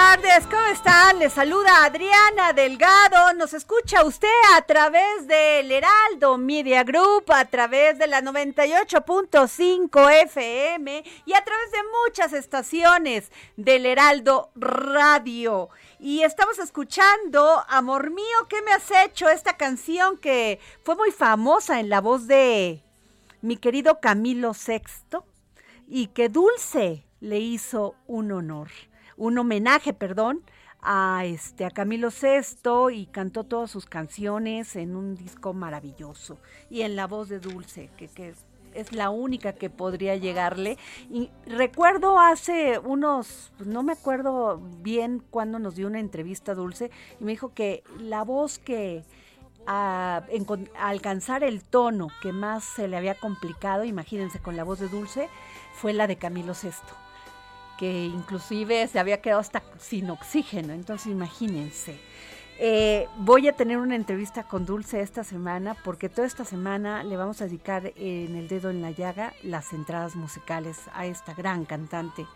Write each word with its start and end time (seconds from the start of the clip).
Tardes, 0.00 0.46
¿cómo 0.46 0.64
están? 0.72 1.18
Les 1.18 1.30
saluda 1.30 1.84
Adriana 1.84 2.54
Delgado. 2.54 3.34
Nos 3.34 3.52
escucha 3.52 4.02
usted 4.02 4.28
a 4.56 4.62
través 4.62 5.26
del 5.26 5.70
Heraldo 5.70 6.38
Media 6.38 6.84
Group, 6.84 7.30
a 7.30 7.44
través 7.44 7.98
de 7.98 8.06
la 8.06 8.22
98.5 8.22 10.22
FM 10.22 11.04
y 11.26 11.34
a 11.34 11.44
través 11.44 11.72
de 11.72 11.78
muchas 12.06 12.32
estaciones 12.32 13.30
del 13.58 13.84
Heraldo 13.84 14.50
Radio. 14.54 15.68
Y 15.98 16.22
estamos 16.22 16.58
escuchando, 16.58 17.62
Amor 17.68 18.10
mío, 18.10 18.48
¿qué 18.48 18.62
me 18.62 18.72
has 18.72 18.90
hecho? 19.04 19.28
Esta 19.28 19.58
canción 19.58 20.16
que 20.16 20.60
fue 20.82 20.96
muy 20.96 21.10
famosa 21.10 21.78
en 21.78 21.90
la 21.90 22.00
voz 22.00 22.26
de 22.26 22.82
mi 23.42 23.58
querido 23.58 24.00
Camilo 24.00 24.54
Sexto 24.54 25.26
y 25.86 26.06
que 26.06 26.30
Dulce 26.30 27.04
le 27.20 27.38
hizo 27.38 27.96
un 28.06 28.32
honor, 28.32 28.70
un 29.20 29.36
homenaje, 29.36 29.92
perdón, 29.92 30.42
a 30.80 31.24
este 31.26 31.66
a 31.66 31.70
Camilo 31.70 32.10
Sesto 32.10 32.88
y 32.88 33.04
cantó 33.04 33.44
todas 33.44 33.70
sus 33.70 33.84
canciones 33.84 34.76
en 34.76 34.96
un 34.96 35.14
disco 35.14 35.52
maravilloso 35.52 36.38
y 36.70 36.82
en 36.82 36.96
la 36.96 37.06
voz 37.06 37.28
de 37.28 37.38
Dulce, 37.38 37.90
que, 37.98 38.34
es 38.72 38.92
la 38.92 39.10
única 39.10 39.52
que 39.52 39.68
podría 39.68 40.16
llegarle. 40.16 40.78
Y 41.10 41.30
recuerdo 41.44 42.18
hace 42.18 42.78
unos, 42.78 43.52
pues, 43.58 43.68
no 43.68 43.82
me 43.82 43.92
acuerdo 43.92 44.58
bien 44.78 45.22
cuándo 45.30 45.58
nos 45.58 45.74
dio 45.74 45.86
una 45.86 46.00
entrevista 46.00 46.54
Dulce 46.54 46.90
y 47.20 47.24
me 47.24 47.32
dijo 47.32 47.52
que 47.52 47.82
la 47.98 48.24
voz 48.24 48.58
que 48.58 49.04
a, 49.66 50.22
alcanzar 50.78 51.44
el 51.44 51.62
tono 51.62 52.08
que 52.22 52.32
más 52.32 52.64
se 52.64 52.88
le 52.88 52.96
había 52.96 53.16
complicado, 53.16 53.84
imagínense 53.84 54.38
con 54.38 54.56
la 54.56 54.64
voz 54.64 54.78
de 54.78 54.88
Dulce, 54.88 55.28
fue 55.74 55.92
la 55.92 56.06
de 56.06 56.16
Camilo 56.16 56.54
Sesto, 56.54 56.94
que 57.80 58.04
inclusive 58.04 58.86
se 58.88 58.98
había 58.98 59.22
quedado 59.22 59.40
hasta 59.40 59.62
sin 59.78 60.10
oxígeno, 60.10 60.74
entonces 60.74 61.10
imagínense. 61.10 61.98
Eh, 62.58 63.08
voy 63.16 63.48
a 63.48 63.54
tener 63.54 63.78
una 63.78 63.96
entrevista 63.96 64.42
con 64.42 64.66
Dulce 64.66 65.00
esta 65.00 65.24
semana 65.24 65.74
porque 65.82 66.10
toda 66.10 66.26
esta 66.26 66.44
semana 66.44 67.02
le 67.02 67.16
vamos 67.16 67.40
a 67.40 67.46
dedicar 67.46 67.90
en 67.96 68.36
el 68.36 68.48
dedo 68.48 68.68
en 68.68 68.82
la 68.82 68.90
llaga 68.90 69.32
las 69.42 69.72
entradas 69.72 70.14
musicales 70.14 70.76
a 70.92 71.06
esta 71.06 71.32
gran 71.32 71.64
cantante, 71.64 72.26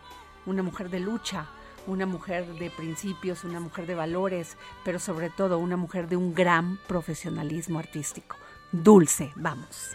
una 0.47 0.63
mujer 0.63 0.89
de 0.89 1.01
lucha, 1.01 1.47
una 1.87 2.07
mujer 2.07 2.47
de 2.55 2.71
principios, 2.71 3.45
una 3.45 3.61
mujer 3.61 3.87
de 3.87 3.95
valores, 3.95 4.57
pero 4.83 4.99
sobre 4.99 5.29
todo 5.29 5.59
una 5.59 5.77
mujer 5.77 6.09
de 6.09 6.17
un 6.17 6.35
gran 6.35 6.79
profesionalismo 6.89 7.79
artístico. 7.79 8.37
Dulce, 8.73 9.31
vamos. 9.37 9.95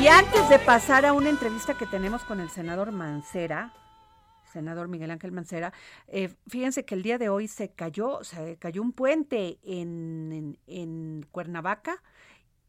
Y 0.00 0.08
antes 0.08 0.48
de 0.48 0.58
pasar 0.58 1.04
a 1.04 1.12
una 1.12 1.28
entrevista 1.28 1.76
que 1.76 1.84
tenemos 1.86 2.24
con 2.24 2.40
el 2.40 2.48
senador 2.48 2.90
Mancera, 2.90 3.74
senador 4.50 4.88
Miguel 4.88 5.10
Ángel 5.10 5.30
Mancera, 5.30 5.74
eh, 6.08 6.34
fíjense 6.48 6.84
que 6.86 6.94
el 6.94 7.02
día 7.02 7.18
de 7.18 7.28
hoy 7.28 7.48
se 7.48 7.70
cayó, 7.72 8.24
se 8.24 8.56
cayó 8.56 8.80
un 8.80 8.92
puente 8.92 9.58
en, 9.62 10.58
en- 10.66 11.26
Cuernavaca. 11.30 12.02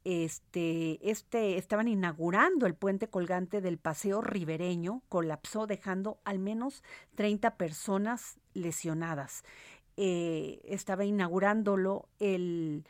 Este, 0.04 1.00
este, 1.10 1.58
estaban 1.58 1.88
inaugurando 1.88 2.66
el 2.66 2.74
puente 2.76 3.08
colgante 3.08 3.62
del 3.62 3.78
paseo 3.78 4.22
ribereño, 4.22 5.04
colapsó 5.08 5.68
dejando 5.68 6.20
al 6.26 6.40
menos 6.40 6.84
30 7.16 7.56
personas 7.56 8.40
lesionadas. 8.54 9.44
Eh, 9.96 10.60
estaba 10.66 11.06
inaugurándolo 11.06 12.10
el, 12.20 12.84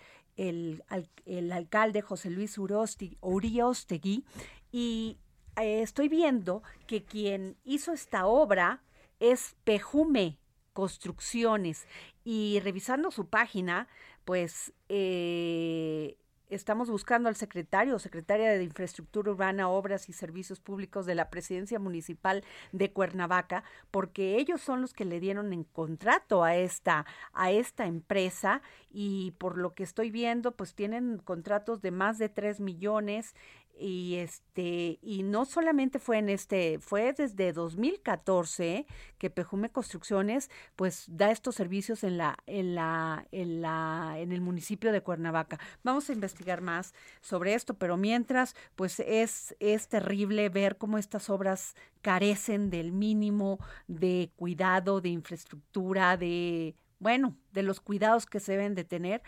el, 0.49 0.83
al- 0.87 1.09
el 1.25 1.51
alcalde 1.51 2.01
José 2.01 2.29
Luis 2.29 2.57
Uriostegui 2.57 4.25
y 4.71 5.17
eh, 5.57 5.81
estoy 5.81 6.07
viendo 6.09 6.63
que 6.87 7.03
quien 7.03 7.57
hizo 7.63 7.91
esta 7.93 8.25
obra 8.25 8.81
es 9.19 9.55
Pejume 9.63 10.37
Construcciones. 10.73 11.85
Y 12.23 12.59
revisando 12.61 13.11
su 13.11 13.27
página, 13.27 13.87
pues 14.25 14.73
eh, 14.89 16.15
estamos 16.51 16.89
buscando 16.89 17.29
al 17.29 17.35
secretario 17.35 17.95
o 17.95 17.99
secretaria 17.99 18.51
de 18.51 18.63
Infraestructura 18.63 19.31
Urbana, 19.31 19.69
Obras 19.69 20.09
y 20.09 20.13
Servicios 20.13 20.59
Públicos 20.59 21.05
de 21.05 21.15
la 21.15 21.29
Presidencia 21.29 21.79
Municipal 21.79 22.43
de 22.71 22.91
Cuernavaca, 22.91 23.63
porque 23.89 24.37
ellos 24.37 24.61
son 24.61 24.81
los 24.81 24.93
que 24.93 25.05
le 25.05 25.19
dieron 25.19 25.53
en 25.53 25.63
contrato 25.63 26.43
a 26.43 26.55
esta, 26.55 27.05
a 27.33 27.51
esta 27.51 27.85
empresa 27.85 28.61
y 28.91 29.31
por 29.37 29.57
lo 29.57 29.73
que 29.73 29.83
estoy 29.83 30.11
viendo, 30.11 30.51
pues 30.51 30.75
tienen 30.75 31.17
contratos 31.17 31.81
de 31.81 31.91
más 31.91 32.17
de 32.17 32.29
3 32.29 32.59
millones 32.59 33.33
y 33.81 34.15
este 34.15 34.99
y 35.01 35.23
no 35.23 35.45
solamente 35.45 35.99
fue 35.99 36.19
en 36.19 36.29
este 36.29 36.79
fue 36.79 37.13
desde 37.13 37.51
2014 37.51 38.85
que 39.17 39.29
Pejume 39.29 39.71
Construcciones 39.71 40.49
pues 40.75 41.05
da 41.07 41.31
estos 41.31 41.55
servicios 41.55 42.03
en 42.03 42.17
la 42.17 42.37
en 42.45 42.75
la 42.75 43.25
en 43.31 43.61
la 43.61 44.15
en 44.17 44.31
el 44.31 44.41
municipio 44.41 44.91
de 44.91 45.01
Cuernavaca. 45.01 45.59
Vamos 45.83 46.09
a 46.09 46.13
investigar 46.13 46.61
más 46.61 46.93
sobre 47.21 47.55
esto, 47.55 47.73
pero 47.73 47.97
mientras 47.97 48.55
pues 48.75 48.99
es 48.99 49.55
es 49.59 49.87
terrible 49.87 50.49
ver 50.49 50.77
cómo 50.77 50.97
estas 50.97 51.29
obras 51.29 51.75
carecen 52.01 52.69
del 52.69 52.91
mínimo 52.91 53.59
de 53.87 54.31
cuidado, 54.35 55.01
de 55.01 55.09
infraestructura, 55.09 56.17
de 56.17 56.75
bueno, 56.99 57.35
de 57.51 57.63
los 57.63 57.81
cuidados 57.81 58.27
que 58.27 58.39
se 58.39 58.53
deben 58.53 58.75
de 58.75 58.83
tener. 58.83 59.23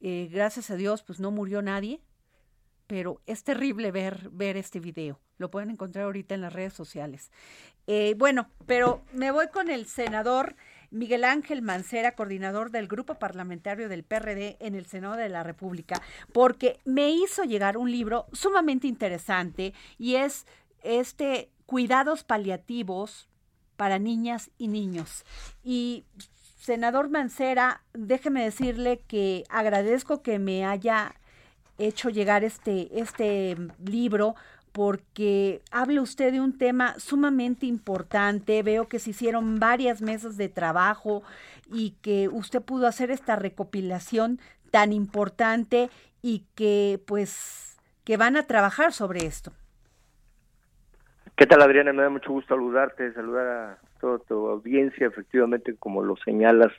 Eh, 0.00 0.28
gracias 0.30 0.70
a 0.70 0.76
Dios 0.76 1.02
pues 1.02 1.18
no 1.18 1.32
murió 1.32 1.60
nadie, 1.62 2.00
pero 2.88 3.20
es 3.26 3.44
terrible 3.44 3.92
ver, 3.92 4.30
ver 4.32 4.56
este 4.56 4.80
video. 4.80 5.20
Lo 5.36 5.50
pueden 5.52 5.70
encontrar 5.70 6.06
ahorita 6.06 6.34
en 6.34 6.40
las 6.40 6.52
redes 6.52 6.72
sociales. 6.72 7.30
Eh, 7.86 8.14
bueno, 8.18 8.50
pero 8.66 9.04
me 9.12 9.30
voy 9.30 9.48
con 9.48 9.70
el 9.70 9.86
senador 9.86 10.56
Miguel 10.90 11.24
Ángel 11.24 11.62
Mancera, 11.62 12.16
coordinador 12.16 12.70
del 12.70 12.88
grupo 12.88 13.14
parlamentario 13.14 13.88
del 13.88 14.04
PRD 14.04 14.56
en 14.58 14.74
el 14.74 14.86
Senado 14.86 15.16
de 15.16 15.28
la 15.28 15.42
República, 15.42 16.02
porque 16.32 16.80
me 16.84 17.10
hizo 17.10 17.44
llegar 17.44 17.76
un 17.76 17.92
libro 17.92 18.26
sumamente 18.32 18.86
interesante 18.86 19.74
y 19.98 20.16
es 20.16 20.46
este 20.82 21.50
Cuidados 21.66 22.24
paliativos 22.24 23.28
para 23.76 23.98
niñas 23.98 24.50
y 24.56 24.68
niños. 24.68 25.26
Y 25.62 26.06
senador 26.58 27.10
Mancera, 27.10 27.82
déjeme 27.92 28.42
decirle 28.42 29.00
que 29.06 29.44
agradezco 29.50 30.22
que 30.22 30.38
me 30.38 30.64
haya 30.64 31.14
hecho 31.78 32.10
llegar 32.10 32.44
este, 32.44 32.88
este 33.00 33.56
libro 33.84 34.34
porque 34.72 35.60
habla 35.70 36.02
usted 36.02 36.32
de 36.32 36.40
un 36.40 36.56
tema 36.56 36.98
sumamente 36.98 37.66
importante. 37.66 38.62
Veo 38.62 38.88
que 38.88 38.98
se 38.98 39.10
hicieron 39.10 39.58
varias 39.58 40.02
mesas 40.02 40.36
de 40.36 40.48
trabajo 40.48 41.22
y 41.72 41.96
que 42.02 42.28
usted 42.28 42.62
pudo 42.62 42.86
hacer 42.86 43.10
esta 43.10 43.36
recopilación 43.36 44.38
tan 44.70 44.92
importante 44.92 45.88
y 46.22 46.44
que 46.54 47.00
pues 47.06 47.78
que 48.04 48.16
van 48.16 48.36
a 48.36 48.44
trabajar 48.44 48.92
sobre 48.92 49.26
esto. 49.26 49.52
¿Qué 51.36 51.46
tal 51.46 51.62
Adriana? 51.62 51.92
Me 51.92 52.02
da 52.02 52.10
mucho 52.10 52.32
gusto 52.32 52.54
saludarte, 52.54 53.12
saludar 53.12 53.46
a 53.46 53.78
toda 54.00 54.18
tu 54.18 54.48
audiencia. 54.48 55.06
Efectivamente, 55.06 55.76
como 55.78 56.02
lo 56.02 56.16
señalas, 56.16 56.72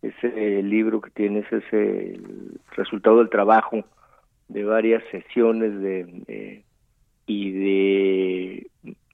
ese 0.00 0.62
libro 0.62 1.00
que 1.00 1.10
tienes 1.10 1.50
es 1.52 1.64
el 1.72 2.60
resultado 2.76 3.18
del 3.18 3.30
trabajo 3.30 3.84
de 4.48 4.64
varias 4.64 5.02
sesiones 5.10 5.80
de 5.80 6.64
y 7.26 7.50
de 7.52 8.66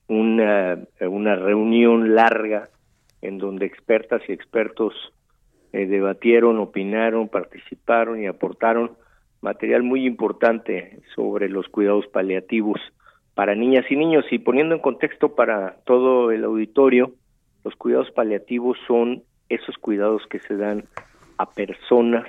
una, 0.09 0.79
una 1.01 1.37
reunión 1.37 2.15
larga 2.15 2.69
en 3.23 3.39
donde 3.39 3.67
expertas 3.67 4.23
y 4.29 4.33
expertos 4.33 4.95
eh, 5.73 5.87
debatieron, 5.87 6.59
opinaron, 6.59 7.29
participaron 7.29 8.23
y 8.23 8.27
aportaron 8.27 8.93
material 9.41 9.83
muy 9.83 10.07
importante 10.07 11.01
sobre 11.15 11.49
los 11.49 11.69
cuidados 11.69 12.07
paliativos 12.09 12.81
para 13.35 13.55
niñas 13.55 13.87
y 13.91 13.97
niños. 13.97 14.25
Y 14.31 14.39
poniendo 14.39 14.75
en 14.75 14.81
contexto 14.81 15.35
para 15.35 15.77
todo 15.85 16.33
el 16.33 16.45
auditorio, 16.45 17.13
los 17.65 17.77
cuidados 17.77 18.11
paliativos 18.11 18.79
son 18.87 19.23
esos 19.49 19.77
cuidados 19.79 20.27
que 20.29 20.41
se 20.41 20.57
dan 20.57 20.85
a 21.39 21.51
personas 21.51 22.27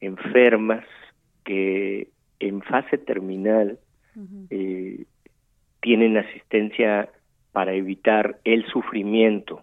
enfermas 0.00 0.84
que 1.44 2.08
en 2.40 2.62
fase 2.62 2.98
terminal 2.98 3.78
eh, 4.50 5.04
tienen 5.80 6.16
asistencia 6.16 7.08
para 7.52 7.72
evitar 7.74 8.38
el 8.44 8.66
sufrimiento. 8.66 9.60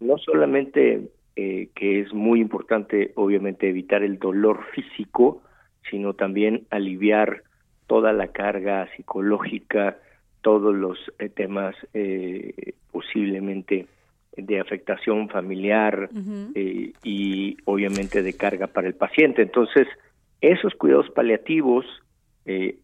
No 0.00 0.18
solamente 0.18 1.10
eh, 1.34 1.68
que 1.74 2.00
es 2.00 2.12
muy 2.12 2.40
importante, 2.40 3.12
obviamente, 3.16 3.68
evitar 3.68 4.02
el 4.02 4.18
dolor 4.18 4.64
físico, 4.74 5.42
sino 5.90 6.12
también 6.12 6.66
aliviar 6.68 7.42
toda 7.86 8.12
la 8.12 8.28
carga 8.28 8.86
psicológica, 8.96 9.96
todos 10.42 10.74
los 10.74 10.98
eh, 11.18 11.28
temas 11.30 11.74
eh, 11.94 12.74
posiblemente 12.90 13.86
de 14.36 14.60
afectación 14.60 15.28
familiar 15.28 16.08
y 17.04 17.56
obviamente 17.66 18.22
de 18.22 18.32
carga 18.34 18.66
para 18.66 18.88
el 18.88 18.94
paciente. 18.94 19.42
Entonces, 19.42 19.86
esos 20.42 20.74
cuidados 20.74 21.08
paliativos 21.10 21.86
eh, 22.44 22.78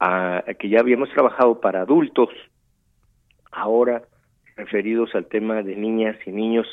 que 0.58 0.68
ya 0.68 0.80
habíamos 0.80 1.10
trabajado 1.10 1.60
para 1.60 1.82
adultos, 1.82 2.30
ahora 3.50 4.02
referidos 4.56 5.14
al 5.14 5.26
tema 5.26 5.62
de 5.62 5.76
niñas 5.76 6.16
y 6.26 6.30
niños, 6.30 6.66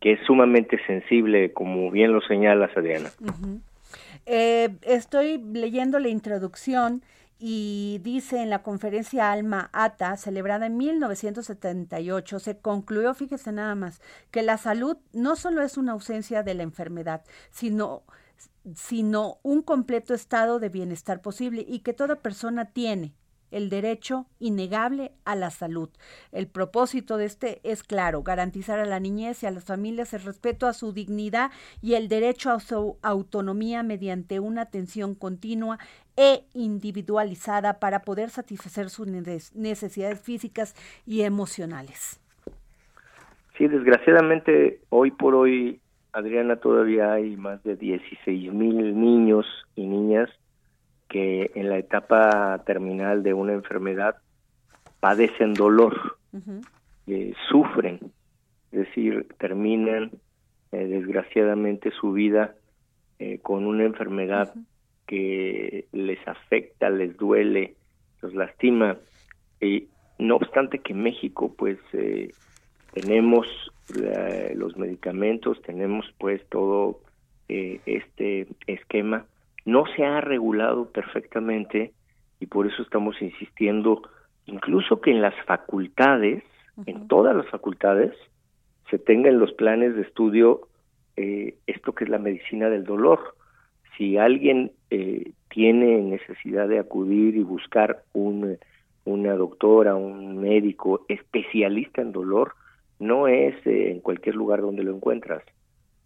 que 0.00 0.12
es 0.12 0.20
sumamente 0.26 0.78
sensible, 0.86 1.52
como 1.52 1.90
bien 1.90 2.12
lo 2.12 2.20
señalas, 2.20 2.76
Adriana. 2.76 3.10
Eh, 4.26 4.70
estoy 4.82 5.38
leyendo 5.38 5.98
la 5.98 6.08
introducción 6.08 7.02
y 7.38 8.00
dice 8.02 8.40
en 8.40 8.50
la 8.50 8.62
conferencia 8.62 9.32
Alma 9.32 9.68
Ata, 9.72 10.16
celebrada 10.16 10.66
en 10.66 10.76
1978, 10.76 12.38
se 12.38 12.58
concluyó, 12.58 13.14
fíjese 13.14 13.50
nada 13.50 13.74
más, 13.74 14.00
que 14.30 14.42
la 14.42 14.58
salud 14.58 14.96
no 15.12 15.34
solo 15.34 15.62
es 15.62 15.76
una 15.76 15.92
ausencia 15.92 16.44
de 16.44 16.54
la 16.54 16.62
enfermedad, 16.62 17.24
sino 17.50 18.04
sino 18.74 19.38
un 19.42 19.62
completo 19.62 20.14
estado 20.14 20.58
de 20.58 20.68
bienestar 20.68 21.20
posible 21.20 21.64
y 21.66 21.80
que 21.80 21.92
toda 21.92 22.16
persona 22.16 22.66
tiene 22.66 23.14
el 23.52 23.68
derecho 23.68 24.26
innegable 24.40 25.12
a 25.24 25.36
la 25.36 25.50
salud. 25.50 25.90
El 26.32 26.48
propósito 26.48 27.18
de 27.18 27.26
este 27.26 27.60
es 27.62 27.82
claro, 27.82 28.22
garantizar 28.22 28.80
a 28.80 28.86
la 28.86 28.98
niñez 28.98 29.42
y 29.42 29.46
a 29.46 29.50
las 29.50 29.64
familias 29.64 30.14
el 30.14 30.22
respeto 30.22 30.66
a 30.66 30.72
su 30.72 30.92
dignidad 30.92 31.52
y 31.80 31.94
el 31.94 32.08
derecho 32.08 32.50
a 32.50 32.60
su 32.60 32.98
autonomía 33.02 33.82
mediante 33.82 34.40
una 34.40 34.62
atención 34.62 35.14
continua 35.14 35.78
e 36.16 36.44
individualizada 36.54 37.78
para 37.78 38.00
poder 38.02 38.30
satisfacer 38.30 38.90
sus 38.90 39.06
necesidades 39.06 40.20
físicas 40.20 40.74
y 41.06 41.22
emocionales. 41.22 42.18
Sí, 43.56 43.68
desgraciadamente 43.68 44.80
hoy 44.88 45.10
por 45.10 45.34
hoy 45.34 45.81
Adriana, 46.12 46.56
todavía 46.56 47.12
hay 47.12 47.36
más 47.36 47.62
de 47.62 47.76
16 47.76 48.52
mil 48.52 48.98
niños 48.98 49.46
y 49.74 49.86
niñas 49.86 50.28
que 51.08 51.50
en 51.54 51.68
la 51.68 51.78
etapa 51.78 52.62
terminal 52.66 53.22
de 53.22 53.34
una 53.34 53.52
enfermedad 53.52 54.16
padecen 55.00 55.54
dolor, 55.54 56.18
eh, 57.06 57.34
sufren, 57.48 57.98
es 58.70 58.86
decir, 58.86 59.26
terminan 59.38 60.10
eh, 60.70 60.86
desgraciadamente 60.86 61.90
su 61.90 62.12
vida 62.12 62.54
eh, 63.18 63.38
con 63.42 63.66
una 63.66 63.84
enfermedad 63.84 64.54
que 65.06 65.86
les 65.92 66.26
afecta, 66.26 66.88
les 66.88 67.16
duele, 67.16 67.74
los 68.20 68.34
lastima. 68.34 68.96
Y 69.60 69.88
no 70.18 70.36
obstante 70.36 70.78
que 70.78 70.94
México, 70.94 71.54
pues, 71.56 71.78
tenemos 72.92 73.46
los 74.54 74.76
medicamentos, 74.76 75.60
tenemos 75.62 76.06
pues 76.18 76.40
todo 76.48 77.00
eh, 77.48 77.80
este 77.84 78.46
esquema. 78.66 79.26
No 79.64 79.84
se 79.94 80.04
ha 80.04 80.20
regulado 80.20 80.90
perfectamente 80.90 81.92
y 82.40 82.46
por 82.46 82.66
eso 82.66 82.82
estamos 82.82 83.20
insistiendo 83.20 84.02
incluso 84.46 85.00
que 85.00 85.10
en 85.10 85.20
las 85.20 85.34
facultades, 85.44 86.42
en 86.86 87.08
todas 87.08 87.36
las 87.36 87.46
facultades, 87.48 88.12
se 88.90 88.98
tengan 88.98 89.38
los 89.38 89.52
planes 89.52 89.94
de 89.94 90.02
estudio 90.02 90.68
eh, 91.16 91.56
esto 91.66 91.92
que 91.92 92.04
es 92.04 92.10
la 92.10 92.18
medicina 92.18 92.70
del 92.70 92.84
dolor. 92.84 93.36
Si 93.96 94.16
alguien 94.16 94.72
eh, 94.90 95.32
tiene 95.48 95.98
necesidad 95.98 96.68
de 96.68 96.78
acudir 96.78 97.36
y 97.36 97.42
buscar 97.42 98.02
un, 98.14 98.56
una 99.04 99.34
doctora, 99.34 99.94
un 99.94 100.40
médico 100.40 101.04
especialista 101.08 102.00
en 102.00 102.12
dolor, 102.12 102.54
no 103.02 103.28
es 103.28 103.54
eh, 103.66 103.90
en 103.90 104.00
cualquier 104.00 104.36
lugar 104.36 104.60
donde 104.60 104.84
lo 104.84 104.94
encuentras. 104.94 105.42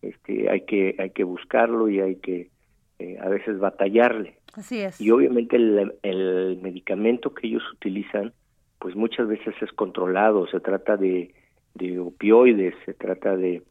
Este, 0.02 0.50
hay 0.50 0.62
que 0.62 0.96
hay 0.98 1.10
que 1.10 1.24
buscarlo 1.24 1.88
y 1.88 2.00
hay 2.00 2.16
que 2.16 2.50
eh, 2.98 3.18
a 3.20 3.28
veces 3.28 3.58
batallarle. 3.58 4.38
Así 4.54 4.80
es. 4.80 5.00
Y 5.00 5.10
obviamente 5.10 5.56
el, 5.56 5.94
el, 6.02 6.58
medicamento 6.62 7.34
que 7.34 7.46
ellos 7.48 7.62
utilizan, 7.74 8.32
pues 8.78 8.96
muchas 8.96 9.28
veces 9.28 9.54
es 9.60 9.70
controlado. 9.72 10.46
Se 10.46 10.60
trata 10.60 10.96
de, 10.96 11.34
de 11.74 11.98
opioides, 11.98 12.74
se 12.86 12.94
trata 12.94 13.36
de, 13.36 13.62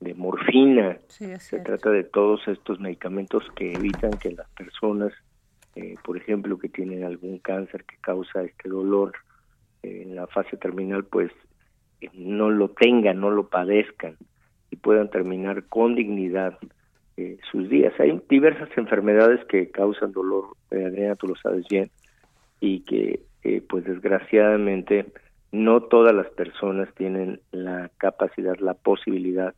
de 0.00 0.14
morfina, 0.14 0.98
se 1.08 1.58
trata 1.58 1.90
de 1.90 2.04
todos 2.04 2.46
estos 2.46 2.78
medicamentos 2.78 3.44
que 3.56 3.72
evitan 3.72 4.12
que 4.12 4.30
las 4.30 4.48
personas, 4.50 5.12
eh, 5.74 5.96
por 6.04 6.16
ejemplo, 6.16 6.56
que 6.58 6.68
tienen 6.68 7.02
algún 7.02 7.38
cáncer 7.38 7.84
que 7.84 7.96
causa 8.00 8.44
este 8.44 8.68
dolor 8.68 9.14
en 9.82 10.14
la 10.14 10.28
fase 10.28 10.56
terminal, 10.56 11.04
pues 11.04 11.32
no 12.14 12.50
lo 12.50 12.68
tengan, 12.68 13.20
no 13.20 13.30
lo 13.30 13.48
padezcan 13.48 14.16
y 14.70 14.76
puedan 14.76 15.10
terminar 15.10 15.64
con 15.64 15.94
dignidad 15.94 16.58
eh, 17.16 17.38
sus 17.50 17.68
días. 17.68 17.92
Hay 17.98 18.20
diversas 18.28 18.68
enfermedades 18.76 19.44
que 19.46 19.70
causan 19.70 20.12
dolor, 20.12 20.56
eh, 20.70 20.84
Adriana, 20.84 21.16
tú 21.16 21.28
lo 21.28 21.36
sabes 21.36 21.66
bien, 21.68 21.90
y 22.60 22.80
que 22.80 23.20
eh, 23.44 23.62
pues 23.68 23.84
desgraciadamente 23.84 25.06
no 25.50 25.82
todas 25.82 26.14
las 26.14 26.28
personas 26.28 26.92
tienen 26.94 27.40
la 27.50 27.90
capacidad, 27.98 28.56
la 28.58 28.74
posibilidad 28.74 29.54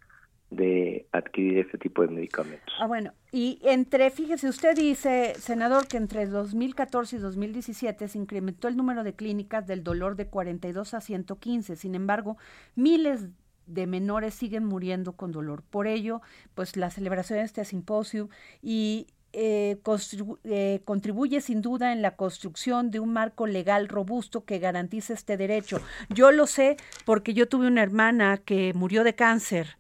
de 0.51 1.07
adquirir 1.13 1.59
este 1.59 1.79
tipo 1.79 2.03
de 2.03 2.09
medicamentos. 2.09 2.75
Ah, 2.81 2.87
bueno, 2.87 3.13
y 3.33 3.61
entre, 3.63 4.11
fíjese, 4.11 4.49
usted 4.49 4.75
dice, 4.75 5.35
senador, 5.39 5.87
que 5.87 5.97
entre 5.97 6.27
2014 6.27 7.17
y 7.17 7.19
2017 7.21 8.09
se 8.09 8.19
incrementó 8.19 8.69
el 8.69 8.77
número 8.77 9.05
de 9.05 9.15
clínicas 9.15 9.67
del 9.67 9.85
dolor 9.85 10.17
de 10.17 10.27
42 10.27 10.95
a 10.95 11.01
115. 11.01 11.77
Sin 11.77 11.95
embargo, 11.95 12.37
miles 12.75 13.29
de 13.67 13.87
menores 13.87 14.35
siguen 14.35 14.65
muriendo 14.65 15.13
con 15.13 15.31
dolor. 15.31 15.63
Por 15.63 15.87
ello, 15.87 16.21
pues 16.55 16.77
la 16.77 16.91
celebración 16.91 17.39
de 17.39 17.45
este 17.45 17.65
simposio 17.65 18.29
y 18.61 19.07
eh, 19.33 19.79
eh, 20.43 20.81
contribuye 20.85 21.41
sin 21.41 21.63
duda 21.63 21.93
en 21.93 22.03
la 22.03 22.17
construcción 22.17 22.91
de 22.91 22.99
un 22.99 23.13
marco 23.13 23.47
legal 23.47 23.87
robusto 23.87 24.45
que 24.45 24.59
garantice 24.59 25.13
este 25.13 25.37
derecho. 25.37 25.81
Yo 26.09 26.33
lo 26.33 26.49
sé 26.49 26.77
porque 27.05 27.33
yo 27.33 27.49
tuve 27.49 27.69
una 27.69 27.85
hermana 27.85 28.39
que 28.39 28.73
murió 28.75 29.05
de 29.05 29.15
cáncer 29.15 29.79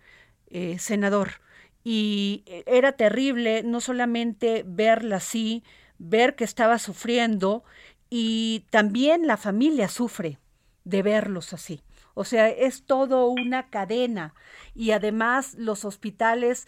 eh, 0.50 0.78
senador. 0.78 1.40
Y 1.82 2.44
era 2.66 2.92
terrible 2.92 3.62
no 3.62 3.80
solamente 3.80 4.64
verla 4.66 5.16
así, 5.16 5.64
ver 5.98 6.34
que 6.34 6.44
estaba 6.44 6.78
sufriendo 6.78 7.64
y 8.10 8.66
también 8.70 9.26
la 9.26 9.36
familia 9.36 9.88
sufre 9.88 10.38
de 10.84 11.02
verlos 11.02 11.52
así. 11.52 11.82
O 12.14 12.24
sea, 12.24 12.48
es 12.48 12.82
todo 12.84 13.28
una 13.28 13.70
cadena 13.70 14.34
y 14.74 14.90
además 14.90 15.54
los 15.54 15.84
hospitales, 15.84 16.66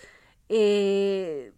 eh, 0.48 1.52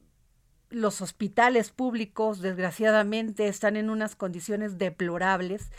los 0.70 1.02
hospitales 1.02 1.70
públicos 1.70 2.40
desgraciadamente 2.40 3.46
están 3.46 3.76
en 3.76 3.90
unas 3.90 4.16
condiciones 4.16 4.78
deplorables 4.78 5.70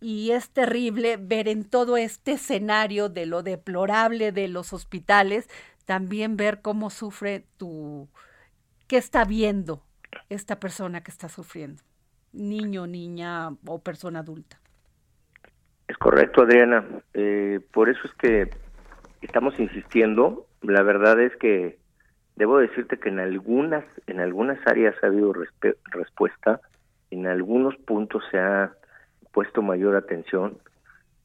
y 0.00 0.32
es 0.32 0.50
terrible 0.50 1.16
ver 1.16 1.48
en 1.48 1.64
todo 1.64 1.96
este 1.96 2.32
escenario 2.32 3.08
de 3.08 3.24
lo 3.24 3.42
deplorable 3.42 4.30
de 4.30 4.48
los 4.48 4.74
hospitales, 4.74 5.48
también 5.86 6.36
ver 6.36 6.60
cómo 6.60 6.90
sufre 6.90 7.44
tu, 7.56 8.08
qué 8.88 8.98
está 8.98 9.24
viendo 9.24 9.82
esta 10.28 10.60
persona 10.60 11.02
que 11.02 11.10
está 11.10 11.28
sufriendo, 11.28 11.82
niño, 12.32 12.86
niña 12.86 13.50
o 13.66 13.78
persona 13.78 14.20
adulta. 14.20 14.58
Es 15.88 15.96
correcto, 15.96 16.42
Adriana. 16.42 16.84
Eh, 17.14 17.60
por 17.72 17.88
eso 17.88 18.00
es 18.04 18.14
que 18.14 18.50
estamos 19.22 19.58
insistiendo. 19.58 20.46
La 20.62 20.82
verdad 20.82 21.20
es 21.20 21.34
que 21.36 21.78
debo 22.34 22.58
decirte 22.58 22.98
que 22.98 23.08
en 23.08 23.20
algunas 23.20 23.84
en 24.06 24.20
algunas 24.20 24.58
áreas 24.66 24.94
ha 25.02 25.06
habido 25.06 25.32
respuesta, 25.32 26.60
en 27.10 27.26
algunos 27.28 27.76
puntos 27.76 28.24
se 28.30 28.38
ha 28.38 28.72
puesto 29.32 29.62
mayor 29.62 29.94
atención, 29.94 30.58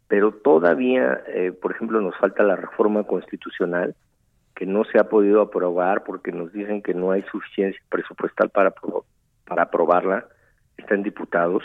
pero 0.07 0.31
todavía, 0.31 1.23
eh, 1.27 1.51
por 1.51 1.71
ejemplo, 1.71 2.01
nos 2.01 2.15
falta 2.17 2.43
la 2.43 2.55
reforma 2.55 3.03
constitucional 3.03 3.95
que 4.61 4.67
no 4.67 4.83
se 4.83 4.99
ha 4.99 5.05
podido 5.05 5.41
aprobar 5.41 6.03
porque 6.03 6.31
nos 6.31 6.53
dicen 6.53 6.83
que 6.83 6.93
no 6.93 7.09
hay 7.09 7.23
suficiencia 7.31 7.81
presupuestal 7.89 8.51
para 8.51 8.71
para 9.47 9.63
aprobarla. 9.63 10.27
Están 10.77 11.01
diputados 11.01 11.63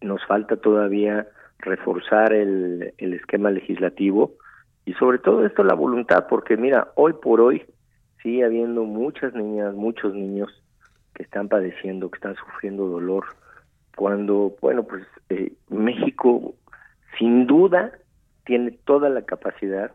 nos 0.00 0.24
falta 0.24 0.56
todavía 0.56 1.28
reforzar 1.58 2.32
el, 2.32 2.94
el 2.96 3.12
esquema 3.12 3.50
legislativo 3.50 4.32
y 4.86 4.94
sobre 4.94 5.18
todo 5.18 5.44
esto 5.44 5.62
la 5.64 5.74
voluntad, 5.74 6.28
porque 6.30 6.56
mira, 6.56 6.92
hoy 6.94 7.12
por 7.12 7.42
hoy 7.42 7.62
sigue 8.22 8.42
habiendo 8.42 8.84
muchas 8.84 9.34
niñas, 9.34 9.74
muchos 9.74 10.14
niños 10.14 10.48
que 11.12 11.24
están 11.24 11.50
padeciendo, 11.50 12.10
que 12.10 12.16
están 12.16 12.36
sufriendo 12.36 12.86
dolor, 12.88 13.26
cuando, 13.96 14.56
bueno, 14.62 14.84
pues 14.84 15.04
eh, 15.28 15.52
México 15.68 16.54
sin 17.18 17.46
duda 17.46 17.92
tiene 18.46 18.70
toda 18.86 19.10
la 19.10 19.26
capacidad 19.26 19.92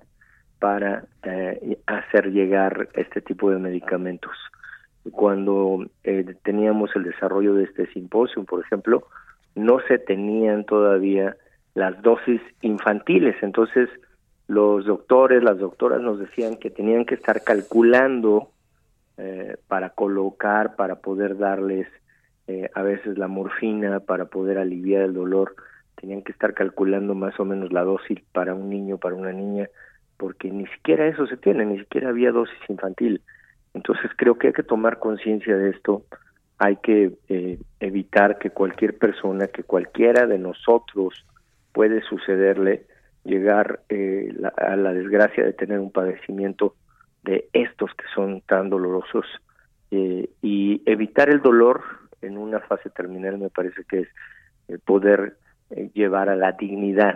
para 0.60 1.06
eh, 1.24 1.80
hacer 1.86 2.32
llegar 2.32 2.90
este 2.94 3.22
tipo 3.22 3.50
de 3.50 3.60
medicamentos. 3.60 4.34
Cuando 5.12 5.86
eh, 6.04 6.36
teníamos 6.44 6.96
el 6.96 7.04
desarrollo 7.04 7.54
de 7.56 7.64
este 7.64 7.88
simposio, 7.94 8.44
por 8.44 8.64
ejemplo, 8.64 9.08
no 9.56 9.80
se 9.88 9.98
tenían 9.98 10.66
todavía 10.66 11.36
las 11.74 12.02
dosis 12.02 12.42
infantiles, 12.62 13.36
entonces 13.42 13.90
los 14.48 14.86
doctores, 14.86 15.44
las 15.44 15.60
doctoras 15.60 16.02
nos 16.02 16.20
decían 16.20 16.58
que 16.58 16.70
tenían 16.70 17.06
que 17.06 17.16
estar 17.16 17.44
calculando 17.44 18.50
eh, 19.18 19.58
para 19.68 19.92
colocar, 19.92 20.76
para 20.76 20.96
poder 20.96 21.38
darles 21.38 21.88
eh, 22.48 22.70
a 22.74 22.82
veces 22.82 23.18
la 23.18 23.28
morfina, 23.28 24.00
para 24.00 24.26
poder 24.26 24.58
aliviar 24.58 25.04
el 25.04 25.14
dolor, 25.14 25.56
tenían 25.96 26.24
que 26.24 26.32
estar 26.32 26.54
calculando 26.54 27.14
más 27.14 27.40
o 27.40 27.46
menos 27.46 27.72
la 27.72 27.84
dosis 27.84 28.20
para 28.32 28.56
un 28.56 28.70
niño, 28.70 28.98
para 28.98 29.16
una 29.16 29.32
niña, 29.32 29.70
porque 30.20 30.52
ni 30.52 30.68
siquiera 30.68 31.08
eso 31.08 31.26
se 31.28 31.38
tiene, 31.38 31.66
ni 31.66 31.80
siquiera 31.80 32.10
había 32.10 32.34
dosis 32.34 32.60
infantil. 32.68 33.22
Entonces 33.74 34.12
creo 34.18 34.38
que 34.38 34.48
hay 34.48 34.54
que 34.54 34.64
tomar 34.64 35.00
conciencia 35.00 35.56
de 35.56 35.70
esto, 35.70 36.04
hay 36.58 36.76
que 36.76 37.14
eh, 37.30 37.58
evitar 37.80 38.38
que 38.38 38.50
cualquier 38.50 38.98
persona, 38.98 39.48
que 39.48 39.64
cualquiera 39.64 40.28
de 40.28 40.38
nosotros 40.38 41.26
puede 41.72 42.02
sucederle 42.02 42.86
llegar 43.24 43.80
eh, 43.88 44.34
a 44.58 44.76
la 44.76 44.94
desgracia 44.94 45.46
de 45.46 45.54
tener 45.54 45.80
un 45.80 45.92
padecimiento 45.92 46.76
de 47.24 47.48
estos 47.54 47.90
que 47.96 48.06
son 48.14 48.42
tan 48.42 48.70
dolorosos 48.70 49.26
eh, 49.92 50.30
y 50.42 50.82
evitar 50.86 51.30
el 51.30 51.42
dolor 51.42 51.82
en 52.22 52.38
una 52.38 52.60
fase 52.60 52.90
terminal 52.90 53.38
me 53.38 53.50
parece 53.50 53.86
que 53.86 54.02
es 54.68 54.82
poder 54.82 55.38
llevar 55.94 56.28
a 56.30 56.36
la 56.36 56.52
dignidad 56.52 57.16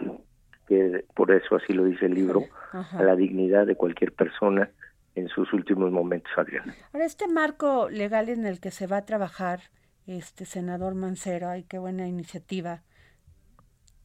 que 0.67 1.05
por 1.15 1.31
eso 1.31 1.55
así 1.55 1.73
lo 1.73 1.85
dice 1.85 2.05
el 2.05 2.13
libro 2.13 2.43
a 2.71 3.03
la 3.03 3.15
dignidad 3.15 3.65
de 3.65 3.75
cualquier 3.75 4.13
persona 4.13 4.69
en 5.15 5.27
sus 5.29 5.53
últimos 5.53 5.91
momentos, 5.91 6.31
Adriana. 6.35 6.73
Ahora, 6.91 7.05
este 7.05 7.27
marco 7.27 7.89
legal 7.89 8.29
en 8.29 8.45
el 8.45 8.59
que 8.59 8.71
se 8.71 8.87
va 8.87 8.97
a 8.97 9.05
trabajar, 9.05 9.61
este 10.07 10.45
senador 10.45 10.95
Mancero, 10.95 11.49
ay, 11.49 11.63
qué 11.63 11.77
buena 11.77 12.07
iniciativa 12.07 12.81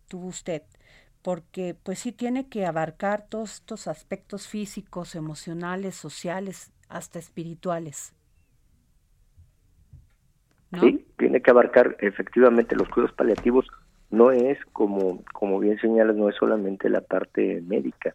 tuvo 0.09 0.27
usted, 0.27 0.63
porque 1.23 1.77
pues 1.83 1.99
sí 1.99 2.13
tiene 2.13 2.49
que 2.49 2.67
abarcar 2.67 3.27
todos 3.29 3.55
estos 3.55 3.89
aspectos 3.89 4.49
físicos, 4.49 5.15
emocionales, 5.15 5.95
sociales, 5.95 6.73
hasta 6.89 7.19
espirituales. 7.19 8.15
Sí, 10.81 11.07
tiene 11.17 11.41
que 11.41 11.51
abarcar 11.51 11.97
efectivamente 12.01 12.77
los 12.77 12.89
cuidados 12.89 13.15
paliativos. 13.17 13.67
No 14.11 14.31
es 14.31 14.59
como, 14.73 15.23
como 15.33 15.59
bien 15.61 15.79
señalas, 15.79 16.17
no 16.17 16.29
es 16.29 16.37
solamente 16.37 16.89
la 16.89 17.03
parte 17.03 17.61
médica, 17.61 18.15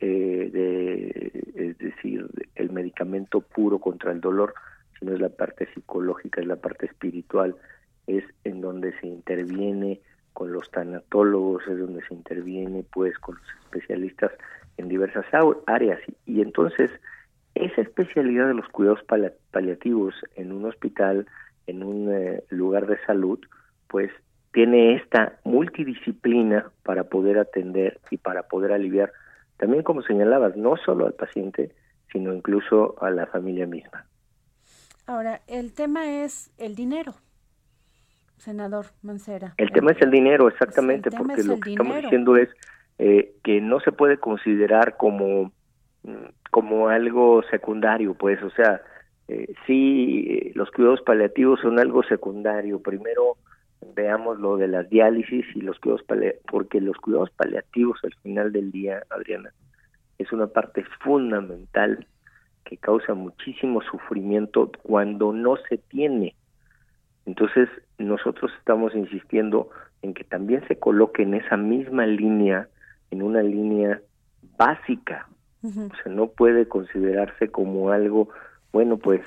eh, 0.00 0.50
de, 0.52 1.44
es 1.54 1.78
decir, 1.78 2.26
el 2.54 2.70
medicamento 2.70 3.40
puro 3.40 3.78
contra 3.78 4.12
el 4.12 4.20
dolor, 4.20 4.54
sino 4.98 5.14
es 5.14 5.20
la 5.20 5.30
parte 5.30 5.68
psicológica, 5.72 6.40
es 6.40 6.46
la 6.46 6.56
parte 6.56 6.86
espiritual, 6.86 7.56
es 8.06 8.24
en 8.44 8.60
donde 8.60 8.92
se 9.00 9.06
interviene 9.06 10.00
con 10.32 10.52
los 10.52 10.70
tanatólogos, 10.70 11.66
es 11.68 11.78
donde 11.78 12.02
se 12.06 12.14
interviene 12.14 12.84
pues 12.92 13.18
con 13.18 13.36
los 13.36 13.44
especialistas 13.64 14.32
en 14.76 14.88
diversas 14.88 15.26
áreas. 15.66 16.00
Y, 16.26 16.40
entonces 16.40 16.90
esa 17.54 17.82
especialidad 17.82 18.48
de 18.48 18.54
los 18.54 18.68
cuidados 18.68 19.04
paliativos 19.50 20.14
en 20.36 20.52
un 20.52 20.64
hospital, 20.64 21.26
en 21.66 21.82
un 21.82 22.12
eh, 22.12 22.42
lugar 22.48 22.86
de 22.86 22.98
salud, 23.04 23.38
pues 23.88 24.10
tiene 24.52 24.96
esta 24.96 25.38
multidisciplina 25.44 26.70
para 26.82 27.04
poder 27.04 27.38
atender 27.38 27.98
y 28.10 28.18
para 28.18 28.44
poder 28.44 28.72
aliviar 28.72 29.12
también 29.56 29.82
como 29.82 30.02
señalabas, 30.02 30.56
no 30.56 30.76
solo 30.76 31.06
al 31.06 31.14
paciente, 31.14 31.72
sino 32.10 32.34
incluso 32.34 32.96
a 33.02 33.10
la 33.10 33.26
familia 33.26 33.66
misma. 33.66 34.06
Ahora, 35.06 35.40
el 35.46 35.72
tema 35.72 36.22
es 36.24 36.52
el 36.58 36.74
dinero, 36.74 37.14
senador 38.38 38.86
Mancera. 39.02 39.54
El 39.56 39.70
tema 39.72 39.92
es 39.92 40.02
el 40.02 40.10
dinero, 40.10 40.48
exactamente, 40.48 41.10
porque 41.10 41.44
lo 41.44 41.58
que 41.60 41.70
estamos 41.70 42.02
diciendo 42.02 42.36
es 42.36 42.48
eh, 42.98 43.34
que 43.42 43.60
no 43.60 43.80
se 43.80 43.92
puede 43.92 44.18
considerar 44.18 44.96
como, 44.96 45.52
como 46.50 46.88
algo 46.88 47.42
secundario, 47.50 48.14
pues, 48.14 48.42
o 48.42 48.50
sea, 48.50 48.82
eh, 49.28 49.54
sí, 49.66 50.50
los 50.54 50.70
cuidados 50.70 51.00
paliativos 51.02 51.60
son 51.60 51.78
algo 51.78 52.02
secundario. 52.02 52.80
Primero 52.80 53.36
veamos 53.94 54.38
lo 54.38 54.56
de 54.56 54.68
las 54.68 54.88
diálisis 54.88 55.44
y 55.54 55.60
los 55.60 55.78
cuidados 55.78 56.04
paliativos, 56.04 56.44
porque 56.50 56.80
los 56.80 56.96
cuidados 56.96 57.30
paliativos 57.30 57.98
al 58.04 58.14
final 58.22 58.52
del 58.52 58.70
día, 58.70 59.02
Adriana, 59.10 59.52
es 60.18 60.32
una 60.32 60.46
parte 60.46 60.84
fundamental 61.00 62.06
que 62.64 62.76
causa 62.76 63.14
muchísimo 63.14 63.82
sufrimiento 63.82 64.70
cuando 64.82 65.32
no 65.32 65.56
se 65.68 65.78
tiene. 65.78 66.34
Entonces, 67.26 67.68
nosotros 67.98 68.52
estamos 68.58 68.94
insistiendo 68.94 69.70
en 70.02 70.14
que 70.14 70.24
también 70.24 70.66
se 70.68 70.78
coloque 70.78 71.22
en 71.22 71.34
esa 71.34 71.56
misma 71.56 72.06
línea, 72.06 72.68
en 73.10 73.22
una 73.22 73.42
línea 73.42 74.00
básica. 74.56 75.28
O 75.64 75.68
sea, 76.02 76.12
no 76.12 76.26
puede 76.26 76.66
considerarse 76.66 77.48
como 77.48 77.90
algo, 77.90 78.28
bueno, 78.72 78.96
pues 78.96 79.20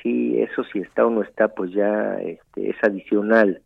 sí, 0.00 0.40
eso 0.40 0.62
si 0.64 0.78
está 0.78 1.04
o 1.04 1.10
no 1.10 1.22
está, 1.22 1.48
pues 1.48 1.72
ya 1.72 2.20
este, 2.20 2.70
es 2.70 2.76
adicional. 2.82 3.60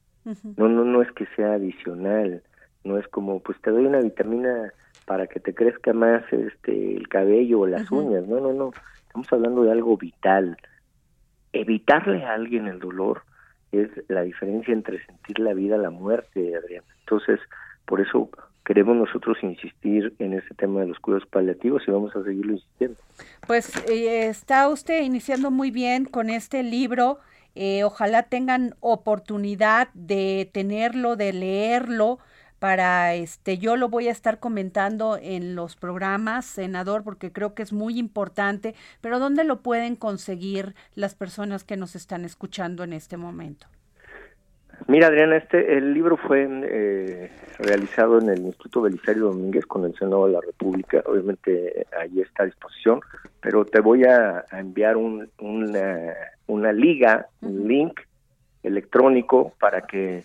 No, 0.56 0.68
no, 0.68 0.84
no 0.84 1.02
es 1.02 1.10
que 1.12 1.26
sea 1.36 1.54
adicional, 1.54 2.42
no 2.82 2.98
es 2.98 3.06
como, 3.08 3.40
pues 3.40 3.60
te 3.60 3.70
doy 3.70 3.86
una 3.86 4.00
vitamina 4.00 4.72
para 5.06 5.26
que 5.26 5.40
te 5.40 5.54
crezca 5.54 5.92
más 5.92 6.22
este 6.32 6.96
el 6.96 7.08
cabello 7.08 7.60
o 7.60 7.66
las 7.66 7.90
uñas, 7.90 8.26
no, 8.26 8.40
no, 8.40 8.52
no, 8.52 8.70
estamos 9.06 9.32
hablando 9.32 9.62
de 9.62 9.72
algo 9.72 9.96
vital. 9.96 10.56
Evitarle 11.52 12.24
a 12.24 12.34
alguien 12.34 12.66
el 12.66 12.80
dolor 12.80 13.22
es 13.70 13.90
la 14.08 14.22
diferencia 14.22 14.72
entre 14.72 15.04
sentir 15.04 15.38
la 15.38 15.54
vida, 15.54 15.76
la 15.76 15.90
muerte, 15.90 16.56
Adrián. 16.56 16.84
Entonces, 17.00 17.40
por 17.84 18.00
eso 18.00 18.30
queremos 18.64 18.96
nosotros 18.96 19.36
insistir 19.42 20.14
en 20.18 20.32
este 20.32 20.54
tema 20.54 20.80
de 20.80 20.88
los 20.88 20.98
cuidados 20.98 21.28
paliativos 21.28 21.82
y 21.86 21.90
vamos 21.90 22.16
a 22.16 22.22
seguirlo 22.24 22.54
insistiendo. 22.54 22.96
Pues 23.46 23.76
eh, 23.88 24.26
está 24.26 24.68
usted 24.68 25.02
iniciando 25.02 25.50
muy 25.50 25.70
bien 25.70 26.06
con 26.06 26.30
este 26.30 26.62
libro 26.62 27.18
eh, 27.54 27.84
ojalá 27.84 28.24
tengan 28.24 28.74
oportunidad 28.80 29.88
de 29.94 30.48
tenerlo, 30.52 31.16
de 31.16 31.32
leerlo, 31.32 32.18
para 32.64 33.14
este 33.14 33.58
yo 33.58 33.76
lo 33.76 33.90
voy 33.90 34.08
a 34.08 34.10
estar 34.10 34.38
comentando 34.38 35.18
en 35.20 35.54
los 35.54 35.76
programas, 35.76 36.46
senador, 36.46 37.04
porque 37.04 37.30
creo 37.30 37.54
que 37.54 37.62
es 37.62 37.74
muy 37.74 37.98
importante, 37.98 38.74
pero 39.02 39.18
¿dónde 39.18 39.44
lo 39.44 39.60
pueden 39.60 39.96
conseguir 39.96 40.74
las 40.94 41.14
personas 41.14 41.62
que 41.62 41.76
nos 41.76 41.94
están 41.94 42.24
escuchando 42.24 42.82
en 42.82 42.94
este 42.94 43.18
momento? 43.18 43.66
Mira, 44.86 45.08
Adriana, 45.08 45.36
este, 45.36 45.76
el 45.76 45.94
libro 45.94 46.16
fue 46.16 46.48
eh, 46.50 47.30
realizado 47.58 48.18
en 48.18 48.28
el 48.28 48.40
Instituto 48.40 48.82
Belisario 48.82 49.24
Domínguez 49.24 49.66
con 49.66 49.84
el 49.84 49.94
Senado 49.96 50.26
de 50.26 50.32
la 50.32 50.40
República. 50.40 51.02
Obviamente 51.06 51.86
ahí 51.98 52.20
está 52.20 52.42
a 52.42 52.46
disposición, 52.46 53.00
pero 53.40 53.64
te 53.64 53.80
voy 53.80 54.04
a, 54.04 54.44
enviar 54.52 54.96
un, 54.96 55.30
una, 55.38 56.14
liga, 56.48 57.28
un 57.40 57.68
link 57.68 58.00
electrónico 58.62 59.52
para 59.60 59.82
que 59.82 60.24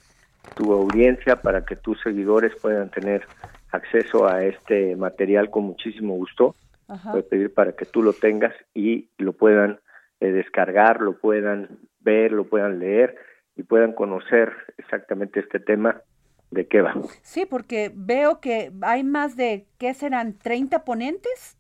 tu 0.56 0.72
audiencia, 0.74 1.42
para 1.42 1.66
que 1.66 1.76
tus 1.76 2.00
seguidores 2.02 2.54
puedan 2.62 2.90
tener 2.90 3.24
acceso 3.72 4.28
a 4.28 4.44
este 4.44 4.96
material 4.96 5.50
con 5.50 5.66
muchísimo 5.66 6.16
gusto. 6.16 6.56
Voy 6.88 7.20
a 7.20 7.24
pedir 7.24 7.54
para 7.54 7.74
que 7.74 7.86
tú 7.86 8.02
lo 8.02 8.14
tengas 8.14 8.54
y 8.74 9.10
lo 9.20 9.34
puedan 9.34 9.80
eh, 10.20 10.32
descargar, 10.32 11.02
lo 11.02 11.20
puedan 11.20 11.80
ver, 12.00 12.32
lo 12.32 12.46
puedan 12.46 12.80
leer 12.80 13.16
y 13.56 13.64
puedan 13.64 13.94
conocer 13.94 14.52
exactamente 14.78 15.40
este 15.40 15.60
tema 15.60 16.02
de 16.50 16.66
qué 16.68 16.82
va. 16.82 16.96
Sí, 17.22 17.46
porque 17.46 17.92
veo 17.94 18.40
que 18.40 18.72
hay 18.82 19.04
más 19.04 19.36
de, 19.36 19.68
¿qué 19.78 19.94
serán? 19.94 20.40
¿30 20.40 20.84
ponentes? 20.84 21.58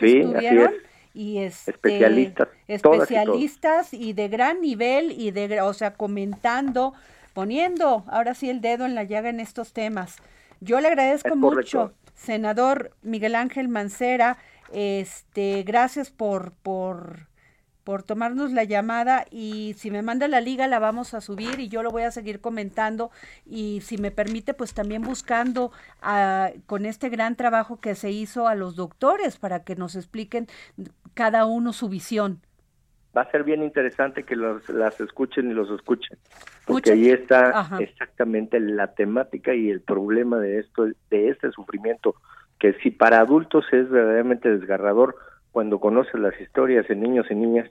Sí, 0.00 0.22
así 0.34 0.46
es. 0.46 0.70
Y 1.14 1.38
este, 1.38 1.70
especialistas, 1.70 2.48
especialistas 2.66 3.94
y, 3.94 4.12
de 4.12 4.28
gran 4.28 4.60
nivel 4.60 5.12
y 5.12 5.30
de, 5.30 5.60
o 5.60 5.72
sea, 5.72 5.94
comentando, 5.94 6.92
poniendo 7.32 8.04
ahora 8.08 8.34
sí 8.34 8.50
el 8.50 8.60
dedo 8.60 8.84
en 8.84 8.96
la 8.96 9.04
llaga 9.04 9.30
en 9.30 9.38
estos 9.38 9.72
temas. 9.72 10.16
Yo 10.60 10.80
le 10.80 10.88
agradezco 10.88 11.36
mucho, 11.36 11.92
senador 12.14 12.90
Miguel 13.02 13.36
Ángel 13.36 13.68
Mancera, 13.68 14.38
este, 14.72 15.62
gracias 15.62 16.10
por, 16.10 16.52
por 16.62 17.28
por 17.84 18.02
tomarnos 18.02 18.52
la 18.52 18.64
llamada 18.64 19.26
y 19.30 19.74
si 19.76 19.90
me 19.90 20.02
manda 20.02 20.26
la 20.26 20.40
liga 20.40 20.66
la 20.66 20.78
vamos 20.78 21.14
a 21.14 21.20
subir 21.20 21.60
y 21.60 21.68
yo 21.68 21.82
lo 21.82 21.90
voy 21.90 22.02
a 22.02 22.10
seguir 22.10 22.40
comentando 22.40 23.10
y 23.46 23.82
si 23.82 23.98
me 23.98 24.10
permite 24.10 24.54
pues 24.54 24.74
también 24.74 25.02
buscando 25.02 25.70
a, 26.02 26.50
con 26.66 26.86
este 26.86 27.10
gran 27.10 27.36
trabajo 27.36 27.80
que 27.80 27.94
se 27.94 28.10
hizo 28.10 28.48
a 28.48 28.54
los 28.54 28.74
doctores 28.74 29.36
para 29.36 29.64
que 29.64 29.76
nos 29.76 29.94
expliquen 29.96 30.46
cada 31.12 31.44
uno 31.44 31.72
su 31.72 31.88
visión. 31.88 32.40
Va 33.16 33.22
a 33.22 33.30
ser 33.30 33.44
bien 33.44 33.62
interesante 33.62 34.24
que 34.24 34.34
los, 34.34 34.68
las 34.68 34.98
escuchen 35.00 35.48
y 35.48 35.54
los 35.54 35.70
escuchen, 35.70 36.18
porque 36.66 36.92
ahí 36.92 37.10
está 37.10 37.68
exactamente 37.78 38.58
la 38.58 38.92
temática 38.94 39.54
y 39.54 39.70
el 39.70 39.82
problema 39.82 40.38
de 40.38 40.58
esto, 40.58 40.86
de 41.10 41.28
este 41.28 41.52
sufrimiento, 41.52 42.16
que 42.58 42.72
si 42.82 42.90
para 42.90 43.20
adultos 43.20 43.64
es 43.72 43.88
verdaderamente 43.88 44.50
desgarrador, 44.50 45.14
cuando 45.54 45.78
conoces 45.78 46.14
las 46.14 46.38
historias 46.40 46.84
en 46.90 47.00
niños 47.00 47.26
y 47.30 47.34
niñas 47.36 47.70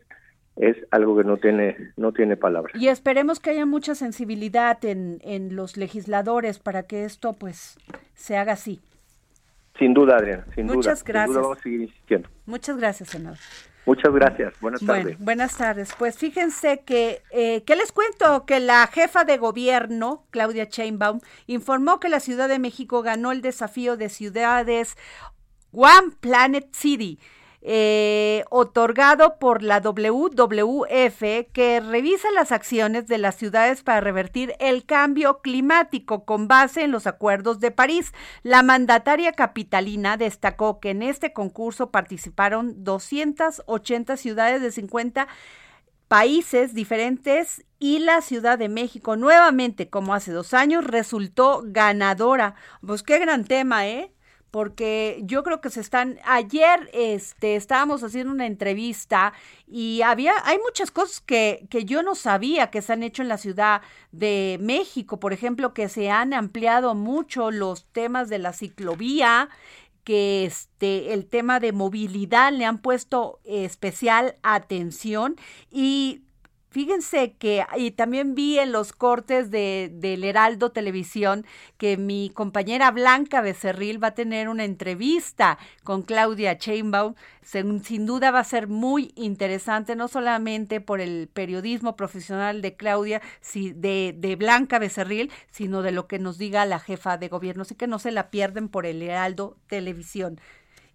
es 0.55 0.77
algo 0.89 1.17
que 1.17 1.25
no 1.25 1.35
tiene 1.35 1.91
no 1.97 2.13
tiene 2.13 2.37
palabras. 2.37 2.81
Y 2.81 2.87
esperemos 2.87 3.41
que 3.41 3.49
haya 3.49 3.65
mucha 3.65 3.93
sensibilidad 3.93 4.83
en, 4.85 5.19
en 5.21 5.57
los 5.57 5.75
legisladores 5.75 6.59
para 6.59 6.83
que 6.83 7.03
esto 7.03 7.33
pues 7.33 7.77
se 8.15 8.37
haga 8.37 8.53
así. 8.53 8.79
Sin 9.77 9.93
duda, 9.93 10.15
Adrián, 10.15 10.45
sin 10.55 10.67
Muchas 10.67 11.03
gracias. 11.03 11.35
vamos 11.35 11.57
a 11.57 11.61
seguir 11.61 11.81
insistiendo. 11.81 12.29
Muchas 12.45 12.77
gracias, 12.77 13.09
senador. 13.09 13.39
Muchas 13.85 14.13
gracias. 14.13 14.53
Buenas 14.61 14.85
tardes. 14.85 15.19
buenas 15.19 15.57
tardes. 15.57 15.93
Pues 15.99 16.17
fíjense 16.17 16.83
que, 16.85 17.21
eh, 17.31 17.63
¿qué 17.65 17.75
les 17.75 17.91
cuento? 17.91 18.45
Que 18.45 18.61
la 18.61 18.87
jefa 18.87 19.25
de 19.25 19.37
gobierno, 19.37 20.23
Claudia 20.29 20.69
Chainbaum, 20.69 21.19
informó 21.47 21.99
que 21.99 22.07
la 22.07 22.21
Ciudad 22.21 22.47
de 22.47 22.59
México 22.59 23.01
ganó 23.01 23.33
el 23.33 23.41
desafío 23.41 23.97
de 23.97 24.07
ciudades 24.07 24.95
One 25.73 26.13
Planet 26.21 26.67
City 26.71 27.19
eh, 27.65 28.43
otorgado 28.49 29.39
por 29.39 29.63
la 29.63 29.79
WWF 29.79 31.21
que 31.53 31.79
revisa 31.79 32.29
las 32.31 32.51
acciones 32.51 33.07
de 33.07 33.17
las 33.17 33.35
ciudades 33.35 33.83
para 33.83 34.01
revertir 34.01 34.53
el 34.59 34.85
cambio 34.85 35.39
climático 35.39 36.25
con 36.25 36.49
base 36.49 36.83
en 36.83 36.91
los 36.91 37.07
acuerdos 37.07 37.61
de 37.61 37.71
París. 37.71 38.11
La 38.41 38.63
mandataria 38.63 39.31
capitalina 39.31 40.17
destacó 40.17 40.81
que 40.81 40.89
en 40.89 41.03
este 41.03 41.31
concurso 41.31 41.89
participaron 41.89 42.83
280 42.83 44.17
ciudades 44.17 44.61
de 44.61 44.71
50 44.73 45.29
países 46.09 46.73
diferentes 46.73 47.63
y 47.79 47.99
la 47.99 48.19
Ciudad 48.19 48.59
de 48.59 48.67
México 48.67 49.15
nuevamente, 49.15 49.89
como 49.89 50.13
hace 50.13 50.33
dos 50.33 50.53
años, 50.53 50.83
resultó 50.83 51.61
ganadora. 51.65 52.55
Pues 52.85 53.03
qué 53.03 53.19
gran 53.19 53.45
tema, 53.45 53.87
¿eh? 53.87 54.13
Porque 54.53 55.19
yo 55.23 55.41
creo 55.41 55.61
que 55.61 55.71
se 55.71 55.81
están 55.81 56.19
ayer 56.25 56.87
este 56.93 57.55
estábamos 57.55 58.03
haciendo 58.03 58.31
una 58.31 58.45
entrevista 58.45 59.33
y 59.65 60.03
había 60.03 60.33
hay 60.45 60.59
muchas 60.59 60.91
cosas 60.91 61.21
que 61.21 61.65
que 61.71 61.85
yo 61.85 62.03
no 62.03 62.13
sabía 62.13 62.69
que 62.69 62.83
se 62.83 62.93
han 62.93 63.01
hecho 63.01 63.23
en 63.23 63.29
la 63.29 63.39
Ciudad 63.39 63.81
de 64.11 64.59
México, 64.61 65.19
por 65.19 65.33
ejemplo, 65.33 65.73
que 65.73 65.89
se 65.89 66.11
han 66.11 66.35
ampliado 66.35 66.93
mucho 66.93 67.49
los 67.49 67.85
temas 67.85 68.29
de 68.29 68.37
la 68.37 68.53
ciclovía, 68.53 69.49
que 70.03 70.45
este 70.45 71.13
el 71.13 71.25
tema 71.25 71.59
de 71.59 71.71
movilidad 71.71 72.53
le 72.53 72.65
han 72.65 72.77
puesto 72.77 73.39
especial 73.45 74.35
atención 74.43 75.35
y 75.71 76.21
Fíjense 76.73 77.33
que, 77.33 77.63
y 77.77 77.91
también 77.91 78.33
vi 78.33 78.57
en 78.57 78.71
los 78.71 78.93
cortes 78.93 79.51
de, 79.51 79.91
del 79.93 80.23
Heraldo 80.23 80.71
Televisión 80.71 81.45
que 81.77 81.97
mi 81.97 82.31
compañera 82.31 82.89
Blanca 82.89 83.41
Becerril 83.41 84.03
va 84.03 84.07
a 84.07 84.15
tener 84.15 84.49
una 84.49 84.63
entrevista 84.63 85.59
con 85.83 86.01
Claudia 86.01 86.57
Chainbaum. 86.57 87.13
Sin, 87.43 88.07
duda 88.07 88.31
va 88.31 88.39
a 88.39 88.43
ser 88.43 88.67
muy 88.67 89.11
interesante, 89.15 89.95
no 89.95 90.07
solamente 90.07 90.81
por 90.81 90.99
el 90.99 91.29
periodismo 91.31 91.95
profesional 91.95 92.63
de 92.63 92.75
Claudia, 92.75 93.21
si, 93.39 93.73
de, 93.73 94.15
de 94.17 94.35
Blanca 94.35 94.79
Becerril, 94.79 95.31
sino 95.51 95.83
de 95.83 95.91
lo 95.91 96.07
que 96.07 96.17
nos 96.17 96.39
diga 96.39 96.65
la 96.65 96.79
jefa 96.79 97.19
de 97.19 97.27
gobierno. 97.27 97.61
Así 97.61 97.75
que 97.75 97.85
no 97.85 97.99
se 97.99 98.09
la 98.09 98.31
pierden 98.31 98.67
por 98.67 98.87
el 98.87 98.99
Heraldo 99.03 99.57
Televisión 99.67 100.39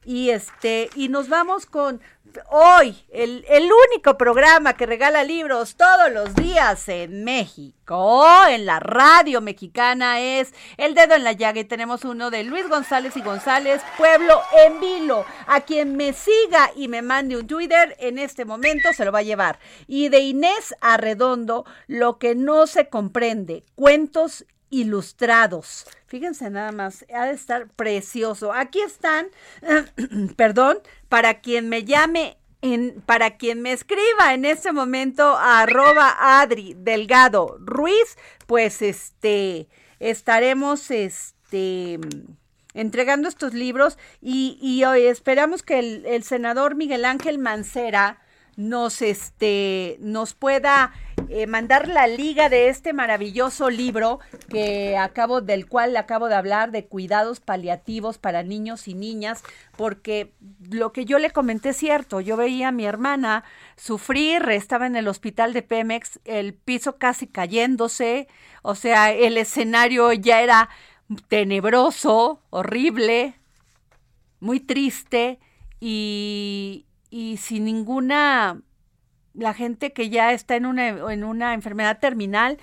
y 0.09 0.31
este 0.31 0.89
y 0.97 1.11
nos 1.11 1.29
vamos 1.29 1.67
con 1.67 2.01
hoy 2.49 2.97
el, 3.11 3.45
el, 3.51 3.69
único 3.91 4.17
programa 4.17 4.73
que 4.73 4.87
regala 4.87 5.23
libros 5.23 5.77
todos 5.77 6.11
los 6.11 6.35
días 6.35 6.89
en 6.89 7.25
México 7.25 8.25
en 8.49 8.65
la 8.65 8.81
radio 8.81 9.43
mexicana 9.43 10.19
es 10.21 10.55
El 10.79 10.95
Dedo 10.95 11.15
en 11.15 11.25
la 11.25 11.33
Llaga 11.33 11.61
y 11.61 11.65
tenemos 11.65 12.07
uno 12.07 12.31
de 12.31 12.43
Luis 12.43 12.67
González 12.71 13.19
y 13.19 13.21
González 13.21 13.83
Pueblo 13.99 14.41
en 14.67 14.81
Vilo. 14.81 15.27
A 15.47 15.61
quien 15.61 15.97
me 15.97 16.15
siga 16.15 16.71
y 16.75 16.89
me 16.89 17.03
mande 17.03 17.37
un 17.37 17.47
Twitter 17.47 17.95
en 17.99 18.19
este 18.19 18.47
momento 18.47 18.93
se 18.95 19.05
lo 19.05 19.13
va 19.13 19.19
a 19.19 19.23
llevar. 19.23 19.59
Y 19.87 20.09
de 20.09 20.21
Inés 20.21 20.75
Arredondo 20.81 21.67
Lo 21.87 22.19
que 22.19 22.35
no 22.35 22.67
se 22.67 22.89
comprende 22.89 23.65
cuentos 23.75 24.47
ilustrados. 24.71 25.87
Fíjense 26.07 26.51
nada 26.51 26.73
más, 26.73 27.05
ha 27.15 27.27
de 27.27 27.33
estar 27.33 27.69
precioso. 27.69 28.53
Aquí 28.53 28.81
están, 28.81 29.29
perdón, 30.37 30.79
para 31.09 31.41
quien 31.41 31.69
me 31.69 31.85
llame, 31.85 32.39
para 33.07 33.37
quien 33.37 33.63
me 33.63 33.73
escriba 33.73 34.35
en 34.35 34.45
este 34.45 34.73
momento 34.73 35.37
arroba 35.37 36.41
Adri 36.41 36.75
Delgado 36.77 37.57
Ruiz, 37.61 38.17
pues 38.47 38.83
este, 38.83 39.69
estaremos, 40.01 40.91
este, 40.91 42.01
entregando 42.75 43.29
estos 43.29 43.55
libros 43.55 43.99
y, 44.21 44.59
y 44.61 44.85
hoy 44.85 45.05
esperamos 45.05 45.63
que 45.63 45.79
el, 45.79 46.07
el 46.07 46.23
senador 46.23 46.75
Miguel 46.75 47.05
Ángel 47.05 47.39
Mancera 47.39 48.21
nos, 48.59 49.03
este, 49.03 49.99
nos 50.01 50.35
pueda 50.35 50.93
eh, 51.29 51.47
mandar 51.47 51.87
la 51.87 52.09
liga 52.09 52.49
de 52.49 52.69
este 52.69 52.93
maravilloso 52.93 53.71
libro 53.71 54.19
que 54.49 54.97
acabo, 54.97 55.41
del 55.41 55.69
cual 55.69 55.97
acabo 55.97 56.27
de 56.29 56.35
hablar, 56.35 56.73
de 56.73 56.85
cuidados 56.85 57.39
paliativos 57.39 58.19
para 58.19 58.43
niños 58.43 58.89
y 58.89 58.95
niñas, 58.95 59.45
porque 59.77 60.33
lo 60.71 60.93
que 60.93 61.05
yo 61.05 61.21
le 61.21 61.31
comenté 61.31 61.69
es 61.69 61.77
cierto, 61.77 62.21
yo 62.21 62.37
veía 62.37 62.69
a 62.69 62.73
mi 62.73 62.85
hermana 62.85 63.45
sufrir, 63.77 64.49
estaba 64.51 64.89
en 64.89 64.97
el 64.97 65.07
hospital 65.07 65.53
de 65.53 65.63
Pemex, 65.63 66.19
el 66.25 66.53
piso 66.53 66.99
casi 66.99 67.29
cayéndose, 67.29 68.27
o 68.63 68.75
sea, 68.75 69.13
el 69.13 69.37
escenario 69.37 70.13
ya 70.15 70.43
era 70.43 70.69
tenebroso, 71.29 72.43
horrible, 72.51 73.37
muy 74.41 74.59
triste 74.59 75.39
y, 75.79 76.88
y 77.11 77.37
sin 77.39 77.65
ninguna, 77.65 78.63
la 79.35 79.55
gente 79.55 79.93
que 79.93 80.11
ya 80.11 80.33
está 80.33 80.57
en 80.57 80.67
una, 80.67 80.89
en 80.89 81.25
una 81.25 81.55
enfermedad 81.55 81.99
terminal, 81.99 82.59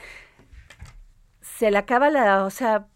se 1.42 1.72
le 1.72 1.78
acaba 1.78 2.10
la, 2.10 2.44
o 2.44 2.50
sea, 2.50 2.88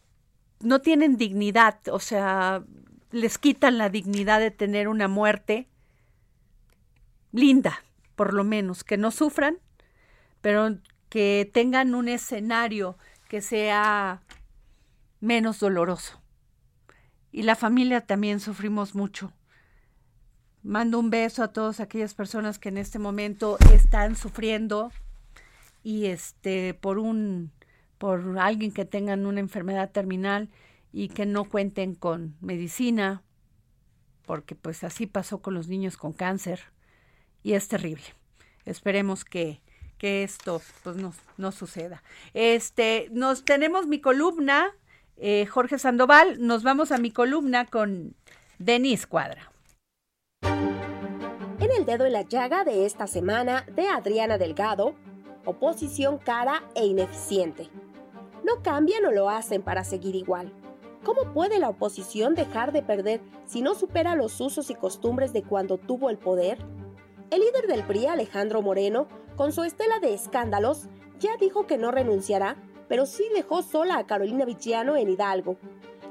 no 0.60 0.82
tienen 0.82 1.18
dignidad, 1.18 1.80
o 1.92 2.00
sea, 2.00 2.64
les 3.12 3.38
quitan 3.38 3.78
la 3.78 3.90
dignidad 3.90 4.40
de 4.40 4.52
tener 4.52 4.88
una 4.88 5.08
muerte 5.08 5.68
linda, 7.32 7.84
por 8.16 8.34
lo 8.34 8.44
menos, 8.44 8.84
que 8.84 8.98
no 8.98 9.12
sufran, 9.12 9.60
pero 10.42 10.78
que 11.10 11.50
tengan 11.54 11.96
un 11.96 12.08
escenario 12.08 12.98
que 13.28 13.42
sea 13.42 14.22
menos 15.20 15.60
doloroso. 15.60 16.22
Y 17.32 17.44
la 17.44 17.56
familia 17.56 18.02
también 18.02 18.40
sufrimos 18.40 18.96
mucho. 18.96 19.32
Mando 20.64 21.00
un 21.00 21.10
beso 21.10 21.42
a 21.44 21.54
todas 21.54 21.80
aquellas 21.80 22.14
personas 22.14 22.60
que 22.60 22.70
en 22.70 22.78
este 22.78 23.00
momento 23.00 23.58
están 23.74 24.16
sufriendo 24.16 24.92
y 25.84 26.08
este 26.08 26.74
por 26.74 27.00
un 27.00 27.52
por 27.98 28.40
alguien 28.40 28.72
que 28.72 28.86
tengan 28.86 29.26
una 29.26 29.40
enfermedad 29.40 29.92
terminal 29.92 30.50
y 30.92 31.10
que 31.10 31.26
no 31.26 31.46
cuenten 31.46 31.96
con 31.96 32.36
medicina, 32.42 33.22
porque 34.26 34.56
pues 34.56 34.84
así 34.84 35.06
pasó 35.06 35.42
con 35.42 35.54
los 35.54 35.68
niños 35.68 35.98
con 35.98 36.14
cáncer 36.14 36.62
y 37.44 37.54
es 37.54 37.68
terrible. 37.68 38.04
Esperemos 38.66 39.26
que, 39.26 39.62
que 39.98 40.24
esto 40.24 40.62
pues 40.84 40.96
no, 40.96 41.14
no 41.38 41.52
suceda. 41.52 42.04
Este, 42.34 43.10
nos 43.12 43.44
tenemos 43.44 43.88
mi 43.88 44.00
columna, 44.00 44.72
eh, 45.18 45.46
Jorge 45.46 45.78
Sandoval, 45.78 46.46
nos 46.46 46.64
vamos 46.64 46.92
a 46.92 46.98
mi 46.98 47.12
columna 47.12 47.66
con 47.66 48.16
Denis 48.58 49.08
Cuadra. 49.08 49.49
El 51.78 51.86
dedo 51.86 52.06
en 52.06 52.14
la 52.14 52.24
llaga 52.24 52.64
de 52.64 52.86
esta 52.86 53.06
semana 53.06 53.64
de 53.74 53.88
Adriana 53.88 54.40
Delgado, 54.40 54.96
oposición 55.46 56.18
cara 56.18 56.64
e 56.76 56.86
ineficiente. 56.86 57.70
No 58.44 58.64
cambian 58.64 59.06
o 59.06 59.12
lo 59.12 59.30
hacen 59.30 59.62
para 59.62 59.84
seguir 59.84 60.16
igual. 60.16 60.52
¿Cómo 61.04 61.32
puede 61.32 61.60
la 61.60 61.70
oposición 61.70 62.34
dejar 62.34 62.72
de 62.72 62.82
perder 62.82 63.22
si 63.46 63.62
no 63.62 63.76
supera 63.76 64.16
los 64.16 64.42
usos 64.42 64.70
y 64.72 64.76
costumbres 64.76 65.32
de 65.32 65.44
cuando 65.44 65.78
tuvo 65.78 66.10
el 66.10 66.18
poder? 66.18 66.58
El 67.30 67.42
líder 67.42 67.68
del 67.68 67.84
PRI, 67.84 68.08
Alejandro 68.08 68.64
Moreno, 68.64 69.08
con 69.38 69.52
su 69.52 69.64
estela 69.64 70.00
de 70.00 70.16
escándalos, 70.16 70.88
ya 71.20 71.38
dijo 71.38 71.68
que 71.68 71.78
no 71.78 71.92
renunciará, 71.92 72.58
pero 72.88 73.06
sí 73.06 73.24
dejó 73.36 73.62
sola 73.62 74.00
a 74.00 74.08
Carolina 74.08 74.44
Vichiano 74.44 74.98
en 74.98 75.10
Hidalgo. 75.10 75.58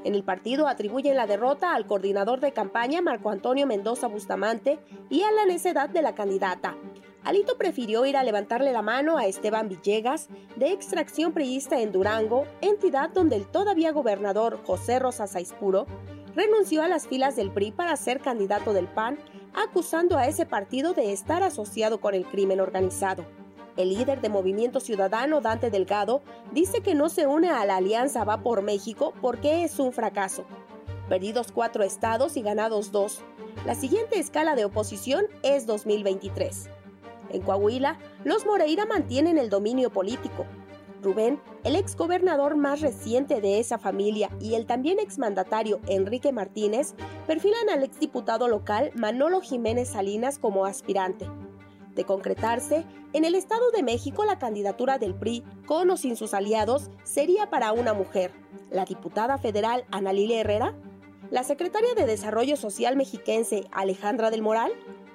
En 0.03 0.15
el 0.15 0.23
partido 0.23 0.67
atribuyen 0.67 1.15
la 1.15 1.27
derrota 1.27 1.75
al 1.75 1.85
coordinador 1.85 2.39
de 2.39 2.53
campaña 2.53 3.01
Marco 3.01 3.29
Antonio 3.29 3.67
Mendoza 3.67 4.07
Bustamante 4.07 4.79
y 5.09 5.23
a 5.23 5.31
la 5.31 5.45
necedad 5.45 5.89
de 5.89 6.01
la 6.01 6.15
candidata, 6.15 6.75
Alito 7.23 7.57
prefirió 7.57 8.05
ir 8.05 8.15
a 8.15 8.23
levantarle 8.23 8.71
la 8.71 8.81
mano 8.81 9.17
a 9.17 9.25
Esteban 9.25 9.67
Villegas, 9.67 10.29
de 10.55 10.71
extracción 10.71 11.33
priista 11.33 11.79
en 11.81 11.91
Durango, 11.91 12.45
entidad 12.61 13.09
donde 13.09 13.35
el 13.35 13.45
todavía 13.45 13.91
gobernador 13.91 14.61
José 14.65 14.99
Rosa 14.99 15.27
Saispuro 15.27 15.85
renunció 16.35 16.81
a 16.81 16.87
las 16.87 17.07
filas 17.07 17.35
del 17.35 17.51
PRI 17.51 17.71
para 17.71 17.95
ser 17.97 18.21
candidato 18.21 18.71
del 18.71 18.87
PAN, 18.87 19.19
acusando 19.53 20.17
a 20.17 20.27
ese 20.27 20.45
partido 20.45 20.93
de 20.93 21.11
estar 21.11 21.43
asociado 21.43 21.99
con 21.99 22.13
el 22.13 22.25
crimen 22.25 22.61
organizado. 22.61 23.25
El 23.79 23.97
líder 23.97 24.19
de 24.19 24.27
Movimiento 24.27 24.81
Ciudadano, 24.81 25.39
Dante 25.39 25.69
Delgado, 25.69 26.21
dice 26.51 26.81
que 26.81 26.95
no 26.95 27.07
se 27.07 27.27
une 27.27 27.49
a 27.49 27.63
la 27.63 27.77
alianza 27.77 28.25
Va 28.25 28.43
por 28.43 28.61
México 28.61 29.13
porque 29.21 29.63
es 29.63 29.79
un 29.79 29.93
fracaso. 29.93 30.43
Perdidos 31.07 31.53
cuatro 31.53 31.81
estados 31.85 32.35
y 32.35 32.41
ganados 32.41 32.91
dos. 32.91 33.21
La 33.65 33.75
siguiente 33.75 34.19
escala 34.19 34.57
de 34.57 34.65
oposición 34.65 35.27
es 35.43 35.65
2023. 35.65 36.69
En 37.29 37.41
Coahuila, 37.41 37.97
los 38.25 38.45
Moreira 38.45 38.85
mantienen 38.85 39.37
el 39.37 39.49
dominio 39.49 39.91
político. 39.91 40.45
Rubén, 41.01 41.39
el 41.63 41.77
exgobernador 41.77 42.57
más 42.57 42.81
reciente 42.81 43.39
de 43.39 43.61
esa 43.61 43.79
familia, 43.79 44.29
y 44.41 44.55
el 44.55 44.65
también 44.65 44.99
exmandatario 44.99 45.79
Enrique 45.87 46.33
Martínez 46.33 46.95
perfilan 47.25 47.69
al 47.69 47.83
exdiputado 47.83 48.49
local 48.49 48.91
Manolo 48.95 49.39
Jiménez 49.39 49.87
Salinas 49.87 50.37
como 50.37 50.65
aspirante. 50.65 51.27
De 51.95 52.05
concretarse, 52.05 52.85
en 53.13 53.25
el 53.25 53.35
Estado 53.35 53.71
de 53.71 53.83
México 53.83 54.25
la 54.25 54.39
candidatura 54.39 54.97
del 54.97 55.15
PRI, 55.15 55.43
con 55.65 55.89
o 55.89 55.97
sin 55.97 56.15
sus 56.15 56.33
aliados, 56.33 56.89
sería 57.03 57.49
para 57.49 57.73
una 57.73 57.93
mujer, 57.93 58.31
la 58.69 58.85
diputada 58.85 59.37
federal 59.37 59.85
Ana 59.91 60.11
Herrera, 60.11 60.75
la 61.31 61.43
secretaria 61.43 61.93
de 61.95 62.05
Desarrollo 62.05 62.55
Social 62.57 62.95
mexiquense 62.95 63.67
Alejandra 63.71 64.31
del 64.31 64.41
Moral 64.41 64.71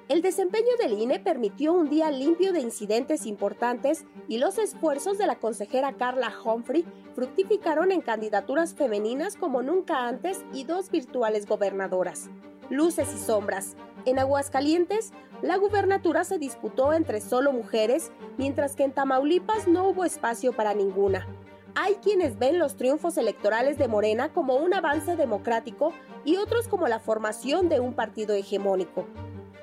el 0.07 0.21
desempeño 0.21 0.69
del 0.79 0.93
INE 1.01 1.19
permitió 1.19 1.73
un 1.73 1.89
día 1.89 2.11
limpio 2.11 2.53
de 2.53 2.59
incidentes 2.59 3.25
importantes 3.25 4.05
y 4.27 4.37
los 4.37 4.59
esfuerzos 4.59 5.17
de 5.17 5.25
la 5.25 5.39
consejera 5.39 5.93
Carla 5.93 6.31
Humphrey 6.43 6.85
fructificaron 7.15 7.91
en 7.91 8.01
candidaturas 8.01 8.75
femeninas 8.75 9.35
como 9.35 9.63
nunca 9.63 10.07
antes 10.07 10.45
y 10.53 10.63
dos 10.63 10.91
virtuales 10.91 11.47
gobernadoras. 11.47 12.29
Luces 12.69 13.11
y 13.15 13.17
sombras. 13.17 13.75
En 14.05 14.19
Aguascalientes, 14.19 15.11
la 15.45 15.57
gubernatura 15.57 16.23
se 16.23 16.39
disputó 16.39 16.91
entre 16.93 17.21
solo 17.21 17.53
mujeres, 17.53 18.11
mientras 18.37 18.75
que 18.75 18.83
en 18.83 18.91
Tamaulipas 18.91 19.67
no 19.67 19.87
hubo 19.87 20.03
espacio 20.03 20.53
para 20.53 20.73
ninguna. 20.73 21.27
Hay 21.75 21.95
quienes 21.95 22.39
ven 22.39 22.57
los 22.57 22.77
triunfos 22.77 23.17
electorales 23.17 23.77
de 23.77 23.87
Morena 23.87 24.33
como 24.33 24.55
un 24.55 24.73
avance 24.73 25.15
democrático 25.15 25.93
y 26.23 26.37
otros 26.37 26.67
como 26.67 26.87
la 26.87 26.99
formación 26.99 27.69
de 27.69 27.79
un 27.79 27.93
partido 27.93 28.33
hegemónico. 28.33 29.05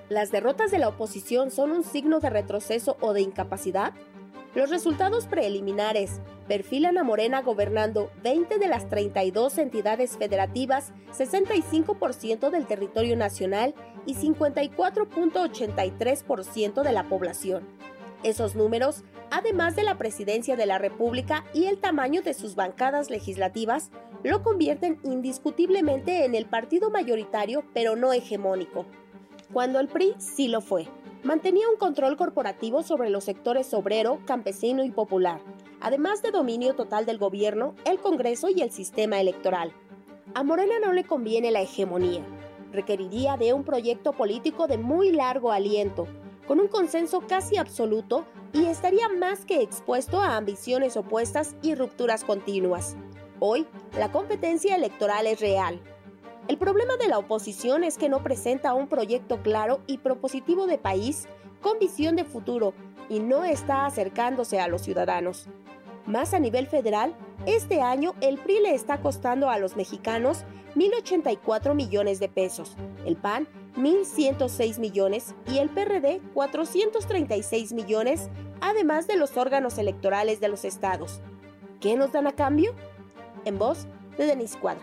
¿Las 0.09 0.31
derrotas 0.31 0.71
de 0.71 0.79
la 0.79 0.89
oposición 0.89 1.51
son 1.51 1.73
un 1.73 1.83
signo 1.83 2.21
de 2.21 2.31
retroceso 2.31 2.97
o 3.01 3.13
de 3.13 3.23
incapacidad? 3.23 3.93
Los 4.55 4.71
resultados 4.71 5.27
preliminares 5.27 6.21
perfilan 6.47 6.99
a 6.99 7.03
Morena 7.03 7.41
gobernando 7.41 8.11
20 8.23 8.59
de 8.59 8.69
las 8.69 8.89
32 8.89 9.57
entidades 9.57 10.19
federativas, 10.19 10.93
65% 11.17 12.51
del 12.51 12.67
territorio 12.67 13.17
nacional 13.17 13.75
y 14.07 14.15
54.83% 14.15 16.83
de 16.83 16.93
la 16.93 17.05
población. 17.05 17.69
Esos 18.23 18.55
números, 18.55 19.03
además 19.31 19.77
de 19.77 19.83
la 19.83 19.99
presidencia 19.99 20.57
de 20.57 20.67
la 20.67 20.79
República 20.79 21.45
y 21.53 21.65
el 21.65 21.79
tamaño 21.79 22.23
de 22.23 22.33
sus 22.35 22.55
bancadas 22.55 23.11
legislativas, 23.11 23.91
lo 24.23 24.43
convierten 24.43 25.01
indiscutiblemente 25.03 26.25
en 26.25 26.35
el 26.35 26.47
partido 26.47 26.91
mayoritario 26.91 27.65
pero 27.75 27.97
no 27.97 28.13
hegemónico 28.13 28.87
cuando 29.53 29.81
el 29.81 29.89
PRI 29.89 30.15
sí 30.19 30.49
lo 30.49 30.61
fue. 30.61 30.89
Mantenía 31.23 31.69
un 31.69 31.77
control 31.77 32.17
corporativo 32.17 32.83
sobre 32.83 33.11
los 33.11 33.25
sectores 33.25 33.73
obrero, 33.75 34.21
campesino 34.27 34.83
y 34.83 34.91
popular, 34.91 35.41
además 35.81 36.23
de 36.23 36.31
dominio 36.31 36.75
total 36.75 37.07
del 37.07 37.19
gobierno, 37.19 37.75
el 37.85 38.01
Congreso 38.01 38.49
y 38.49 38.63
el 38.63 38.73
sistema 38.73 39.21
electoral. 39.21 39.73
A 40.35 40.43
Morena 40.43 40.79
no 40.81 40.93
le 40.93 41.05
conviene 41.05 41.51
la 41.51 41.61
hegemonía. 41.61 42.25
Requeriría 42.73 43.37
de 43.37 43.53
un 43.53 43.65
proyecto 43.65 44.13
político 44.13 44.67
de 44.67 44.79
muy 44.79 45.13
largo 45.13 45.53
aliento, 45.53 46.07
con 46.47 46.59
un 46.59 46.69
consenso 46.69 47.21
casi 47.21 47.57
absoluto 47.57 48.25
y 48.53 48.67
estaría 48.67 49.09
más 49.09 49.45
que 49.45 49.63
expuesto 49.63 50.21
a 50.21 50.37
ambiciones 50.37 50.97
opuestas 50.97 51.55
y 51.63 51.75
rupturas 51.75 52.25
continuas. 52.25 52.97
Hoy, 53.39 53.67
la 53.99 54.11
competencia 54.11 54.75
electoral 54.75 55.27
es 55.27 55.41
real, 55.41 55.81
el 56.49 56.59
problema 56.59 56.97
de 56.97 57.07
la 57.07 57.19
oposición 57.19 57.85
es 57.85 57.97
que 57.97 58.09
no 58.09 58.25
presenta 58.25 58.75
un 58.75 58.89
proyecto 58.89 59.41
claro 59.43 59.81
y 59.87 59.99
propositivo 59.99 60.67
de 60.67 60.77
país 60.77 61.29
con 61.61 61.79
visión 61.79 62.17
de 62.17 62.25
futuro 62.25 62.75
y 63.09 63.21
no 63.21 63.45
está 63.45 63.87
acercándose 63.87 64.59
a 64.59 64.67
los 64.67 64.83
ciudadanos. 64.83 65.47
Más 66.07 66.35
a 66.35 66.39
nivel 66.39 66.67
federal, 66.67 67.15
este 67.47 67.81
año 67.81 68.15
el 68.21 68.39
PRI 68.39 68.61
le 68.61 68.75
está 68.75 69.01
costando 69.01 69.51
a 69.51 69.59
los 69.59 69.77
mexicanos 69.77 70.45
1.084 70.75 71.75
millones 71.75 72.19
de 72.19 72.29
pesos, 72.29 72.77
el 73.07 73.17
PAN 73.17 73.47
1.106 73.77 74.79
millones 74.79 75.35
y 75.51 75.59
el 75.59 75.71
PRD 75.71 76.21
436 76.35 77.73
millones, 77.73 78.31
además 78.61 79.07
de 79.07 79.17
los 79.17 79.37
órganos 79.37 79.79
electorales 79.79 80.41
de 80.41 80.49
los 80.49 80.65
estados. 80.65 81.21
¿Qué 81.81 81.97
nos 81.97 82.13
dan 82.13 82.27
a 82.27 82.33
cambio? 82.33 82.75
En 83.45 83.59
voz 83.59 83.87
de 84.17 84.27
Denis 84.27 84.57
Cuadra. 84.57 84.83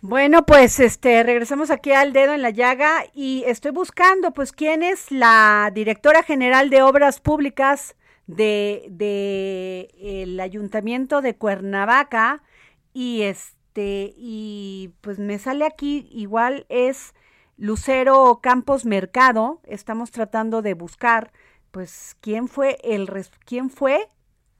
Bueno, 0.00 0.46
pues 0.46 0.78
este 0.78 1.22
regresamos 1.24 1.70
aquí 1.70 1.90
al 1.90 2.12
dedo 2.12 2.32
en 2.32 2.42
la 2.42 2.50
llaga 2.50 3.04
y 3.14 3.42
estoy 3.46 3.72
buscando 3.72 4.32
pues 4.32 4.52
quién 4.52 4.82
es 4.82 5.10
la 5.10 5.70
directora 5.74 6.22
general 6.22 6.70
de 6.70 6.82
obras 6.82 7.20
públicas 7.20 7.96
de, 8.28 9.90
el 9.98 10.38
ayuntamiento 10.38 11.20
de 11.20 11.34
Cuernavaca 11.36 12.44
y 12.92 13.22
este 13.22 14.14
y 14.16 14.94
pues 15.00 15.18
me 15.18 15.38
sale 15.40 15.66
aquí 15.66 16.08
igual 16.12 16.64
es 16.68 17.14
Lucero 17.56 18.38
Campos 18.40 18.84
Mercado, 18.84 19.60
estamos 19.64 20.12
tratando 20.12 20.62
de 20.62 20.74
buscar 20.74 21.32
pues 21.72 22.16
quién 22.20 22.46
fue 22.46 22.78
el 22.84 23.10
quién 23.44 23.70
fue 23.70 24.08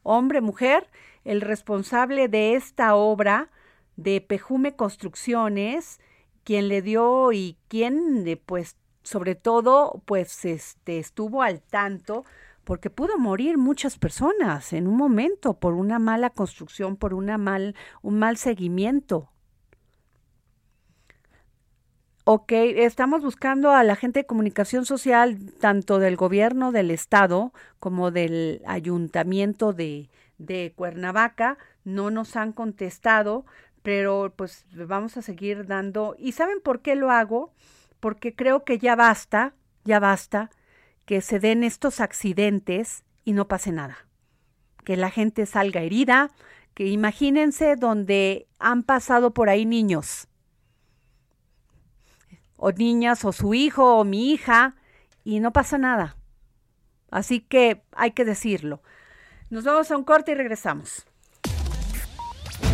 hombre 0.03 0.41
mujer 0.41 0.89
el 1.25 1.41
responsable 1.43 2.29
de 2.29 2.55
esta 2.55 2.95
obra 2.95 3.51
de 3.97 4.21
Pejume 4.21 4.77
Construcciones, 4.77 6.01
quien 6.45 6.69
le 6.69 6.81
dio 6.81 7.33
y 7.33 7.59
quien, 7.69 8.27
eh, 8.27 8.37
pues, 8.37 8.77
sobre 9.03 9.35
todo, 9.35 10.03
pues, 10.07 10.45
este, 10.45 10.99
estuvo 10.99 11.43
al 11.43 11.61
tanto, 11.61 12.25
porque 12.69 12.91
pudo 12.91 13.17
morir 13.17 13.57
muchas 13.57 13.97
personas 13.97 14.75
en 14.75 14.89
un 14.89 14.99
momento 14.99 15.55
por 15.55 15.73
una 15.73 15.99
mala 15.99 16.29
construcción, 16.29 16.99
por 16.99 17.15
una 17.15 17.39
mal, 17.39 17.75
un 18.03 18.19
mal 18.19 18.37
seguimiento. 18.37 19.31
Ok, 22.25 22.53
estamos 22.53 23.23
buscando 23.23 23.71
a 23.71 23.83
la 23.85 23.97
gente 23.97 24.21
de 24.21 24.27
comunicación 24.27 24.85
social, 24.85 25.39
tanto 25.59 25.99
del 25.99 26.17
gobierno 26.17 26.71
del 26.71 26.91
estado 26.91 27.55
como 27.81 28.11
del 28.11 28.61
ayuntamiento 28.67 29.73
de, 29.73 30.11
de 30.37 30.75
Cuernavaca, 30.77 31.57
no 31.85 32.11
nos 32.11 32.37
han 32.37 32.53
contestado, 32.53 33.47
pero 33.83 34.35
pues 34.37 34.67
vamos 34.73 35.17
a 35.17 35.23
seguir 35.23 35.67
dando. 35.67 36.17
¿Y 36.19 36.33
saben 36.33 36.61
por 36.63 36.83
qué 36.83 36.97
lo 36.97 37.11
hago? 37.11 37.51
Porque 37.99 38.35
creo 38.35 38.65
que 38.65 38.77
ya 38.77 38.95
basta, 38.95 39.55
ya 39.85 40.01
basta 40.01 40.51
que 41.09 41.23
se 41.23 41.41
den 41.41 41.65
estos 41.65 42.01
accidentes 42.01 43.03
y 43.25 43.33
no 43.33 43.49
pase 43.49 43.73
nada. 43.73 43.97
Que 44.85 44.95
la 44.99 45.09
gente 45.09 45.47
salga 45.47 45.81
herida, 45.81 46.31
que 46.75 46.89
imagínense 46.89 47.77
donde 47.77 48.47
han 48.59 48.83
pasado 48.83 49.33
por 49.33 49.49
ahí 49.49 49.65
niños 49.65 50.29
o 52.59 52.73
niñas 52.73 53.25
o 53.25 53.33
su 53.33 53.55
hijo 53.55 53.97
o 53.97 54.05
mi 54.05 54.33
hija 54.33 54.75
y 55.25 55.41
no 55.41 55.51
pasa 55.51 55.79
nada. 55.79 56.19
Así 57.11 57.41
que 57.41 57.83
hay 57.93 58.11
que 58.11 58.27
decirlo. 58.27 58.83
Nos 59.49 59.65
vamos 59.65 59.91
a 59.91 59.97
un 59.97 60.05
corte 60.05 60.33
y 60.33 60.35
regresamos. 60.35 61.07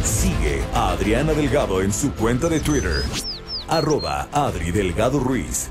Sigue 0.03 0.61
a 0.75 0.91
Adriana 0.91 1.35
Delgado 1.35 1.83
en 1.83 1.93
su 1.93 2.13
cuenta 2.15 2.49
de 2.49 2.59
Twitter 2.59 3.05
arroba 3.69 4.29
Adri 4.33 4.71
Delgado 4.71 5.21
Ruiz. 5.21 5.71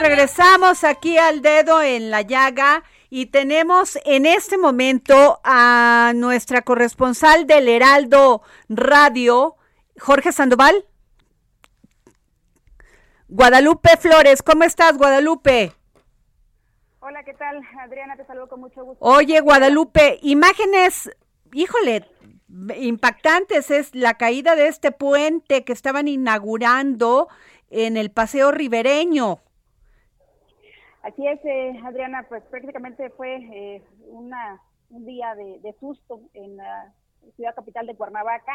Regresamos 0.00 0.84
aquí 0.84 1.18
al 1.18 1.42
dedo 1.42 1.82
en 1.82 2.10
la 2.10 2.22
llaga 2.22 2.84
y 3.10 3.26
tenemos 3.26 3.98
en 4.04 4.26
este 4.26 4.56
momento 4.56 5.40
a 5.42 6.12
nuestra 6.14 6.62
corresponsal 6.62 7.48
del 7.48 7.68
Heraldo 7.68 8.42
Radio, 8.68 9.56
Jorge 9.98 10.30
Sandoval. 10.30 10.86
Guadalupe 13.28 13.96
Flores, 13.98 14.42
¿cómo 14.42 14.62
estás, 14.62 14.96
Guadalupe? 14.96 15.72
Hola, 17.00 17.24
¿qué 17.24 17.34
tal? 17.34 17.60
Adriana, 17.80 18.16
te 18.16 18.24
saludo 18.24 18.48
con 18.48 18.60
mucho 18.60 18.84
gusto. 18.84 19.04
Oye, 19.04 19.40
Guadalupe, 19.40 20.20
imágenes, 20.22 21.10
híjole, 21.52 22.08
impactantes 22.76 23.72
es 23.72 23.94
la 23.96 24.14
caída 24.14 24.54
de 24.54 24.68
este 24.68 24.92
puente 24.92 25.64
que 25.64 25.72
estaban 25.72 26.06
inaugurando 26.06 27.28
en 27.68 27.96
el 27.96 28.12
Paseo 28.12 28.52
Ribereño. 28.52 29.40
Así 31.08 31.26
es, 31.26 31.42
eh, 31.42 31.72
Adriana, 31.86 32.26
pues 32.28 32.42
prácticamente 32.50 33.08
fue 33.08 33.36
eh, 33.36 33.82
una, 34.08 34.60
un 34.90 35.06
día 35.06 35.34
de, 35.34 35.74
susto 35.80 36.20
en 36.34 36.58
la 36.58 36.92
ciudad 37.34 37.54
capital 37.54 37.86
de 37.86 37.96
Cuernavaca, 37.96 38.52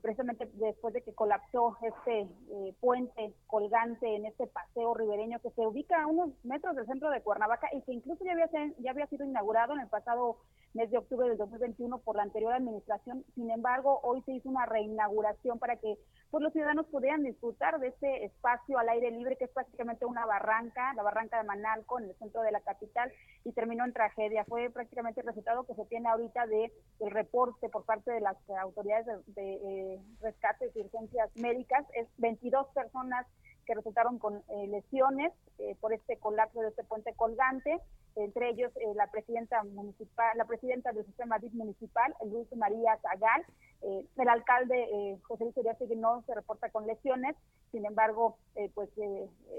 precisamente 0.00 0.48
después 0.54 0.94
de 0.94 1.02
que 1.02 1.12
colapsó 1.12 1.76
este 1.82 2.20
eh, 2.20 2.74
puente 2.78 3.34
colgante 3.48 4.14
en 4.14 4.24
este 4.24 4.46
paseo 4.46 4.94
ribereño 4.94 5.40
que 5.40 5.50
se 5.50 5.66
ubica 5.66 6.00
a 6.00 6.06
unos 6.06 6.30
metros 6.44 6.76
del 6.76 6.86
centro 6.86 7.10
de 7.10 7.22
Cuernavaca 7.22 7.66
y 7.72 7.82
que 7.82 7.92
incluso 7.92 8.24
ya 8.24 8.32
había, 8.32 8.48
ya 8.78 8.92
había 8.92 9.08
sido 9.08 9.24
inaugurado 9.24 9.74
en 9.74 9.80
el 9.80 9.88
pasado 9.88 10.36
mes 10.74 10.92
de 10.92 10.98
octubre 10.98 11.28
del 11.28 11.38
2021 11.38 11.98
por 11.98 12.14
la 12.14 12.22
anterior 12.22 12.52
administración. 12.52 13.24
Sin 13.34 13.50
embargo, 13.50 13.98
hoy 14.04 14.22
se 14.22 14.32
hizo 14.32 14.48
una 14.48 14.64
reinauguración 14.64 15.58
para 15.58 15.74
que 15.74 15.98
pues, 16.30 16.42
los 16.42 16.52
ciudadanos 16.52 16.86
pudieran 16.86 17.22
disfrutar 17.22 17.78
de 17.80 17.88
este 17.88 18.24
espacio 18.24 18.78
al 18.78 18.88
aire 18.88 19.10
libre 19.10 19.36
que 19.36 19.44
es 19.44 19.50
prácticamente 19.50 20.04
una 20.04 20.26
barranca, 20.26 20.94
la 20.94 21.02
barranca 21.02 21.38
de 21.38 21.44
Manalco 21.44 21.98
en 21.98 22.06
el 22.06 22.16
centro 22.16 22.42
de 22.42 22.52
la 22.52 22.60
capital 22.60 23.12
y 23.44 23.52
terminó 23.52 23.84
en 23.84 23.92
tragedia. 23.92 24.44
Fue 24.44 24.70
prácticamente 24.70 25.20
el 25.20 25.26
resultado 25.26 25.64
que 25.64 25.74
se 25.74 25.84
tiene 25.86 26.08
ahorita 26.08 26.46
de 26.46 26.72
el 27.00 27.10
reporte 27.10 27.68
por 27.68 27.84
parte 27.84 28.12
de 28.12 28.20
las 28.20 28.36
autoridades 28.60 29.06
de, 29.06 29.42
de, 29.42 29.54
eh, 29.54 30.00
rescate 30.20 30.70
y 30.74 30.80
urgencias 30.80 31.30
médicas. 31.36 31.86
Es 31.94 32.06
22 32.18 32.68
personas 32.68 33.26
que 33.70 33.76
resultaron 33.76 34.18
con 34.18 34.42
eh, 34.48 34.66
lesiones 34.66 35.32
eh, 35.58 35.76
por 35.80 35.92
este 35.92 36.16
colapso 36.16 36.60
de 36.60 36.70
este 36.70 36.82
puente 36.82 37.14
colgante, 37.14 37.78
entre 38.16 38.48
ellos 38.48 38.72
eh, 38.74 38.94
la 38.96 39.06
presidenta 39.06 39.62
municipal, 39.62 40.36
la 40.36 40.44
presidenta 40.44 40.90
del 40.90 41.06
sistema 41.06 41.38
DIF 41.38 41.52
municipal, 41.54 42.12
Luis 42.26 42.48
María 42.56 42.98
Zagal, 43.00 43.44
el 43.82 44.28
alcalde 44.28 45.18
José 45.22 45.44
Luis 45.44 45.56
Uriarte 45.56 45.86
no 45.94 46.22
se 46.26 46.34
reporta 46.34 46.68
con 46.70 46.86
lesiones, 46.86 47.36
sin 47.70 47.86
embargo, 47.86 48.38
eh, 48.56 48.70
pues 48.74 48.90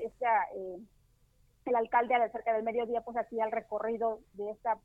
esta, 0.03 0.45
el 1.65 1.75
alcalde 1.75 2.13
a 2.13 2.29
cerca 2.29 2.53
del 2.53 2.63
mediodía 2.63 2.99
pues 3.01 3.15
hacía 3.15 3.45
el 3.45 3.51
recorrido 3.51 4.19
de 4.33 4.51
esta 4.51 4.77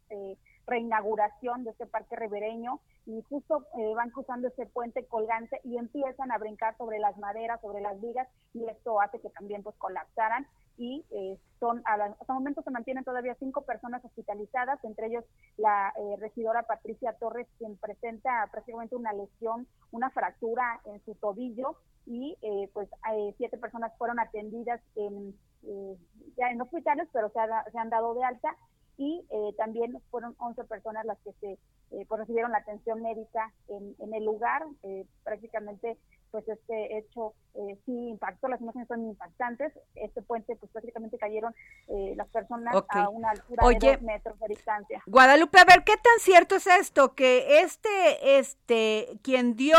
reinauguración 0.67 1.65
de 1.65 1.71
este 1.71 1.87
parque 1.87 2.17
ribereño 2.17 2.81
y 3.07 3.23
justo 3.23 3.65
eh, 3.79 3.95
van 3.95 4.11
cruzando 4.11 4.49
este 4.49 4.67
puente 4.67 5.07
colgante 5.07 5.61
y 5.65 5.79
empiezan 5.79 6.33
a 6.33 6.39
brincar 6.39 6.77
sobre 6.77 6.99
las 6.99 7.17
maderas, 7.19 7.61
sobre 7.61 7.81
las 7.81 8.01
vigas 8.01 8.29
y 8.55 8.65
esto 8.69 9.01
hace 9.01 9.21
que 9.21 9.31
también 9.31 9.63
pues 9.63 9.77
colapsaran 9.77 10.47
y 10.79 11.05
eh, 11.11 11.39
son 11.59 11.81
a 11.87 11.97
la- 11.97 12.05
hasta 12.21 12.33
el 12.33 12.39
momento 12.39 12.63
se 12.63 12.71
mantienen 12.71 13.05
todavía 13.05 13.35
cinco 13.39 13.63
personas 13.63 14.05
hospitalizadas, 14.05 14.83
entre 14.85 15.07
ellos 15.07 15.25
la 15.57 15.93
eh, 15.97 16.17
regidora 16.21 16.65
Patricia 16.65 17.15
Torres, 17.15 17.47
quien 17.59 17.77
presenta 17.79 18.47
prácticamente 18.51 18.97
una 18.97 19.13
lesión, 19.13 19.67
una 19.93 20.11
fractura 20.11 20.81
en 20.85 21.03
su 21.05 21.15
tobillo 21.15 21.77
y 22.07 22.37
eh, 22.43 22.69
pues 22.75 22.89
eh, 23.15 23.35
siete 23.39 23.57
personas 23.57 23.93
fueron 23.99 24.19
atendidas 24.21 24.81
en, 24.97 25.35
eh, 25.65 25.97
ya 26.37 26.51
en 26.51 26.61
hospitales, 26.61 27.09
pero 27.13 27.29
se, 27.31 27.41
se 27.73 27.79
han 27.79 27.89
dado 27.91 28.15
de 28.15 28.25
alta 28.25 28.55
y 28.97 29.25
eh, 29.31 29.55
también 29.57 29.99
fueron 30.11 30.35
11 30.39 30.65
personas 30.65 31.05
las 31.05 31.19
que 31.19 31.33
se 31.41 31.59
eh, 31.93 32.05
pues 32.09 32.21
recibieron 32.21 32.51
la 32.51 32.59
atención 32.59 33.03
médica 33.03 33.53
en, 33.69 33.95
en 33.99 34.15
el 34.15 34.25
lugar. 34.25 34.63
Eh, 34.83 35.05
prácticamente, 35.23 35.97
pues 36.31 36.49
este 36.49 36.99
hecho 36.99 37.35
eh, 37.55 37.79
sí 37.87 38.09
impactó, 38.09 38.49
las 38.49 38.61
imágenes 38.61 38.89
son 38.89 39.05
impactantes. 39.05 39.73
Este 39.95 40.23
puente, 40.23 40.57
pues 40.57 40.71
prácticamente 40.73 41.19
cayeron 41.19 41.55
eh, 41.89 42.15
las 42.17 42.29
personas 42.29 42.75
a 42.89 43.09
una 43.09 43.31
altura 43.31 43.65
Oye. 43.65 43.79
de 43.79 43.93
dos 43.93 44.03
metros 44.03 44.39
de 44.41 44.49
distancia. 44.49 45.03
Guadalupe, 45.07 45.59
a 45.59 45.65
ver, 45.65 45.85
¿qué 45.85 45.95
tan 45.97 46.19
cierto 46.21 46.57
es 46.57 46.67
esto? 46.67 47.15
Que 47.15 47.61
este, 47.61 48.39
este, 48.39 49.19
quien 49.23 49.57
dio, 49.57 49.77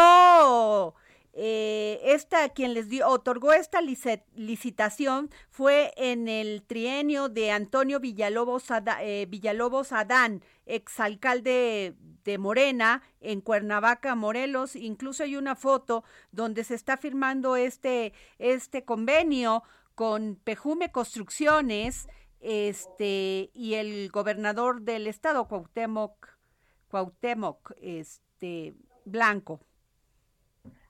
eh, 1.40 2.00
esta, 2.04 2.50
quien 2.50 2.74
les 2.74 2.90
dio, 2.90 3.08
otorgó 3.08 3.54
esta 3.54 3.80
licitación 3.82 5.30
fue 5.52 5.94
en 5.96 6.28
el 6.28 6.64
trienio 6.64 7.30
de 7.30 7.52
Antonio 7.52 8.00
Villalobos, 8.00 8.72
Ada- 8.72 9.04
eh, 9.04 9.28
Villalobos 9.28 9.92
Adán, 9.92 10.42
exalcalde 10.66 11.96
de 12.24 12.38
Morena 12.40 13.04
en 13.22 13.42
Cuernavaca, 13.42 14.16
Morelos. 14.16 14.76
Incluso 14.76 15.22
hay 15.22 15.36
una 15.36 15.56
foto 15.56 16.04
donde 16.32 16.64
se 16.64 16.74
está 16.74 16.98
firmando 16.98 17.56
este, 17.56 18.14
este 18.40 18.84
convenio 18.84 19.62
con 19.94 20.38
Pejume 20.44 20.92
Construcciones 20.92 22.08
este 22.40 23.52
y 23.54 23.76
el 23.76 24.10
gobernador 24.10 24.82
del 24.82 25.06
estado 25.06 25.48
Cuauhtémoc 25.48 26.30
Cuauhtémoc 26.88 27.74
este 27.80 28.74
Blanco. 29.06 29.67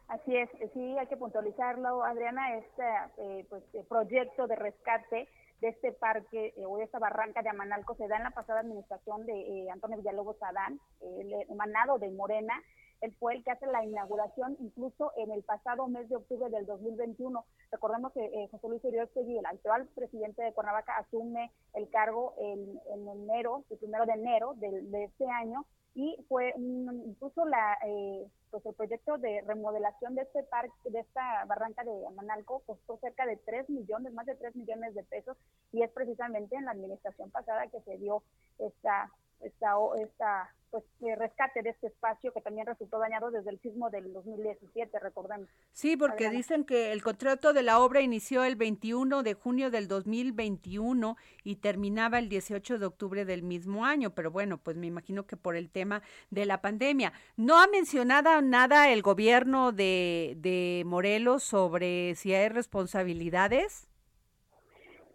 Así 0.07 0.37
es, 0.37 0.49
sí, 0.73 0.97
hay 0.97 1.07
que 1.07 1.17
puntualizarlo, 1.17 2.01
Adriana, 2.03 2.55
este 2.55 2.83
eh, 3.17 3.45
pues, 3.49 3.61
eh, 3.73 3.83
proyecto 3.89 4.47
de 4.47 4.55
rescate 4.55 5.27
de 5.59 5.67
este 5.67 5.91
parque 5.91 6.53
eh, 6.55 6.65
o 6.65 6.77
de 6.77 6.85
esta 6.85 6.97
barranca 6.97 7.41
de 7.41 7.49
Amanalco 7.49 7.93
se 7.95 8.07
da 8.07 8.15
en 8.15 8.23
la 8.23 8.31
pasada 8.31 8.61
administración 8.61 9.25
de 9.25 9.67
Antonio 9.69 9.97
Villalobos 9.97 10.41
Adán, 10.41 10.79
el 11.01 11.33
emanado 11.49 11.97
de 11.99 12.09
Morena, 12.11 12.53
él 13.01 13.13
fue 13.19 13.35
el 13.35 13.43
que 13.43 13.51
hace 13.51 13.65
la 13.67 13.83
inauguración 13.83 14.57
incluso 14.59 15.11
en 15.17 15.31
el 15.31 15.43
pasado 15.43 15.87
mes 15.87 16.09
de 16.09 16.15
octubre 16.15 16.49
del 16.49 16.65
2021. 16.65 17.45
Recordemos 17.71 18.11
que 18.13 18.47
José 18.51 18.67
Luis 18.69 18.83
Uriostegui, 18.83 19.37
el 19.37 19.45
actual 19.45 19.87
presidente 19.95 20.41
de 20.43 20.53
Cuernavaca, 20.53 20.97
asume 20.97 21.51
el 21.73 21.89
cargo 21.89 22.33
en, 22.39 22.79
enero, 23.07 23.63
el 23.69 23.77
primero 23.77 24.05
de 24.05 24.13
enero 24.13 24.53
de, 24.55 24.81
de 24.81 25.03
este 25.05 25.29
año, 25.29 25.65
y 25.97 26.15
fue 26.29 26.53
incluso 26.57 27.43
la 27.45 27.75
eh, 27.83 28.27
pues 28.51 28.63
el 28.67 28.75
proyecto 28.75 29.17
de 29.17 29.41
remodelación 29.47 30.13
de 30.13 30.21
este 30.21 30.43
parque 30.43 30.71
de 30.85 30.99
esta 30.99 31.43
barranca 31.45 31.83
de 31.83 32.05
Amanalco 32.05 32.61
costó 32.67 32.97
cerca 32.97 33.25
de 33.25 33.37
3 33.37 33.67
millones 33.71 34.13
más 34.13 34.27
de 34.27 34.35
3 34.35 34.55
millones 34.55 34.93
de 34.93 35.03
pesos 35.03 35.35
y 35.71 35.81
es 35.81 35.89
precisamente 35.89 36.55
en 36.55 36.65
la 36.65 36.71
administración 36.71 37.31
pasada 37.31 37.65
que 37.67 37.81
se 37.81 37.97
dio 37.97 38.21
esta 38.59 39.11
esta 39.41 39.73
esta 39.97 40.53
pues 40.71 40.83
rescate 41.17 41.61
de 41.61 41.69
este 41.69 41.87
espacio 41.87 42.33
que 42.33 42.41
también 42.41 42.67
resultó 42.67 42.99
dañado 42.99 43.31
desde 43.31 43.51
el 43.51 43.59
sismo 43.61 43.89
del 43.89 44.11
2017, 44.13 44.99
recordemos. 44.99 45.47
Sí, 45.71 45.97
porque 45.97 46.29
dicen 46.29 46.65
que 46.65 46.91
el 46.91 47.01
contrato 47.01 47.53
de 47.53 47.63
la 47.63 47.79
obra 47.79 48.01
inició 48.01 48.43
el 48.43 48.55
21 48.55 49.23
de 49.23 49.33
junio 49.33 49.71
del 49.71 49.87
2021 49.87 51.17
y 51.43 51.55
terminaba 51.57 52.19
el 52.19 52.29
18 52.29 52.79
de 52.79 52.85
octubre 52.85 53.25
del 53.25 53.43
mismo 53.43 53.85
año, 53.85 54.11
pero 54.11 54.31
bueno, 54.31 54.57
pues 54.57 54.75
me 54.77 54.87
imagino 54.87 55.25
que 55.25 55.37
por 55.37 55.55
el 55.55 55.69
tema 55.69 56.01
de 56.29 56.45
la 56.45 56.61
pandemia. 56.61 57.13
¿No 57.35 57.59
ha 57.59 57.67
mencionado 57.67 58.41
nada 58.41 58.91
el 58.91 59.01
gobierno 59.01 59.71
de, 59.71 60.35
de 60.37 60.83
Morelos 60.85 61.43
sobre 61.43 62.15
si 62.15 62.33
hay 62.33 62.49
responsabilidades? 62.49 63.87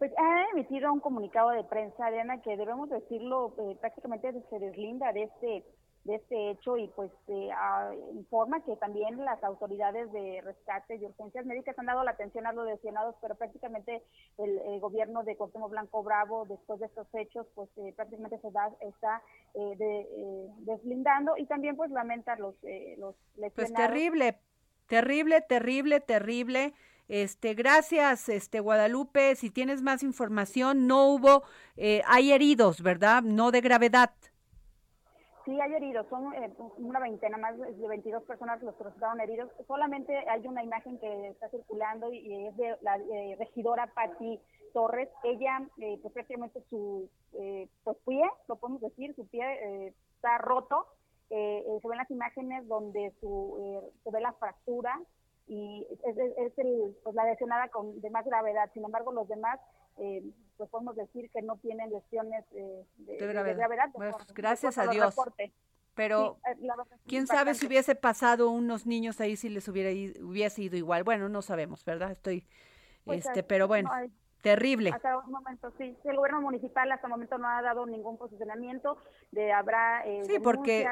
Pues 0.03 0.11
ha 0.17 0.49
emitido 0.51 0.91
un 0.91 0.99
comunicado 0.99 1.51
de 1.51 1.63
prensa, 1.63 2.11
Diana, 2.11 2.41
que 2.41 2.57
debemos 2.57 2.89
decirlo, 2.89 3.55
eh, 3.57 3.77
prácticamente 3.79 4.33
se 4.49 4.59
deslinda 4.59 5.13
de 5.13 5.23
este 5.23 5.63
de 6.03 6.15
este 6.15 6.49
hecho 6.49 6.75
y 6.75 6.89
pues 6.89 7.09
eh, 7.29 7.49
informa 8.13 8.61
que 8.65 8.75
también 8.75 9.23
las 9.23 9.41
autoridades 9.45 10.11
de 10.11 10.41
rescate 10.41 10.97
y 10.97 11.05
urgencias 11.05 11.45
médicas 11.45 11.79
han 11.79 11.85
dado 11.85 12.03
la 12.03 12.11
atención 12.11 12.45
a 12.45 12.51
los 12.51 12.65
lesionados, 12.65 13.15
pero 13.21 13.35
prácticamente 13.35 14.03
el, 14.39 14.81
gobierno 14.81 15.23
de 15.23 15.37
Cuauhtémoc 15.37 15.71
Blanco 15.71 16.03
Bravo, 16.03 16.43
después 16.49 16.81
de 16.81 16.87
estos 16.87 17.07
hechos, 17.13 17.47
pues 17.55 17.69
eh, 17.77 17.93
prácticamente 17.95 18.37
se 18.39 18.51
da, 18.51 18.69
está 18.81 19.21
de, 19.53 20.49
deslindando 20.65 21.37
y 21.37 21.45
también 21.45 21.77
pues 21.77 21.89
lamenta 21.91 22.35
los, 22.35 22.55
los 22.97 23.15
lesionados. 23.37 23.53
Pues 23.55 23.73
terrible, 23.73 24.35
terrible, 24.89 25.39
terrible, 25.39 26.01
terrible 26.01 26.73
este, 27.13 27.53
gracias, 27.53 28.27
este 28.27 28.59
Guadalupe. 28.59 29.35
Si 29.35 29.51
tienes 29.51 29.83
más 29.83 30.01
información, 30.01 30.87
no 30.87 31.09
hubo, 31.09 31.43
eh, 31.77 32.01
hay 32.07 32.31
heridos, 32.31 32.81
¿verdad? 32.81 33.21
No 33.21 33.51
de 33.51 33.61
gravedad. 33.61 34.09
Sí, 35.45 35.61
hay 35.61 35.73
heridos, 35.75 36.07
son 36.09 36.33
eh, 36.33 36.51
una 36.77 36.99
veintena, 36.99 37.37
más 37.37 37.55
de 37.55 37.87
22 37.87 38.23
personas 38.23 38.63
los 38.63 38.73
que 38.73 38.85
resultaron 38.85 39.21
heridos. 39.21 39.51
Solamente 39.67 40.27
hay 40.27 40.47
una 40.47 40.63
imagen 40.63 40.97
que 40.97 41.27
está 41.27 41.49
circulando 41.49 42.11
y 42.11 42.47
es 42.47 42.57
de 42.57 42.77
la 42.81 42.97
eh, 42.97 43.35
regidora 43.37 43.85
Patti 43.93 44.39
Torres. 44.73 45.09
Ella, 45.23 45.61
pues 46.01 46.13
prácticamente 46.15 46.63
su 46.71 47.07
pues 47.83 47.97
pie, 48.07 48.23
lo 48.47 48.55
podemos 48.55 48.81
decir, 48.81 49.13
su 49.13 49.27
pie 49.27 49.93
está 50.15 50.39
roto. 50.39 50.87
se 51.29 51.87
ven 51.87 51.97
las 51.97 52.09
imágenes 52.09 52.67
donde 52.67 53.13
su, 53.21 53.91
se 54.03 54.09
ve 54.09 54.19
la 54.19 54.33
fractura 54.33 54.99
y 55.47 55.85
es, 56.05 56.17
es 56.17 56.57
el, 56.57 56.95
pues 57.03 57.15
la 57.15 57.25
lesionada 57.25 57.67
con 57.69 57.99
de 58.01 58.09
más 58.09 58.25
gravedad. 58.25 58.69
Sin 58.73 58.83
embargo, 58.85 59.11
los 59.11 59.27
demás, 59.27 59.59
eh, 59.97 60.23
pues 60.57 60.69
podemos 60.69 60.95
decir 60.95 61.29
que 61.31 61.41
no 61.41 61.57
tienen 61.57 61.91
lesiones 61.91 62.45
eh, 62.53 62.85
de, 62.97 63.17
gravedad. 63.17 63.89
Pues, 63.93 64.15
gracias 64.33 64.77
a 64.77 64.87
Dios. 64.87 65.15
Pero 65.95 66.39
eh, 66.47 66.57
quién 67.05 67.27
sabe 67.27 67.53
si 67.53 67.67
hubiese 67.67 67.93
pasado 67.93 68.49
unos 68.49 68.87
niños 68.87 69.21
ahí 69.21 69.35
si 69.35 69.49
les 69.49 69.67
hubiera 69.67 69.91
hubiese 70.23 70.63
ido 70.63 70.75
igual. 70.75 71.03
Bueno, 71.03 71.29
no 71.29 71.41
sabemos, 71.41 71.85
¿verdad? 71.85 72.11
Estoy, 72.11 72.47
pues, 73.03 73.25
este, 73.25 73.43
pero 73.43 73.67
bueno. 73.67 73.89
Terrible. 74.43 74.89
Hasta 74.89 75.21
el 75.25 75.31
momento, 75.31 75.71
sí. 75.77 75.95
El 76.03 76.17
gobierno 76.17 76.41
municipal 76.41 76.91
hasta 76.91 77.07
el 77.07 77.11
momento 77.11 77.37
no 77.37 77.47
ha 77.47 77.61
dado 77.61 77.85
ningún 77.85 78.17
posicionamiento 78.17 78.97
de 79.31 79.53
habrá 79.53 80.05
eh, 80.05 80.21
sí, 80.25 80.37
porque 80.43 80.85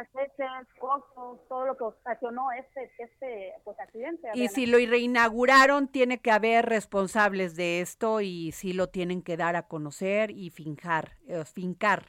costos, 0.79 1.45
todo 1.49 1.65
lo 1.65 1.75
que 1.75 1.83
ocasionó 1.83 2.49
este, 2.53 2.89
este 2.97 3.53
pues, 3.65 3.77
accidente. 3.77 4.29
Y 4.35 4.47
si 4.47 4.67
lo 4.67 4.77
reinauguraron, 4.77 5.89
tiene 5.89 6.19
que 6.19 6.31
haber 6.31 6.65
responsables 6.65 7.57
de 7.57 7.81
esto 7.81 8.21
y 8.21 8.53
sí 8.53 8.71
lo 8.71 8.87
tienen 8.87 9.21
que 9.21 9.35
dar 9.35 9.57
a 9.57 9.67
conocer 9.67 10.31
y 10.31 10.49
fincar, 10.49 11.17
eh, 11.27 11.43
fincar 11.43 12.05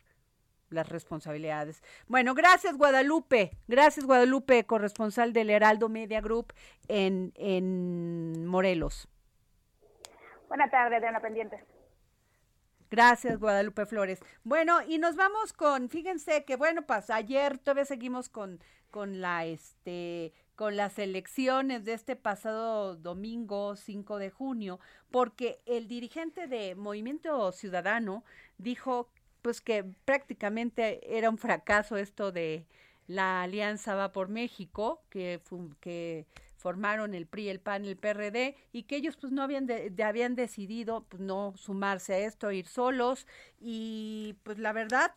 las 0.68 0.88
responsabilidades. 0.90 1.82
Bueno, 2.06 2.34
gracias 2.34 2.78
Guadalupe, 2.78 3.58
gracias 3.66 4.06
Guadalupe, 4.06 4.64
corresponsal 4.64 5.32
del 5.32 5.50
Heraldo 5.50 5.88
Media 5.88 6.20
Group 6.20 6.52
en, 6.86 7.32
en 7.34 8.46
Morelos. 8.46 9.08
Buenas 10.52 10.70
tardes, 10.70 10.98
Adriana 10.98 11.20
Pendiente. 11.20 11.64
Gracias, 12.90 13.38
Guadalupe 13.38 13.86
Flores. 13.86 14.20
Bueno, 14.44 14.82
y 14.86 14.98
nos 14.98 15.16
vamos 15.16 15.54
con, 15.54 15.88
fíjense 15.88 16.44
que 16.44 16.56
bueno, 16.56 16.82
pues 16.82 17.08
ayer 17.08 17.56
todavía 17.56 17.86
seguimos 17.86 18.28
con, 18.28 18.60
con 18.90 19.22
la 19.22 19.46
este 19.46 20.34
con 20.54 20.76
las 20.76 20.98
elecciones 20.98 21.86
de 21.86 21.94
este 21.94 22.16
pasado 22.16 22.96
domingo 22.96 23.76
5 23.76 24.18
de 24.18 24.28
junio, 24.28 24.78
porque 25.10 25.62
el 25.64 25.88
dirigente 25.88 26.48
de 26.48 26.74
Movimiento 26.74 27.50
Ciudadano 27.52 28.22
dijo 28.58 29.08
pues 29.40 29.62
que 29.62 29.84
prácticamente 30.04 31.16
era 31.16 31.30
un 31.30 31.38
fracaso 31.38 31.96
esto 31.96 32.30
de 32.30 32.66
la 33.06 33.40
Alianza 33.40 33.94
Va 33.94 34.12
por 34.12 34.28
México, 34.28 35.00
que, 35.08 35.40
que 35.80 36.26
formaron 36.62 37.14
el 37.14 37.26
PRI, 37.26 37.48
el 37.48 37.60
PAN, 37.60 37.84
el 37.84 37.96
PRD 37.96 38.56
y 38.72 38.84
que 38.84 38.96
ellos 38.96 39.16
pues 39.16 39.32
no 39.32 39.42
habían 39.42 39.66
de, 39.66 39.92
habían 40.02 40.36
decidido 40.36 41.04
pues 41.08 41.20
no 41.20 41.54
sumarse 41.56 42.14
a 42.14 42.18
esto, 42.20 42.52
ir 42.52 42.66
solos 42.66 43.26
y 43.60 44.36
pues 44.44 44.58
la 44.58 44.72
verdad 44.72 45.12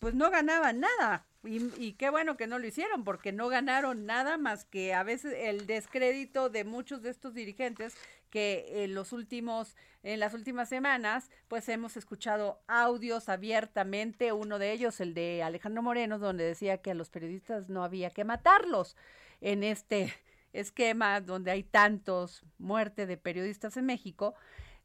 pues 0.00 0.14
no 0.14 0.30
ganaban 0.30 0.80
nada. 0.80 1.24
Y, 1.44 1.70
y, 1.78 1.92
qué 1.92 2.10
bueno 2.10 2.36
que 2.36 2.48
no 2.48 2.58
lo 2.58 2.66
hicieron, 2.66 3.04
porque 3.04 3.30
no 3.32 3.48
ganaron 3.48 4.06
nada 4.06 4.38
más 4.38 4.64
que 4.64 4.92
a 4.92 5.04
veces 5.04 5.32
el 5.36 5.66
descrédito 5.66 6.50
de 6.50 6.64
muchos 6.64 7.00
de 7.00 7.10
estos 7.10 7.32
dirigentes 7.32 7.94
que 8.28 8.84
en 8.84 8.94
los 8.94 9.12
últimos, 9.12 9.76
en 10.02 10.20
las 10.20 10.34
últimas 10.34 10.68
semanas, 10.68 11.30
pues 11.46 11.68
hemos 11.68 11.96
escuchado 11.96 12.60
audios 12.66 13.28
abiertamente, 13.28 14.32
uno 14.32 14.58
de 14.58 14.72
ellos, 14.72 15.00
el 15.00 15.14
de 15.14 15.42
Alejandro 15.42 15.82
Moreno, 15.82 16.18
donde 16.18 16.44
decía 16.44 16.78
que 16.78 16.90
a 16.90 16.94
los 16.94 17.08
periodistas 17.08 17.68
no 17.68 17.84
había 17.84 18.10
que 18.10 18.24
matarlos 18.24 18.96
en 19.40 19.62
este, 19.62 20.12
esquema 20.52 21.20
donde 21.20 21.50
hay 21.50 21.62
tantos 21.62 22.44
muerte 22.58 23.06
de 23.06 23.16
periodistas 23.16 23.76
en 23.76 23.86
México, 23.86 24.34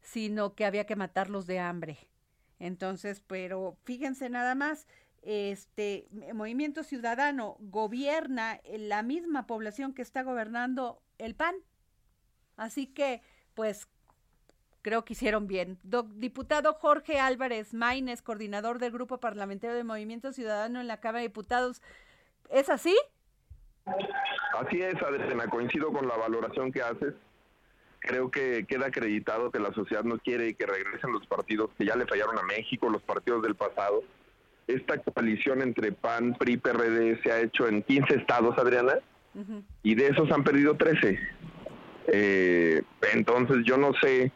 sino 0.00 0.54
que 0.54 0.64
había 0.64 0.86
que 0.86 0.96
matarlos 0.96 1.46
de 1.46 1.58
hambre. 1.58 1.98
Entonces, 2.58 3.20
pero 3.26 3.76
fíjense 3.84 4.28
nada 4.28 4.54
más, 4.54 4.86
este 5.22 6.06
Movimiento 6.34 6.84
Ciudadano 6.84 7.56
gobierna 7.60 8.60
la 8.76 9.02
misma 9.02 9.46
población 9.46 9.94
que 9.94 10.02
está 10.02 10.22
gobernando 10.22 11.02
el 11.18 11.34
PAN. 11.34 11.54
Así 12.56 12.86
que, 12.86 13.22
pues, 13.54 13.88
creo 14.82 15.04
que 15.04 15.14
hicieron 15.14 15.46
bien. 15.46 15.78
diputado 16.16 16.74
Jorge 16.74 17.18
Álvarez 17.18 17.72
Maínez, 17.72 18.22
coordinador 18.22 18.78
del 18.78 18.92
Grupo 18.92 19.18
Parlamentario 19.18 19.74
de 19.74 19.82
Movimiento 19.82 20.32
Ciudadano 20.32 20.80
en 20.80 20.86
la 20.86 21.00
Cámara 21.00 21.20
de 21.20 21.28
Diputados, 21.28 21.82
¿es 22.50 22.68
así? 22.68 22.94
Así 23.86 24.80
es, 24.80 24.94
Adriana, 25.02 25.48
coincido 25.48 25.92
con 25.92 26.06
la 26.06 26.16
valoración 26.16 26.72
que 26.72 26.82
haces. 26.82 27.14
Creo 28.00 28.30
que 28.30 28.66
queda 28.66 28.86
acreditado 28.86 29.50
que 29.50 29.58
la 29.58 29.72
sociedad 29.72 30.04
no 30.04 30.18
quiere 30.18 30.54
que 30.54 30.66
regresen 30.66 31.12
los 31.12 31.26
partidos 31.26 31.70
que 31.76 31.86
ya 31.86 31.96
le 31.96 32.06
fallaron 32.06 32.38
a 32.38 32.42
México, 32.42 32.88
los 32.88 33.02
partidos 33.02 33.42
del 33.42 33.54
pasado. 33.54 34.02
Esta 34.66 34.98
coalición 34.98 35.62
entre 35.62 35.92
PAN, 35.92 36.34
PRI, 36.34 36.58
PRD 36.58 37.22
se 37.22 37.32
ha 37.32 37.40
hecho 37.40 37.66
en 37.66 37.82
15 37.82 38.14
estados, 38.14 38.56
Adriana, 38.58 38.94
y 39.82 39.94
de 39.94 40.08
esos 40.08 40.30
han 40.30 40.44
perdido 40.44 40.76
13. 40.76 41.18
Eh, 42.06 42.82
entonces 43.12 43.58
yo 43.64 43.76
no 43.76 43.92
sé 43.94 44.30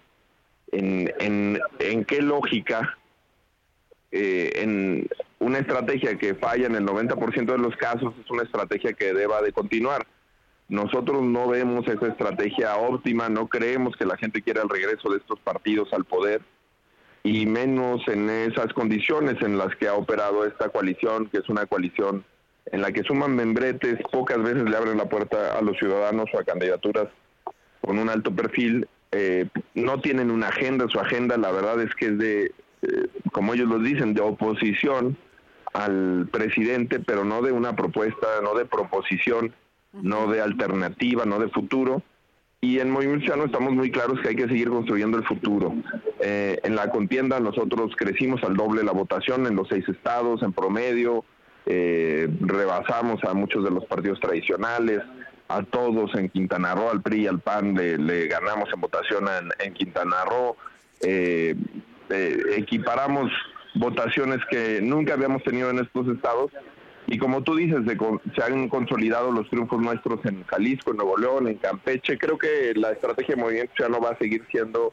en, 0.72 1.12
en, 1.20 1.60
en 1.78 2.04
qué 2.04 2.20
lógica 2.22 2.98
eh, 4.10 4.50
en 4.56 5.08
una 5.38 5.58
estrategia 5.58 6.16
que 6.16 6.34
falla 6.34 6.66
en 6.66 6.74
el 6.74 6.86
90% 6.86 7.44
de 7.44 7.58
los 7.58 7.76
casos 7.76 8.14
es 8.22 8.30
una 8.30 8.42
estrategia 8.42 8.92
que 8.92 9.12
deba 9.12 9.42
de 9.42 9.52
continuar. 9.52 10.06
Nosotros 10.68 11.22
no 11.22 11.48
vemos 11.48 11.86
esa 11.88 12.08
estrategia 12.08 12.76
óptima, 12.76 13.28
no 13.28 13.48
creemos 13.48 13.96
que 13.96 14.04
la 14.04 14.16
gente 14.16 14.42
quiera 14.42 14.62
el 14.62 14.68
regreso 14.68 15.10
de 15.10 15.18
estos 15.18 15.38
partidos 15.40 15.92
al 15.92 16.04
poder. 16.04 16.42
y 17.24 17.46
menos 17.46 18.00
en 18.06 18.30
esas 18.30 18.72
condiciones 18.72 19.42
en 19.42 19.58
las 19.58 19.74
que 19.76 19.88
ha 19.88 19.94
operado 19.94 20.46
esta 20.46 20.68
coalición, 20.68 21.28
que 21.28 21.38
es 21.38 21.48
una 21.48 21.66
coalición 21.66 22.24
en 22.66 22.80
la 22.80 22.92
que 22.92 23.02
suman 23.02 23.34
membretes, 23.34 23.98
pocas 24.10 24.38
veces 24.42 24.64
le 24.64 24.76
abren 24.76 24.96
la 24.96 25.08
puerta 25.08 25.58
a 25.58 25.60
los 25.60 25.76
ciudadanos 25.78 26.26
o 26.32 26.38
a 26.38 26.44
candidaturas 26.44 27.08
con 27.80 27.98
un 27.98 28.08
alto 28.08 28.34
perfil, 28.34 28.88
eh, 29.10 29.46
no 29.74 30.00
tienen 30.00 30.30
una 30.30 30.48
agenda, 30.48 30.86
su 30.88 31.00
agenda 31.00 31.36
la 31.36 31.50
verdad 31.50 31.80
es 31.82 31.94
que 31.94 32.06
es 32.06 32.18
de, 32.18 32.52
eh, 32.82 33.08
como 33.32 33.54
ellos 33.54 33.68
lo 33.68 33.78
dicen, 33.78 34.14
de 34.14 34.20
oposición 34.20 35.16
al 35.72 36.28
presidente, 36.30 37.00
pero 37.00 37.24
no 37.24 37.42
de 37.42 37.52
una 37.52 37.76
propuesta, 37.76 38.26
no 38.42 38.54
de 38.54 38.64
proposición, 38.64 39.52
no 39.92 40.30
de 40.30 40.40
alternativa, 40.40 41.24
no 41.24 41.38
de 41.38 41.48
futuro. 41.48 42.02
Y 42.60 42.80
en 42.80 42.90
Movimiento 42.90 43.22
Ciudadano 43.22 43.46
estamos 43.46 43.72
muy 43.72 43.90
claros 43.90 44.20
que 44.20 44.30
hay 44.30 44.36
que 44.36 44.48
seguir 44.48 44.68
construyendo 44.68 45.16
el 45.16 45.24
futuro. 45.24 45.74
Eh, 46.20 46.58
en 46.64 46.74
la 46.74 46.90
contienda 46.90 47.38
nosotros 47.38 47.94
crecimos 47.96 48.42
al 48.42 48.56
doble 48.56 48.82
la 48.82 48.92
votación 48.92 49.46
en 49.46 49.54
los 49.54 49.68
seis 49.68 49.88
estados, 49.88 50.42
en 50.42 50.52
promedio, 50.52 51.24
eh, 51.66 52.28
rebasamos 52.40 53.22
a 53.24 53.34
muchos 53.34 53.62
de 53.62 53.70
los 53.70 53.84
partidos 53.84 54.18
tradicionales, 54.18 55.02
a 55.48 55.62
todos 55.62 56.14
en 56.14 56.28
Quintana 56.30 56.74
Roo, 56.74 56.90
al 56.90 57.02
PRI 57.02 57.22
y 57.22 57.26
al 57.26 57.40
PAN 57.40 57.74
le, 57.74 58.26
ganamos 58.26 58.68
en 58.72 58.80
votación 58.80 59.26
en, 59.58 59.74
Quintana 59.74 60.24
Roo, 60.24 60.56
eh, 61.00 61.54
eh, 62.10 62.38
equiparamos 62.56 63.30
votaciones 63.74 64.38
que 64.50 64.80
nunca 64.80 65.14
habíamos 65.14 65.42
tenido 65.42 65.70
en 65.70 65.78
estos 65.78 66.08
estados 66.08 66.50
y 67.10 67.16
como 67.16 67.42
tú 67.42 67.56
dices, 67.56 67.80
se 68.36 68.42
han 68.42 68.68
consolidado 68.68 69.32
los 69.32 69.48
triunfos 69.48 69.80
nuestros 69.80 70.22
en 70.26 70.44
Jalisco, 70.44 70.90
en 70.90 70.98
Nuevo 70.98 71.16
León, 71.16 71.48
en 71.48 71.56
Campeche. 71.56 72.18
Creo 72.18 72.36
que 72.36 72.74
la 72.76 72.90
estrategia 72.90 73.34
de 73.34 73.40
Movimiento 73.40 73.72
Ciudadano 73.74 74.04
va 74.04 74.10
a 74.10 74.18
seguir 74.18 74.46
siendo 74.50 74.92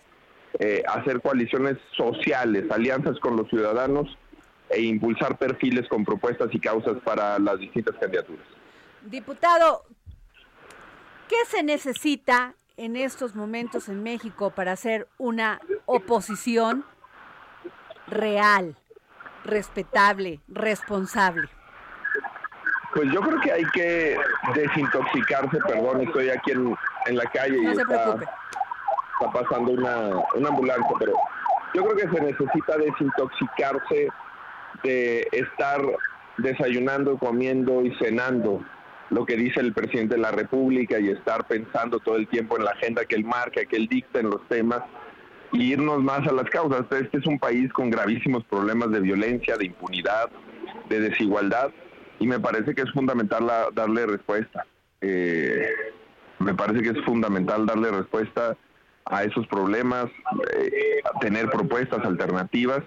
eh, 0.59 0.81
hacer 0.87 1.19
coaliciones 1.19 1.77
sociales, 1.97 2.71
alianzas 2.71 3.19
con 3.19 3.35
los 3.35 3.49
ciudadanos 3.49 4.17
e 4.69 4.81
impulsar 4.81 5.37
perfiles 5.37 5.89
con 5.89 6.05
propuestas 6.05 6.47
y 6.53 6.59
causas 6.59 6.95
para 7.03 7.37
las 7.37 7.59
distintas 7.59 7.97
candidaturas. 7.97 8.45
Diputado, 9.01 9.83
¿qué 11.27 11.35
se 11.49 11.63
necesita 11.63 12.55
en 12.77 12.95
estos 12.95 13.35
momentos 13.35 13.89
en 13.89 14.03
México 14.03 14.51
para 14.51 14.71
hacer 14.71 15.09
una 15.17 15.59
oposición 15.85 16.85
real, 18.07 18.75
respetable, 19.43 20.39
responsable? 20.47 21.47
Pues 22.93 23.11
yo 23.11 23.19
creo 23.21 23.39
que 23.41 23.51
hay 23.51 23.65
que 23.73 24.17
desintoxicarse, 24.53 25.57
perdón, 25.67 26.01
estoy 26.01 26.29
aquí 26.29 26.51
en, 26.51 26.73
en 27.07 27.17
la 27.17 27.25
calle 27.25 27.57
y 27.61 27.65
está, 27.67 28.15
está, 28.15 29.31
pasando 29.33 29.73
una, 29.73 30.23
una 30.33 30.49
ambulancia, 30.49 30.91
pero 30.97 31.13
yo 31.73 31.83
creo 31.83 31.95
que 31.95 32.15
se 32.17 32.23
necesita 32.23 32.77
desintoxicarse 32.77 34.07
de 34.83 35.27
estar 35.31 35.81
desayunando, 36.37 37.17
comiendo 37.17 37.81
y 37.81 37.93
cenando 37.95 38.63
lo 39.09 39.25
que 39.25 39.35
dice 39.35 39.59
el 39.59 39.73
presidente 39.73 40.15
de 40.15 40.21
la 40.21 40.31
República 40.31 40.99
y 40.99 41.09
estar 41.09 41.45
pensando 41.45 41.99
todo 41.99 42.15
el 42.15 42.27
tiempo 42.27 42.57
en 42.57 42.65
la 42.65 42.71
agenda 42.71 43.05
que 43.05 43.15
él 43.15 43.25
marca, 43.25 43.65
que 43.65 43.75
él 43.75 43.87
dicta 43.87 44.19
en 44.19 44.29
los 44.29 44.47
temas 44.47 44.81
y 45.51 45.73
irnos 45.73 46.01
más 46.03 46.27
a 46.27 46.33
las 46.33 46.49
causas. 46.49 46.85
Este 46.91 47.17
es 47.17 47.25
un 47.25 47.39
país 47.39 47.71
con 47.73 47.89
gravísimos 47.89 48.43
problemas 48.45 48.91
de 48.91 48.99
violencia, 48.99 49.57
de 49.57 49.65
impunidad, 49.65 50.29
de 50.89 50.99
desigualdad 50.99 51.71
y 52.19 52.27
me 52.27 52.39
parece 52.39 52.73
que 52.73 52.81
es 52.81 52.91
fundamental 52.91 53.47
darle 53.73 54.05
respuesta. 54.05 54.65
Eh, 55.01 55.69
me 56.39 56.53
parece 56.53 56.81
que 56.81 56.97
es 56.97 57.05
fundamental 57.05 57.65
darle 57.65 57.91
respuesta 57.91 58.57
a 59.05 59.23
esos 59.23 59.45
problemas, 59.47 60.07
eh, 60.53 61.01
tener 61.21 61.49
propuestas 61.49 62.03
alternativas 62.03 62.83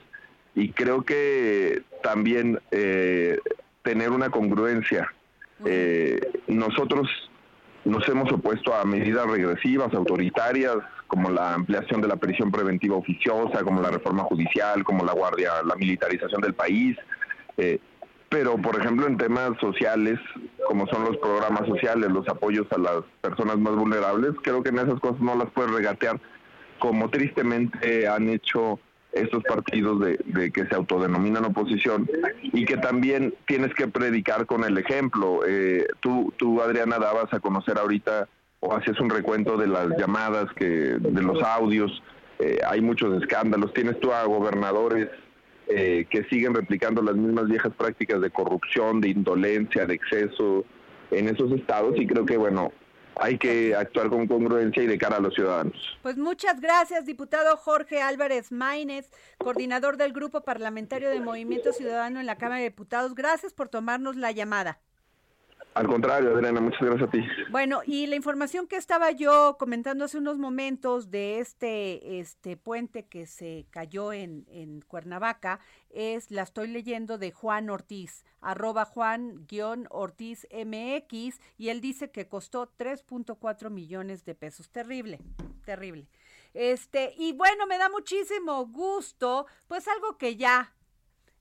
y 0.54 0.70
creo 0.72 1.02
que 1.02 1.82
también 2.02 2.60
eh, 2.70 3.38
tener 3.82 4.10
una 4.10 4.30
congruencia. 4.30 5.12
Eh, 5.64 6.20
nosotros 6.46 7.08
nos 7.88 8.06
hemos 8.08 8.30
opuesto 8.30 8.74
a 8.74 8.84
medidas 8.84 9.26
regresivas, 9.26 9.92
autoritarias, 9.94 10.76
como 11.06 11.30
la 11.30 11.54
ampliación 11.54 12.02
de 12.02 12.08
la 12.08 12.16
prisión 12.16 12.50
preventiva 12.50 12.96
oficiosa, 12.96 13.64
como 13.64 13.80
la 13.80 13.90
reforma 13.90 14.24
judicial, 14.24 14.84
como 14.84 15.04
la 15.04 15.14
guardia, 15.14 15.62
la 15.64 15.74
militarización 15.74 16.42
del 16.42 16.54
país. 16.54 16.96
Eh, 17.56 17.78
pero, 18.28 18.58
por 18.58 18.78
ejemplo, 18.78 19.06
en 19.06 19.16
temas 19.16 19.52
sociales, 19.58 20.18
como 20.66 20.86
son 20.88 21.04
los 21.04 21.16
programas 21.16 21.66
sociales, 21.66 22.10
los 22.10 22.28
apoyos 22.28 22.66
a 22.72 22.78
las 22.78 23.04
personas 23.22 23.58
más 23.58 23.74
vulnerables, 23.74 24.32
creo 24.42 24.62
que 24.62 24.68
en 24.68 24.78
esas 24.78 25.00
cosas 25.00 25.20
no 25.20 25.34
las 25.34 25.50
puedes 25.50 25.72
regatear, 25.72 26.20
como 26.78 27.08
tristemente 27.08 28.06
han 28.06 28.28
hecho 28.28 28.78
estos 29.12 29.42
partidos 29.44 30.00
de, 30.00 30.50
que 30.52 30.66
se 30.66 30.74
autodenominan 30.74 31.44
oposición 31.44 32.08
y 32.42 32.64
que 32.64 32.76
también 32.76 33.34
tienes 33.46 33.74
que 33.74 33.88
predicar 33.88 34.46
con 34.46 34.64
el 34.64 34.76
ejemplo. 34.78 35.40
Eh, 35.46 35.86
tú, 36.00 36.32
tú, 36.36 36.60
Adriana, 36.60 36.98
dabas 36.98 37.32
a 37.32 37.40
conocer 37.40 37.78
ahorita 37.78 38.28
o 38.60 38.74
hacías 38.74 39.00
un 39.00 39.10
recuento 39.10 39.56
de 39.56 39.68
las 39.68 39.88
llamadas, 39.98 40.46
que 40.54 40.66
de 40.66 41.22
los 41.22 41.42
audios, 41.42 42.02
eh, 42.38 42.58
hay 42.66 42.80
muchos 42.80 43.22
escándalos. 43.22 43.72
Tienes 43.72 43.98
tú 44.00 44.12
a 44.12 44.24
gobernadores 44.24 45.08
eh, 45.68 46.06
que 46.10 46.24
siguen 46.24 46.54
replicando 46.54 47.02
las 47.02 47.14
mismas 47.14 47.46
viejas 47.46 47.72
prácticas 47.76 48.20
de 48.20 48.30
corrupción, 48.30 49.00
de 49.00 49.10
indolencia, 49.10 49.86
de 49.86 49.94
exceso 49.94 50.64
en 51.10 51.28
esos 51.28 51.52
estados 51.52 51.94
y 51.98 52.06
creo 52.06 52.26
que, 52.26 52.36
bueno, 52.36 52.72
hay 53.18 53.38
que 53.38 53.74
actuar 53.74 54.08
con 54.08 54.26
congruencia 54.26 54.82
y 54.82 54.86
de 54.86 54.98
cara 54.98 55.16
a 55.16 55.20
los 55.20 55.34
ciudadanos. 55.34 55.76
Pues 56.02 56.16
muchas 56.16 56.60
gracias, 56.60 57.04
diputado 57.04 57.56
Jorge 57.56 58.00
Álvarez 58.00 58.52
Maínez, 58.52 59.10
coordinador 59.38 59.96
del 59.96 60.12
Grupo 60.12 60.42
Parlamentario 60.42 61.10
de 61.10 61.20
Movimiento 61.20 61.72
Ciudadano 61.72 62.20
en 62.20 62.26
la 62.26 62.36
Cámara 62.36 62.60
de 62.60 62.70
Diputados. 62.70 63.14
Gracias 63.14 63.52
por 63.52 63.68
tomarnos 63.68 64.16
la 64.16 64.32
llamada. 64.32 64.78
Al 65.74 65.86
contrario, 65.86 66.34
Adriana, 66.34 66.60
muchas 66.60 66.80
gracias 66.80 67.08
a 67.08 67.10
ti. 67.12 67.24
Bueno, 67.50 67.82
y 67.86 68.06
la 68.06 68.16
información 68.16 68.66
que 68.66 68.76
estaba 68.76 69.12
yo 69.12 69.56
comentando 69.58 70.04
hace 70.04 70.18
unos 70.18 70.36
momentos 70.36 71.10
de 71.10 71.38
este, 71.38 72.18
este 72.18 72.56
puente 72.56 73.06
que 73.06 73.26
se 73.26 73.66
cayó 73.70 74.12
en, 74.12 74.44
en 74.48 74.80
Cuernavaca 74.80 75.60
es, 75.90 76.30
la 76.30 76.42
estoy 76.42 76.68
leyendo 76.68 77.16
de 77.16 77.30
Juan 77.30 77.70
Ortiz, 77.70 78.24
arroba 78.40 78.86
Juan-Ortiz 78.86 80.48
MX, 80.52 81.40
y 81.56 81.68
él 81.68 81.80
dice 81.80 82.10
que 82.10 82.28
costó 82.28 82.72
3.4 82.76 83.70
millones 83.70 84.24
de 84.24 84.34
pesos. 84.34 84.70
Terrible, 84.70 85.20
terrible. 85.64 86.08
Este, 86.54 87.14
y 87.16 87.34
bueno, 87.34 87.66
me 87.66 87.78
da 87.78 87.88
muchísimo 87.88 88.66
gusto, 88.66 89.46
pues 89.68 89.86
algo 89.86 90.18
que 90.18 90.36
ya 90.36 90.74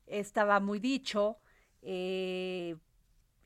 estaba 0.05 0.59
muy 0.59 0.79
dicho, 0.79 1.37
eh, 1.81 2.75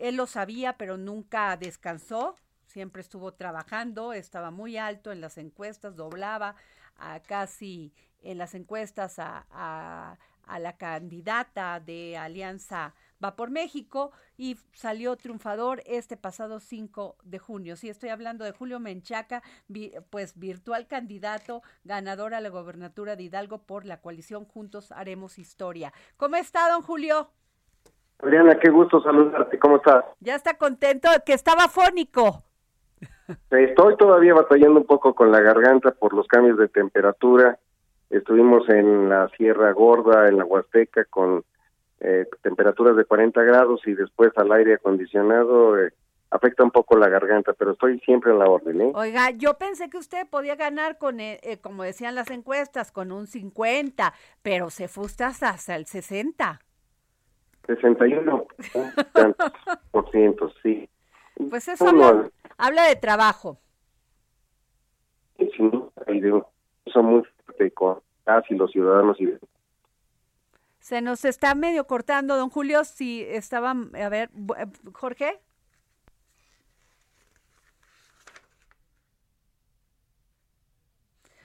él 0.02 0.16
lo 0.16 0.26
sabía, 0.26 0.78
pero 0.78 0.98
nunca 0.98 1.56
descansó, 1.58 2.36
siempre 2.66 3.02
estuvo 3.02 3.34
trabajando, 3.34 4.14
estaba 4.14 4.50
muy 4.50 4.78
alto 4.78 5.12
en 5.12 5.22
las 5.22 5.38
encuestas, 5.38 5.96
doblaba 5.96 6.56
a 6.98 7.20
casi 7.22 7.94
en 8.24 8.40
las 8.40 8.56
encuestas 8.56 9.16
a, 9.20 10.18
la 10.60 10.76
candidata 10.76 11.80
de 11.80 12.18
Alianza 12.18 12.94
Va 13.24 13.36
por 13.36 13.52
México 13.52 14.12
y 14.36 14.58
salió 14.74 15.16
triunfador 15.16 15.84
este 15.86 16.18
pasado 16.18 16.60
5 16.60 17.18
de 17.24 17.38
junio. 17.38 17.76
Sí, 17.76 17.88
estoy 17.88 18.10
hablando 18.10 18.44
de 18.44 18.52
Julio 18.52 18.80
Menchaca, 18.80 19.44
pues 20.10 20.38
virtual 20.40 20.88
candidato 20.88 21.62
ganador 21.84 22.34
a 22.34 22.42
la 22.42 22.50
gobernatura 22.50 23.16
de 23.16 23.24
Hidalgo 23.24 23.60
por 23.60 23.86
la 23.86 24.02
coalición 24.02 24.46
Juntos 24.46 24.92
Haremos 24.92 25.38
Historia. 25.38 25.94
¿Cómo 26.18 26.36
está, 26.36 26.68
don 26.70 26.82
Julio? 26.82 27.32
Adriana, 28.22 28.60
qué 28.60 28.70
gusto 28.70 29.02
saludarte. 29.02 29.58
¿Cómo 29.58 29.78
estás? 29.78 30.06
Ya 30.20 30.36
está 30.36 30.56
contento, 30.56 31.10
que 31.26 31.34
estaba 31.34 31.68
fónico. 31.68 32.44
Estoy 33.50 33.96
todavía 33.98 34.34
batallando 34.34 34.80
un 34.80 34.86
poco 34.86 35.16
con 35.16 35.32
la 35.32 35.42
garganta 35.42 35.92
por 35.92 36.14
los 36.14 36.28
cambios 36.28 36.58
de 36.58 36.68
temperatura. 36.68 37.58
Estuvimos 38.10 38.68
en 38.70 39.10
la 39.10 39.30
Sierra 39.38 39.72
Gorda, 39.72 40.28
en 40.28 40.38
la 40.38 40.46
Huasteca, 40.46 41.06
con 41.06 41.44
eh, 42.02 42.28
temperaturas 42.44 42.96
de 42.96 43.06
40 43.06 43.42
grados 43.42 43.82
y 43.88 43.94
después 43.94 44.32
al 44.36 44.52
aire 44.52 44.76
acondicionado. 44.76 45.80
Eh, 45.80 45.94
afecta 46.30 46.64
un 46.64 46.72
poco 46.72 46.98
la 46.98 47.10
garganta, 47.10 47.54
pero 47.54 47.72
estoy 47.72 48.00
siempre 48.02 48.32
en 48.32 48.40
la 48.40 48.46
orden. 48.46 48.82
¿eh? 48.82 48.92
Oiga, 48.94 49.32
yo 49.32 49.58
pensé 49.58 49.90
que 49.90 49.98
usted 49.98 50.28
podía 50.30 50.56
ganar 50.56 50.98
con, 50.98 51.18
como 51.62 51.84
decían 51.84 52.16
las 52.16 52.30
encuestas, 52.30 52.92
con 52.92 53.12
un 53.12 53.28
50, 53.28 54.14
pero 54.42 54.70
se 54.70 54.88
fusta 54.88 55.28
hasta 55.28 55.76
el 55.76 55.86
60. 55.88 56.60
61 57.68 58.46
por 59.92 60.12
ciento, 60.12 60.52
sí. 60.62 60.90
Pues 61.50 61.68
eso 61.68 61.88
habla, 61.88 62.30
habla, 62.58 62.88
de 62.88 62.96
trabajo. 62.96 63.58
Sí, 65.38 65.50
son 66.94 67.06
muy 67.06 67.24
fuerte 67.46 67.72
con 67.72 68.00
casi 68.24 68.56
los 68.56 68.72
ciudadanos 68.72 69.20
y 69.20 69.34
se 70.82 71.00
nos 71.00 71.26
está 71.26 71.54
medio 71.54 71.86
cortando, 71.86 72.36
don 72.36 72.50
Julio, 72.50 72.84
si 72.84 73.22
estaba, 73.22 73.72
a 73.72 74.10
ver, 74.10 74.32
eh, 74.58 74.66
Jorge. 74.94 75.40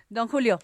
Don 0.08 0.26
Julio. 0.28 0.58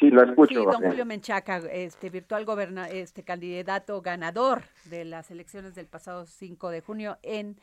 Sí, 0.00 0.10
lo 0.10 0.24
escucho. 0.24 0.60
Sí, 0.60 0.64
don. 0.64 0.82
Julio 0.82 1.04
Menchaca, 1.04 1.58
este 1.70 2.08
virtual 2.08 2.46
goberna, 2.46 2.88
este 2.88 3.22
candidato 3.22 4.00
ganador 4.00 4.62
de 4.86 5.04
las 5.04 5.30
elecciones 5.30 5.74
del 5.74 5.86
pasado 5.86 6.24
5 6.24 6.70
de 6.70 6.80
junio 6.80 7.18
en 7.22 7.56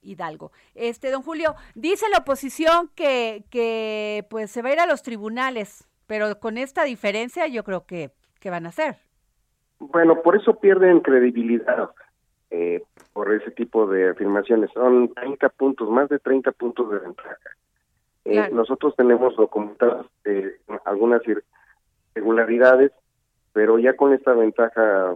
Hidalgo. 0.00 0.52
Este, 0.76 1.10
don 1.10 1.22
Julio, 1.22 1.56
dice 1.74 2.06
la 2.08 2.18
oposición 2.18 2.88
que, 2.94 3.44
que 3.50 4.24
pues 4.30 4.52
se 4.52 4.62
va 4.62 4.68
a 4.68 4.72
ir 4.74 4.80
a 4.80 4.86
los 4.86 5.02
tribunales, 5.02 5.88
pero 6.06 6.38
con 6.38 6.56
esta 6.56 6.84
diferencia 6.84 7.48
yo 7.48 7.64
creo 7.64 7.84
que, 7.84 8.12
que 8.38 8.50
van 8.50 8.66
a 8.66 8.68
hacer. 8.68 8.96
Bueno, 9.80 10.22
por 10.22 10.36
eso 10.36 10.60
pierden 10.60 11.00
credibilidad 11.00 11.90
eh, 12.50 12.84
por 13.12 13.32
ese 13.34 13.50
tipo 13.50 13.88
de 13.88 14.10
afirmaciones. 14.10 14.70
Son 14.72 15.12
30 15.14 15.48
puntos, 15.48 15.90
más 15.90 16.08
de 16.08 16.20
30 16.20 16.52
puntos 16.52 16.88
de 16.90 16.98
ventaja. 17.00 17.36
Eh, 18.24 18.34
Claro. 18.34 18.54
Nosotros 18.54 18.94
tenemos 18.94 19.34
documentadas 19.34 20.06
eh, 20.24 20.60
algunas 20.84 21.22
irregularidades, 22.14 22.92
pero 23.52 23.78
ya 23.78 23.94
con 23.96 24.12
esta 24.12 24.32
ventaja, 24.32 25.14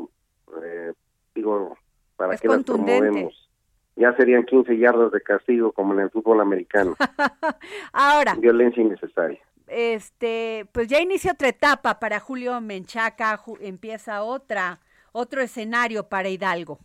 eh, 0.63 0.93
digo, 1.35 1.77
¿para 2.17 2.35
Es 2.35 2.41
qué 2.41 2.49
las 2.49 2.65
promovemos? 2.65 3.49
Ya 3.97 4.15
serían 4.17 4.45
15 4.45 4.77
yardas 4.77 5.11
de 5.13 5.21
castigo 5.23 5.73
como 5.73 5.95
en 5.95 6.01
el 6.01 6.11
fútbol 6.11 6.41
americano. 6.41 6.95
Ahora, 7.93 8.35
Violencia 8.35 8.83
innecesaria. 8.83 9.41
este, 9.69 10.67
pues 10.73 10.89
ya 10.89 11.01
inicia 11.01 11.33
otra 11.33 11.49
etapa 11.49 11.99
para 11.99 12.21
Julio 12.21 12.61
Menchaca, 12.61 13.39
ju- 13.39 13.57
empieza 13.61 14.23
otra, 14.23 14.81
otro 15.13 15.41
escenario 15.41 16.09
para 16.09 16.29
Hidalgo. 16.29 16.79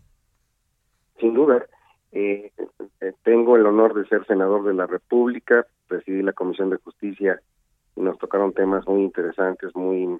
Sin 1.19 1.33
duda, 1.33 1.65
eh, 2.13 2.51
eh, 3.01 3.13
tengo 3.23 3.57
el 3.57 3.65
honor 3.65 3.93
de 3.93 4.07
ser 4.07 4.25
senador 4.25 4.63
de 4.63 4.73
la 4.73 4.87
República, 4.87 5.65
presidí 5.87 6.21
la 6.23 6.31
Comisión 6.33 6.69
de 6.69 6.77
Justicia 6.77 7.41
y 7.95 8.01
nos 8.01 8.17
tocaron 8.17 8.53
temas 8.53 8.87
muy 8.87 9.01
interesantes, 9.01 9.75
muy 9.75 10.17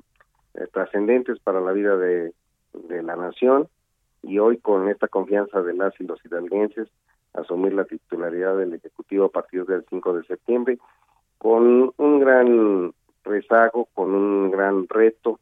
eh, 0.53 0.67
trascendentes 0.72 1.39
para 1.39 1.61
la 1.61 1.72
vida 1.72 1.97
de, 1.97 2.34
la 3.03 3.15
nación 3.17 3.67
y 4.24 4.39
hoy 4.39 4.57
con 4.57 4.88
esta 4.88 5.07
confianza 5.07 5.61
de 5.61 5.74
las 5.74 5.93
y 5.99 6.05
los 6.05 6.24
hidalguenses 6.24 6.88
asumir 7.34 7.74
la 7.74 7.84
titularidad 7.84 8.57
del 8.57 8.74
Ejecutivo 8.74 9.26
a 9.26 9.30
partir 9.30 9.65
del 9.65 9.86
5 9.89 10.13
de 10.13 10.24
septiembre 10.24 10.80
con 11.38 11.91
un 11.97 12.19
gran 12.19 12.93
rezago, 13.24 13.88
con 13.93 14.13
un 14.13 14.51
gran 14.51 14.88
reto 14.88 15.39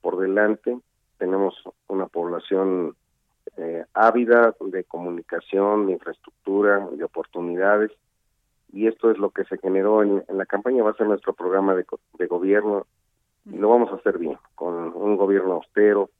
por 0.00 0.18
delante. 0.18 0.78
Tenemos 1.18 1.54
una 1.88 2.06
población 2.06 2.94
eh, 3.56 3.84
ávida 3.94 4.54
de 4.60 4.84
comunicación, 4.84 5.86
de 5.86 5.92
infraestructura, 5.92 6.86
de 6.92 7.04
oportunidades, 7.04 7.92
y 8.72 8.86
esto 8.86 9.10
es 9.10 9.18
lo 9.18 9.30
que 9.30 9.44
se 9.44 9.58
generó 9.58 10.02
en, 10.02 10.24
la 10.28 10.46
campaña, 10.46 10.82
va 10.82 10.90
a 10.90 10.96
ser 10.96 11.06
nuestro 11.06 11.32
programa 11.32 11.74
de, 11.74 11.84
de 12.18 12.26
gobierno, 12.26 12.86
y 13.44 13.56
lo 13.56 13.68
vamos 13.68 13.92
a 13.92 13.96
hacer 13.96 14.18
bien, 14.18 14.38
con 14.54 14.74
un 14.94 15.16
gobierno 15.16 15.54
austero, 15.54 16.10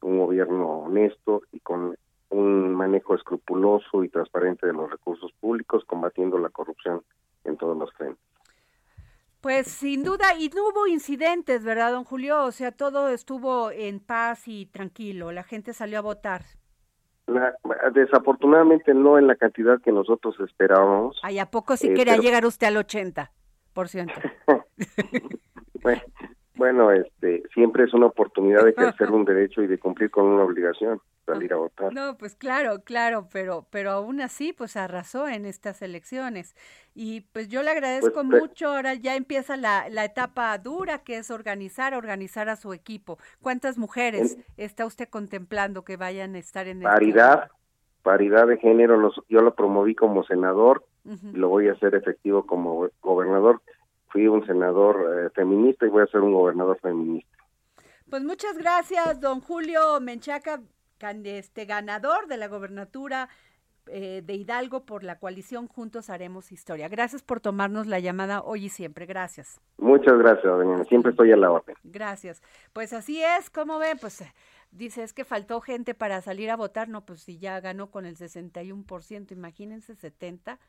un 0.00 0.18
gobierno 0.18 0.80
honesto 0.80 1.42
y 1.52 1.60
con 1.60 1.96
un 2.30 2.74
manejo 2.74 3.14
escrupuloso 3.14 4.04
y 4.04 4.08
transparente 4.08 4.66
de 4.66 4.72
los 4.72 4.90
recursos 4.90 5.32
públicos, 5.38 5.84
combatiendo 5.84 6.38
la 6.38 6.48
corrupción 6.48 7.02
en 7.44 7.56
todos 7.56 7.76
los 7.76 7.92
frentes. 7.92 8.24
Pues 9.42 9.66
sin 9.66 10.04
duda, 10.04 10.36
y 10.38 10.48
no 10.50 10.68
hubo 10.68 10.86
incidentes, 10.86 11.64
¿verdad, 11.64 11.92
don 11.92 12.04
Julio? 12.04 12.44
O 12.44 12.52
sea, 12.52 12.70
todo 12.70 13.08
estuvo 13.08 13.70
en 13.72 13.98
paz 13.98 14.46
y 14.46 14.66
tranquilo, 14.66 15.32
la 15.32 15.42
gente 15.42 15.72
salió 15.72 15.98
a 15.98 16.02
votar. 16.02 16.42
La- 17.26 17.54
desafortunadamente 17.94 18.92
no 18.94 19.18
en 19.18 19.26
la 19.26 19.36
cantidad 19.36 19.80
que 19.80 19.92
nosotros 19.92 20.34
esperábamos. 20.40 21.18
Ay, 21.22 21.38
¿a 21.38 21.46
poco 21.50 21.76
sí 21.76 21.88
Eh, 21.88 21.94
quería 21.94 22.14
pero- 22.14 22.22
llegar 22.22 22.44
usted 22.46 22.66
al 22.66 22.76
80%? 22.76 23.30
Bueno, 25.82 26.00
bueno, 26.62 26.92
este, 26.92 27.42
siempre 27.52 27.82
es 27.82 27.92
una 27.92 28.06
oportunidad 28.06 28.62
de 28.62 28.70
ejercer 28.70 29.10
un 29.10 29.24
derecho 29.24 29.62
y 29.62 29.66
de 29.66 29.78
cumplir 29.80 30.12
con 30.12 30.26
una 30.26 30.44
obligación, 30.44 31.00
salir 31.26 31.52
a 31.52 31.56
votar. 31.56 31.92
No, 31.92 32.16
pues 32.16 32.36
claro, 32.36 32.82
claro, 32.84 33.26
pero, 33.32 33.66
pero 33.70 33.90
aún 33.90 34.20
así, 34.20 34.52
pues 34.52 34.76
arrasó 34.76 35.26
en 35.26 35.44
estas 35.44 35.82
elecciones. 35.82 36.54
Y 36.94 37.22
pues 37.32 37.48
yo 37.48 37.64
le 37.64 37.70
agradezco 37.72 38.22
Pues, 38.22 38.42
mucho, 38.42 38.68
ahora 38.68 38.94
ya 38.94 39.16
empieza 39.16 39.56
la, 39.56 39.88
la 39.90 40.04
etapa 40.04 40.56
dura, 40.58 40.98
que 41.02 41.16
es 41.16 41.32
organizar, 41.32 41.94
organizar 41.94 42.48
a 42.48 42.54
su 42.54 42.72
equipo. 42.72 43.18
¿Cuántas 43.40 43.76
mujeres 43.76 44.38
está 44.56 44.86
usted 44.86 45.08
contemplando 45.08 45.82
que 45.84 45.96
vayan 45.96 46.36
a 46.36 46.38
estar 46.38 46.68
en 46.68 46.76
el 46.78 46.84
Paridad, 46.84 47.50
paridad 48.04 48.46
de 48.46 48.58
género, 48.58 48.98
los- 48.98 49.20
yo 49.28 49.40
lo 49.40 49.56
promoví 49.56 49.96
como 49.96 50.22
senador 50.22 50.84
y 51.04 51.36
lo 51.36 51.48
voy 51.48 51.66
a 51.66 51.72
hacer 51.72 51.96
efectivo 51.96 52.46
como 52.46 52.74
go- 52.76 52.90
gobernador. 53.02 53.60
Fui 54.12 54.28
un 54.28 54.46
senador 54.46 55.26
eh, 55.26 55.30
feminista 55.30 55.86
y 55.86 55.88
voy 55.88 56.02
a 56.02 56.06
ser 56.06 56.20
un 56.20 56.34
gobernador 56.34 56.78
feminista. 56.80 57.36
Pues 58.10 58.22
muchas 58.22 58.58
gracias, 58.58 59.20
don 59.20 59.40
Julio 59.40 59.98
Menchaca, 60.00 60.60
este 61.24 61.64
ganador 61.64 62.26
de 62.28 62.36
la 62.36 62.46
gobernatura 62.46 63.28
eh, 63.86 64.22
de 64.24 64.34
Hidalgo 64.34 64.84
por 64.84 65.02
la 65.02 65.18
coalición 65.18 65.66
Juntos 65.66 66.08
Haremos 66.08 66.52
Historia. 66.52 66.88
Gracias 66.88 67.22
por 67.22 67.40
tomarnos 67.40 67.88
la 67.88 67.98
llamada 67.98 68.42
hoy 68.42 68.66
y 68.66 68.68
siempre. 68.68 69.06
Gracias. 69.06 69.60
Muchas 69.78 70.16
gracias. 70.18 70.88
Siempre 70.88 71.10
estoy 71.10 71.32
a 71.32 71.36
la 71.36 71.50
orden. 71.50 71.74
Gracias. 71.82 72.42
Pues 72.72 72.92
así 72.92 73.20
es, 73.20 73.50
como 73.50 73.78
ven, 73.78 73.98
pues 73.98 74.20
eh, 74.20 74.32
dice, 74.70 75.02
es 75.02 75.12
que 75.12 75.24
faltó 75.24 75.60
gente 75.60 75.94
para 75.94 76.20
salir 76.20 76.50
a 76.50 76.56
votar, 76.56 76.88
no, 76.88 77.04
pues 77.04 77.22
si 77.22 77.38
ya 77.38 77.58
ganó 77.60 77.90
con 77.90 78.06
el 78.06 78.16
61%, 78.16 79.32
imagínense 79.32 79.96
70, 79.96 80.60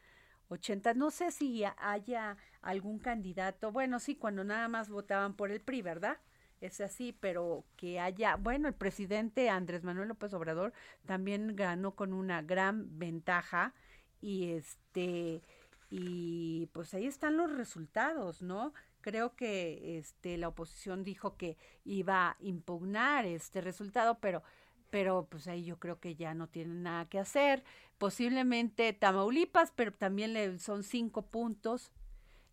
80, 0.49 0.93
no 0.93 1.11
sé 1.11 1.31
si 1.31 1.63
ha- 1.63 1.75
haya 1.79 2.37
algún 2.61 2.99
candidato, 2.99 3.71
bueno, 3.71 3.99
sí, 3.99 4.15
cuando 4.15 4.43
nada 4.43 4.67
más 4.67 4.89
votaban 4.89 5.33
por 5.35 5.51
el 5.51 5.61
PRI, 5.61 5.81
¿verdad? 5.81 6.17
Es 6.61 6.79
así, 6.81 7.11
pero 7.19 7.65
que 7.75 7.99
haya, 7.99 8.35
bueno, 8.37 8.67
el 8.69 8.73
presidente 8.73 9.49
Andrés 9.49 9.83
Manuel 9.83 10.07
López 10.09 10.33
Obrador 10.33 10.73
también 11.05 11.55
ganó 11.55 11.95
con 11.95 12.13
una 12.13 12.41
gran 12.41 12.97
ventaja 12.99 13.73
y 14.21 14.51
este 14.51 15.41
y 15.89 16.67
pues 16.73 16.93
ahí 16.93 17.05
están 17.05 17.37
los 17.37 17.51
resultados, 17.51 18.41
¿no? 18.41 18.73
Creo 19.01 19.35
que 19.35 19.97
este 19.99 20.37
la 20.37 20.47
oposición 20.47 21.03
dijo 21.03 21.35
que 21.37 21.57
iba 21.83 22.29
a 22.31 22.37
impugnar 22.39 23.25
este 23.25 23.61
resultado, 23.61 24.19
pero 24.19 24.41
pero 24.93 25.25
pues 25.27 25.47
ahí 25.47 25.65
yo 25.65 25.79
creo 25.79 25.99
que 25.99 26.13
ya 26.13 26.35
no 26.35 26.47
tienen 26.47 26.83
nada 26.83 27.09
que 27.09 27.17
hacer. 27.17 27.63
Posiblemente 27.97 28.93
Tamaulipas, 28.93 29.71
pero 29.75 29.91
también 29.91 30.33
le 30.33 30.59
son 30.59 30.83
cinco 30.83 31.23
puntos, 31.23 31.91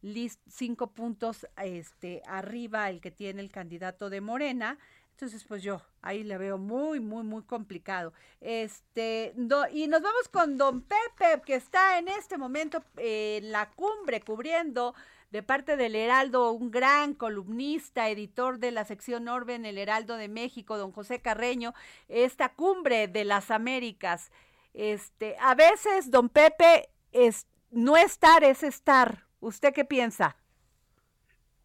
lis- 0.01 0.39
cinco 0.49 0.87
puntos 0.95 1.47
este 1.63 2.23
arriba 2.25 2.89
el 2.89 3.03
que 3.03 3.11
tiene 3.11 3.43
el 3.43 3.51
candidato 3.53 4.09
de 4.09 4.23
Morena. 4.23 4.79
Entonces, 5.11 5.45
pues 5.45 5.63
yo 5.63 5.83
ahí 6.01 6.25
le 6.25 6.39
veo 6.39 6.57
muy, 6.57 6.99
muy, 6.99 7.25
muy 7.25 7.43
complicado. 7.43 8.15
Este, 8.41 9.35
do- 9.37 9.69
y 9.71 9.87
nos 9.87 10.01
vamos 10.01 10.29
con 10.33 10.57
don 10.57 10.81
Pepe, 10.81 11.43
que 11.45 11.57
está 11.57 11.99
en 11.99 12.09
este 12.09 12.39
momento 12.39 12.83
en 12.97 13.53
la 13.53 13.69
cumbre 13.73 14.23
cubriendo 14.23 14.95
de 15.31 15.43
parte 15.43 15.77
del 15.77 15.95
Heraldo, 15.95 16.51
un 16.53 16.71
gran 16.71 17.15
columnista, 17.15 18.09
editor 18.09 18.59
de 18.59 18.73
la 18.73 18.85
sección 18.85 19.29
Orbe 19.29 19.55
en 19.55 19.65
el 19.65 19.79
Heraldo 19.79 20.17
de 20.17 20.29
México, 20.29 20.77
don 20.77 20.93
José 20.93 21.23
Carreño, 21.23 21.73
esta 22.09 22.55
cumbre 22.55 23.07
de 23.07 23.25
las 23.25 23.51
Américas. 23.51 24.33
Este, 24.75 25.37
a 25.41 25.55
veces, 25.55 26.11
don 26.11 26.29
Pepe, 26.29 26.89
es, 27.13 27.47
no 27.71 27.97
estar 27.97 28.43
es 28.43 28.63
estar. 28.63 29.25
¿Usted 29.41 29.73
qué 29.73 29.85
piensa? 29.85 30.37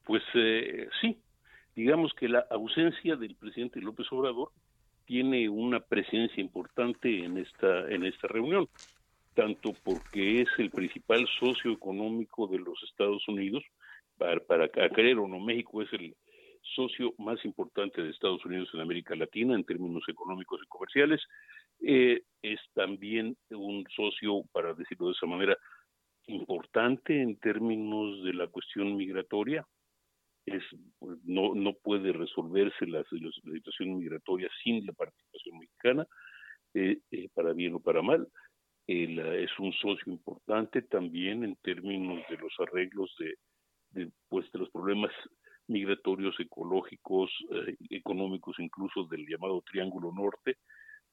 Pues 0.04 0.24
eh, 0.36 0.88
sí, 1.02 1.20
digamos 1.76 2.14
que 2.14 2.30
la 2.30 2.46
ausencia 2.52 3.16
del 3.16 3.36
presidente 3.36 3.82
López 3.82 4.08
Obrador 4.12 4.52
tiene 5.06 5.50
una 5.50 5.80
presencia 5.80 6.42
importante 6.42 7.26
en 7.26 7.38
esta 7.38 7.92
en 7.92 8.06
esta 8.06 8.28
reunión, 8.28 8.68
tanto 9.36 9.74
porque 9.84 10.42
es 10.42 10.50
el 10.58 10.72
principal 10.72 11.28
socio 11.40 11.72
económico 11.72 12.48
de 12.48 12.60
los 12.60 12.82
Estados 12.84 13.28
Unidos, 13.28 13.64
para, 14.18 14.70
creer 14.70 15.20
o 15.20 15.28
no, 15.28 15.40
México 15.40 15.82
es 15.82 15.92
el 15.94 16.16
socio 16.62 17.14
más 17.18 17.44
importante 17.46 18.02
de 18.02 18.10
Estados 18.10 18.44
Unidos 18.46 18.70
en 18.74 18.80
América 18.80 19.16
Latina 19.16 19.54
en 19.54 19.66
términos 19.66 20.04
económicos 20.08 20.62
y 20.64 20.68
comerciales, 20.68 21.22
eh, 21.82 22.22
es 22.42 22.60
también 22.74 23.38
un 23.50 23.86
socio, 23.96 24.44
para 24.52 24.74
decirlo 24.74 25.08
de 25.08 25.14
esa 25.14 25.28
manera, 25.28 25.58
importante 26.28 27.22
en 27.22 27.38
términos 27.38 28.24
de 28.24 28.34
la 28.34 28.48
cuestión 28.48 28.96
migratoria, 28.96 29.68
es 30.46 30.64
no 31.24 31.56
no 31.56 31.74
puede 31.74 32.14
resolverse 32.14 32.86
la, 32.86 33.00
la 33.00 33.54
situación 33.54 33.98
migratoria 33.98 34.48
sin 34.64 34.86
la 34.86 34.94
participación 34.94 35.58
mexicana 35.58 36.08
eh, 36.74 37.00
eh, 37.12 37.30
para 37.34 37.54
bien 37.54 37.74
o 37.74 37.80
para 37.80 38.02
mal 38.02 38.28
eh, 38.88 39.44
es 39.44 39.60
un 39.60 39.74
socio 39.74 40.12
importante 40.12 40.82
también 40.84 41.44
en 41.44 41.56
términos 41.58 42.24
de 42.30 42.38
los 42.38 42.54
arreglos 42.60 43.14
de, 43.20 43.36
de, 43.92 44.12
pues 44.30 44.52
de 44.52 44.60
los 44.60 44.70
problemas 44.70 45.12
migratorios 45.68 46.40
ecológicos 46.40 47.32
eh, 47.52 47.76
económicos 47.90 48.56
incluso 48.60 49.06
del 49.06 49.26
llamado 49.28 49.62
triángulo 49.62 50.12
norte 50.12 50.58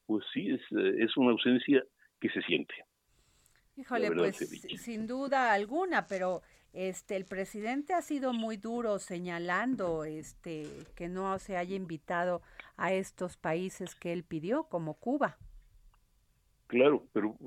pues 0.05 0.23
sí 0.33 0.49
es 0.49 0.61
eh, 0.71 0.95
es 0.99 1.17
una 1.17 1.31
ausencia 1.31 1.83
que 2.19 2.29
se 2.29 2.41
siente 2.43 2.75
Híjole, 3.75 4.11
pues 4.11 4.37
sin 4.77 5.07
duda 5.07 5.51
alguna, 5.51 6.05
pero 6.05 6.43
este 6.73 7.15
el 7.15 7.25
presidente 7.25 7.93
ha 7.93 8.01
sido 8.01 8.33
muy 8.33 8.57
duro 8.57 8.99
señalando 8.99 10.03
este 10.03 10.67
que 10.95 11.09
no 11.09 11.39
se 11.39 11.57
haya 11.57 11.75
invitado 11.75 12.43
a 12.77 12.93
estos 12.93 13.37
países 13.37 13.95
que 13.95 14.13
él 14.13 14.23
pidió 14.23 14.65
como 14.65 14.93
Cuba. 14.95 15.37
Claro, 16.73 17.05
pero 17.13 17.37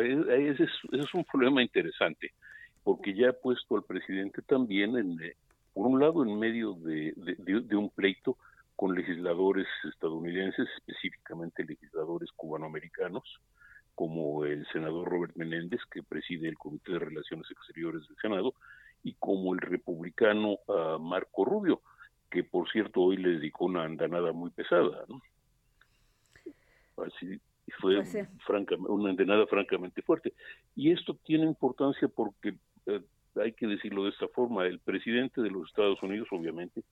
ese, 0.00 0.64
es, 0.64 1.12
un 1.14 1.22
problema 1.24 1.62
interesante, 1.62 2.32
porque 2.82 3.12
ya 3.12 3.28
ha 3.28 3.32
puesto 3.34 3.76
al 3.76 3.82
presidente 3.82 4.40
también, 4.40 4.96
en, 4.96 5.22
eh, 5.22 5.36
por 5.74 5.86
un 5.86 6.00
lado, 6.00 6.22
en 6.24 6.38
medio 6.38 6.72
de, 6.72 7.12
un 7.76 7.90
pleito 7.90 8.38
con 8.74 8.94
legisladores 8.94 9.66
estadounidenses, 9.92 10.66
específicamente 10.78 11.62
legisladores 11.62 12.30
cubanoamericanos, 12.32 13.38
como 13.94 14.46
el 14.46 14.66
senador 14.72 15.10
Robert 15.10 15.36
Menéndez, 15.36 15.82
que 15.90 16.02
preside 16.02 16.48
el 16.48 16.56
Comité 16.56 16.92
de 16.92 17.00
Relaciones 17.00 17.50
Exteriores 17.50 18.08
del 18.08 18.16
Senado, 18.16 18.54
y 19.02 19.12
como 19.18 19.52
el 19.52 19.60
republicano 19.60 20.56
ah, 20.68 20.96
Marco 20.98 21.44
Rubio, 21.44 21.82
que 22.30 22.44
por 22.44 22.70
cierto 22.70 23.02
hoy 23.02 23.18
le 23.18 23.32
dedicó 23.32 23.66
una 23.66 23.84
andanada 23.84 24.32
muy 24.32 24.48
pesada, 24.48 25.04
¿no? 25.06 25.20
Así 27.04 27.38
fue 27.72 27.96
pues 27.96 28.28
una 28.88 29.10
andanada 29.10 29.46
francamente 29.46 30.02
fuerte. 30.02 30.32
Y 30.74 30.92
esto 30.92 31.14
tiene 31.24 31.44
importancia 31.44 32.08
porque, 32.08 32.54
eh, 32.86 33.00
hay 33.36 33.52
que 33.52 33.66
decirlo 33.66 34.04
de 34.04 34.10
esta 34.10 34.28
forma, 34.28 34.66
el 34.66 34.78
presidente 34.80 35.40
de 35.40 35.50
los 35.50 35.68
Estados 35.68 36.02
Unidos 36.02 36.28
obviamente 36.30 36.82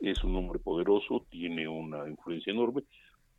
es 0.00 0.22
un 0.24 0.36
hombre 0.36 0.58
poderoso, 0.58 1.26
tiene 1.30 1.68
una 1.68 2.08
influencia 2.08 2.52
enorme, 2.52 2.82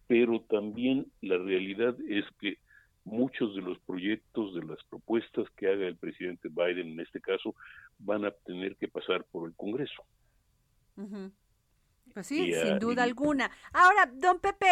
pero 0.08 0.42
también 0.42 1.08
la 1.22 1.38
realidad 1.38 1.96
es 2.08 2.26
que 2.40 2.58
muchos 3.04 3.56
de 3.56 3.62
los 3.62 3.80
proyectos, 3.80 4.54
de 4.54 4.64
las 4.64 4.84
propuestas 4.90 5.50
que 5.58 5.68
haga 5.68 5.88
el 5.88 5.96
presidente 5.96 6.50
Biden 6.50 6.92
en 6.92 7.00
este 7.00 7.20
caso, 7.20 7.56
van 8.00 8.26
a 8.26 8.32
tener 8.32 8.76
que 8.76 8.88
pasar 8.88 9.24
por 9.32 9.48
el 9.48 9.56
Congreso. 9.56 10.04
Pues 12.14 12.28
sí, 12.28 12.54
sin 12.54 12.80
duda 12.80 13.04
alguna. 13.04 13.52
Ahora, 13.72 14.12
don 14.14 14.40
Pepe, 14.40 14.68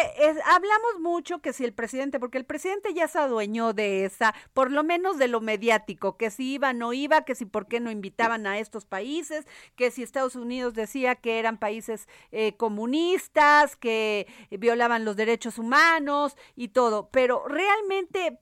hablamos 0.46 1.00
mucho 1.00 1.40
que 1.40 1.54
si 1.54 1.64
el 1.64 1.74
presidente, 1.74 2.20
porque 2.20 2.38
el 2.38 2.46
presidente 2.46 2.94
ya 2.94 3.08
se 3.08 3.20
adueñó 3.20 3.74
de 3.74 4.06
esa, 4.06 4.34
por 4.54 4.72
lo 4.72 4.84
menos 4.84 5.18
de 5.18 5.28
lo 5.28 5.40
mediático, 5.42 6.18
que 6.18 6.32
si 6.32 6.54
iba, 6.54 6.74
no 6.74 6.94
iba, 6.94 7.24
que 7.24 7.36
si 7.36 7.46
por 7.46 7.68
qué 7.68 7.80
no 7.80 7.92
invitaban 7.92 8.46
a 8.48 8.60
estos 8.60 8.86
países, 8.86 9.46
que 9.76 9.92
si 9.92 10.04
Estados 10.04 10.36
Unidos 10.36 10.74
decía 10.74 11.16
que 11.16 11.40
eran 11.40 11.58
países 11.58 12.08
eh, 12.32 12.56
comunistas, 12.58 13.76
que 13.76 14.28
violaban 14.52 15.06
los 15.06 15.16
derechos 15.16 15.58
humanos 15.58 16.36
y 16.56 16.70
todo. 16.70 17.10
Pero 17.12 17.48
realmente, 17.48 18.40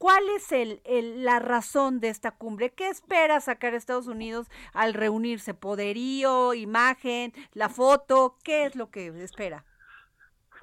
¿Cuál 0.00 0.22
es 0.34 0.50
el, 0.50 0.80
la 1.24 1.40
razón 1.40 2.00
de 2.00 2.08
esta 2.08 2.30
cumbre? 2.30 2.70
¿Qué 2.70 2.88
espera 2.88 3.38
sacar 3.38 3.74
Estados 3.74 4.06
Unidos 4.06 4.48
al 4.72 4.94
reunirse? 4.94 5.52
¿Poderío, 5.52 6.54
imagen, 6.54 7.34
la 7.52 7.68
foto? 7.68 8.38
¿Qué 8.42 8.64
es 8.64 8.76
lo 8.76 8.90
que 8.90 9.08
espera? 9.22 9.66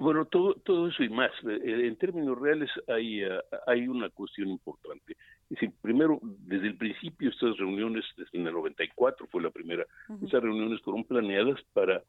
Bueno, 0.00 0.24
todo, 0.24 0.54
todo 0.54 0.88
eso 0.88 1.04
y 1.04 1.08
más. 1.08 1.30
Eh, 1.48 1.86
en 1.86 1.94
términos 1.94 2.36
reales 2.36 2.68
hay, 2.88 3.22
ah, 3.22 3.40
hay 3.68 3.86
una 3.86 4.10
cuestión 4.10 4.48
importante. 4.48 5.12
Es 5.12 5.50
decir, 5.50 5.70
primero, 5.82 6.18
desde 6.20 6.66
el 6.66 6.76
principio 6.76 7.30
estas 7.30 7.56
reuniones, 7.58 8.04
desde 8.16 8.38
el 8.38 8.52
94 8.52 9.28
fue 9.30 9.40
la 9.40 9.50
primera, 9.50 9.86
estas 10.20 10.42
reuniones 10.42 10.80
fueron 10.82 11.04
planeadas 11.04 11.60
para 11.72 12.02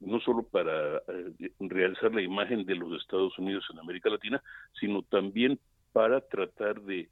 no 0.00 0.18
solo 0.20 0.42
para 0.42 0.96
eh, 0.96 1.52
realzar 1.60 2.12
la 2.14 2.22
imagen 2.22 2.64
de 2.64 2.74
los 2.74 3.00
Estados 3.00 3.38
Unidos 3.38 3.62
en 3.70 3.78
América 3.78 4.08
Latina, 4.08 4.42
sino 4.80 5.02
también 5.02 5.60
para 5.96 6.20
tratar 6.20 6.82
de 6.82 7.08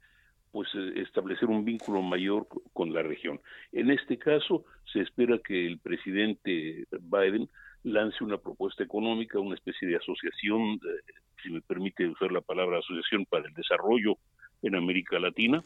pues 0.51 0.69
eh, 0.75 1.01
establecer 1.01 1.49
un 1.49 1.65
vínculo 1.65 2.03
mayor 2.03 2.47
con 2.71 2.93
la 2.93 3.01
región. 3.01 3.41
En 3.71 3.89
este 3.89 4.19
caso, 4.19 4.63
se 4.93 5.01
espera 5.01 5.39
que 5.39 5.65
el 5.65 5.79
presidente 5.79 6.85
Biden 6.91 7.49
lance 7.81 8.23
una 8.23 8.37
propuesta 8.37 8.83
económica, 8.83 9.39
una 9.39 9.55
especie 9.55 9.87
de 9.87 9.95
asociación, 9.95 10.73
eh, 10.75 11.13
si 11.41 11.49
me 11.49 11.61
permite 11.61 12.07
usar 12.07 12.31
la 12.31 12.41
palabra 12.41 12.77
asociación 12.77 13.25
para 13.25 13.47
el 13.47 13.55
desarrollo 13.55 14.19
en 14.61 14.75
América 14.75 15.17
Latina, 15.17 15.63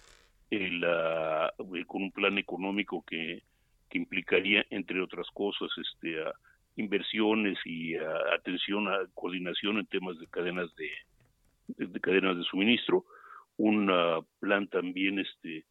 eh, 0.50 0.80
con 1.88 2.04
un 2.04 2.12
plan 2.14 2.38
económico 2.38 3.04
que, 3.06 3.44
implicaría, 3.92 4.66
entre 4.70 5.02
otras 5.02 5.28
cosas, 5.34 5.70
este, 5.76 6.16
inversiones 6.78 7.58
y 7.66 7.96
atención 8.34 8.88
a 8.88 9.00
coordinación 9.14 9.78
en 9.78 9.88
temas 9.88 10.18
de 10.20 10.28
cadenas 10.28 10.74
de, 10.78 10.90
de 11.78 12.00
cadenas 12.00 12.38
de 12.38 12.44
suministro, 12.44 13.06
un 13.58 13.92
plan 14.40 14.68
también, 14.68 15.20
este, 15.20 15.66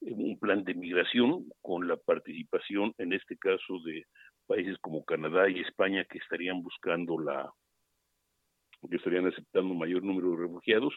un 0.00 0.38
plan 0.38 0.64
de 0.64 0.74
migración 0.74 1.46
con 1.60 1.88
la 1.88 1.96
participación, 1.96 2.94
en 2.98 3.12
este 3.12 3.36
caso, 3.36 3.80
de 3.84 4.06
países 4.46 4.76
como 4.80 5.04
Canadá 5.04 5.48
y 5.48 5.60
España 5.60 6.04
que 6.04 6.18
estarían 6.18 6.62
buscando 6.62 7.18
la, 7.18 7.52
que 8.88 8.96
estarían 8.96 9.26
aceptando 9.26 9.72
un 9.72 9.78
mayor 9.78 10.02
número 10.02 10.30
de 10.30 10.42
refugiados, 10.42 10.94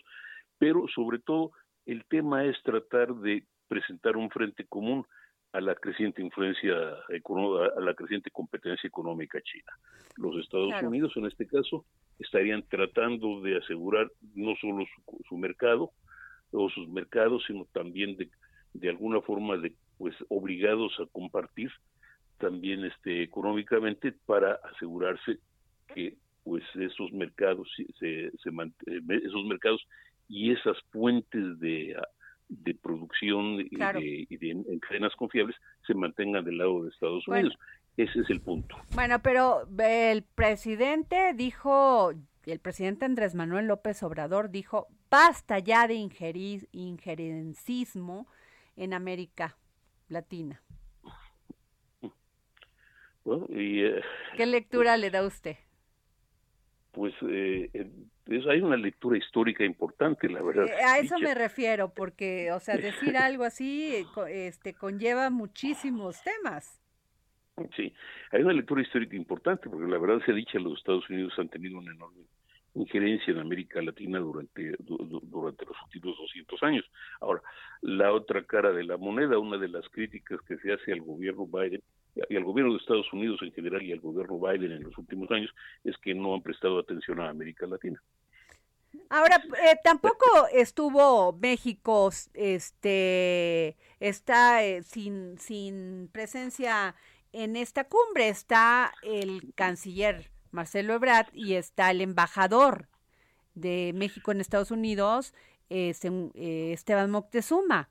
pero 0.58 0.86
sobre 0.94 1.20
todo 1.20 1.52
el 1.86 2.04
tema 2.06 2.46
es 2.46 2.62
tratar 2.64 3.14
de 3.16 3.46
presentar 3.68 4.18
un 4.18 4.30
frente 4.30 4.66
común 4.66 5.06
a 5.54 5.62
la 5.62 5.76
creciente 5.76 6.22
influencia 6.22 6.74
a 6.76 7.82
la 7.82 7.94
creciente 7.94 8.30
competencia 8.30 8.88
económica 8.88 9.40
china. 9.42 9.72
Los 10.18 10.36
Estados 10.44 10.74
Unidos, 10.82 11.14
en 11.16 11.26
este 11.26 11.48
caso, 11.48 11.86
estarían 12.20 12.64
tratando 12.64 13.42
de 13.42 13.58
asegurar 13.58 14.12
no 14.34 14.56
solo 14.56 14.86
su, 15.28 15.38
mercado 15.38 15.92
o 16.52 16.70
sus 16.70 16.88
mercados, 16.90 17.44
sino 17.48 17.66
también 17.74 18.16
de, 18.18 18.30
de 18.74 18.90
alguna 18.90 19.22
forma 19.22 19.58
de 19.58 19.74
pues 19.98 20.16
obligados 20.30 20.94
a 21.00 21.06
compartir 21.12 21.72
también 22.38 22.84
este 22.84 23.24
económicamente 23.24 24.14
para 24.26 24.60
asegurarse 24.74 25.40
que 25.94 26.16
pues 26.44 26.64
esos 26.76 27.12
mercados 27.14 27.68
se, 27.76 28.32
se, 28.32 28.50
eh, 28.50 29.02
esos 29.24 29.46
mercados 29.46 29.86
y 30.28 30.52
esas 30.52 30.78
fuentes 30.92 31.60
de 31.60 31.96
de 32.48 32.76
producción 32.76 33.60
y, 33.60 34.38
de, 34.38 34.52
en 34.52 34.80
cadenas 34.80 35.16
confiables 35.16 35.56
se 35.86 35.94
mantengan 35.94 36.46
del 36.46 36.58
lado 36.58 36.84
de 36.84 36.90
Estados 36.90 37.28
Unidos. 37.28 37.56
Ese 37.98 38.20
es 38.20 38.30
el 38.30 38.42
punto. 38.42 38.76
Bueno, 38.94 39.22
pero 39.22 39.68
el 39.80 40.24
presidente 40.24 41.34
dijo, 41.34 42.12
el 42.46 42.60
presidente 42.60 43.06
Andrés 43.06 43.36
Manuel 43.36 43.68
López 43.68 44.04
Obrador 44.04 44.50
dijo, 44.50 44.88
basta 45.10 45.60
ya 45.60 45.88
de 45.88 45.94
ingerir, 45.94 46.68
injerencismo 46.74 48.28
en 48.76 48.94
América 48.94 49.58
Latina. 50.10 50.62
Eh, 53.50 54.02
¿Qué 54.38 54.46
lectura 54.46 54.98
le 54.98 55.10
da 55.10 55.26
usted? 55.26 55.56
Pues 56.92 57.14
eh, 57.28 57.70
hay 58.28 58.62
una 58.62 58.78
lectura 58.78 59.18
histórica 59.18 59.64
importante, 59.66 60.30
la 60.30 60.42
verdad. 60.42 60.68
Eh, 60.68 60.84
a 60.84 61.00
eso 61.00 61.18
me 61.18 61.34
refiero, 61.34 61.94
porque, 61.94 62.52
o 62.52 62.60
sea, 62.60 62.78
decir 62.78 63.18
algo 63.18 63.44
así 63.44 64.06
este, 64.28 64.74
conlleva 64.74 65.30
muchísimos 65.30 66.22
temas. 66.24 66.82
Sí, 67.76 67.94
hay 68.32 68.42
una 68.42 68.54
lectura 68.54 68.82
histórica 68.82 69.16
importante, 69.16 69.70
porque 69.70 69.90
la 69.90 69.98
verdad 69.98 70.22
se 70.26 70.32
ha 70.32 70.36
dicho, 70.36 70.60
los 70.60 70.78
Estados 70.78 71.10
Unidos 71.10 71.34
han 71.38 71.48
tenido 71.48 71.78
una 71.78 71.92
enorme 71.92 72.24
injerencia 72.74 73.32
en 73.32 73.40
América 73.40 73.82
Latina 73.82 74.20
durante, 74.20 74.76
durante 74.80 75.66
los 75.66 75.78
últimos 75.86 76.18
200 76.18 76.64
años. 76.64 76.86
Ahora, 77.22 77.42
la 77.82 78.12
otra 78.12 78.44
cara 78.44 78.72
de 78.74 78.84
la 78.84 78.98
moneda, 78.98 79.40
una 79.40 79.58
de 79.58 79.70
las 79.70 79.88
críticas 79.90 80.42
que 80.42 80.58
se 80.58 80.74
hace 80.74 80.92
al 80.92 81.02
gobierno 81.02 81.48
Biden 81.48 81.82
y 82.30 82.36
al 82.36 82.44
gobierno 82.44 82.74
de 82.74 82.80
Estados 82.80 83.12
Unidos 83.14 83.40
en 83.42 83.54
general 83.54 83.82
y 83.82 83.94
al 83.94 84.00
gobierno 84.00 84.38
Biden 84.38 84.74
en 84.74 84.84
los 84.84 84.98
últimos 84.98 85.32
años 85.32 85.54
es 85.84 85.98
que 85.98 86.14
no 86.14 86.34
han 86.34 86.42
prestado 86.42 86.80
atención 86.80 87.22
a 87.22 87.30
América 87.30 87.66
Latina. 87.66 88.02
Ahora, 89.10 89.36
eh, 89.36 89.78
tampoco 89.84 90.26
estuvo 90.54 91.34
México, 91.34 92.10
este, 92.34 93.76
está 94.00 94.64
eh, 94.64 94.84
sin, 94.84 95.38
sin 95.38 96.10
presencia 96.12 96.96
en 97.36 97.56
esta 97.56 97.84
cumbre. 97.84 98.30
Está 98.30 98.94
el 99.04 99.54
canciller 99.56 100.32
Marcelo 100.52 100.94
Ebrard 100.94 101.28
y 101.34 101.54
está 101.54 101.92
el 101.92 102.02
embajador 102.02 102.88
de 103.54 103.92
México 103.94 104.32
en 104.32 104.42
Estados 104.42 104.72
Unidos, 104.72 105.34
eh, 105.70 105.94
Esteban 106.74 107.12
Moctezuma. 107.12 107.90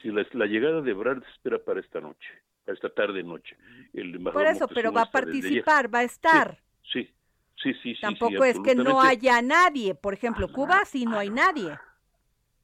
Sí, 0.00 0.10
la, 0.10 0.46
llegada 0.46 0.80
de 0.80 0.90
Ebrard 0.90 1.22
se 1.22 1.30
espera 1.30 1.58
para 1.58 1.80
esta 1.80 2.00
noche, 2.00 2.28
para 2.64 2.74
esta 2.74 2.88
tarde 2.90 3.22
noche. 3.22 3.56
El 3.92 4.20
Por 4.20 4.46
eso, 4.46 4.68
pero 4.68 4.92
va 4.92 5.02
a 5.02 5.10
participar, 5.10 5.92
va 5.92 6.00
a 6.00 6.04
estar. 6.04 6.58
sí, 6.92 7.10
Sí, 7.62 7.72
sí, 7.82 7.94
sí. 7.94 8.00
Tampoco 8.00 8.44
es 8.44 8.60
que 8.60 8.74
no 8.74 9.00
haya 9.00 9.40
nadie. 9.40 9.94
Por 9.94 10.14
ejemplo, 10.14 10.48
Cuba 10.48 10.84
sí 10.84 11.06
no 11.06 11.18
hay 11.18 11.30
nadie. 11.30 11.78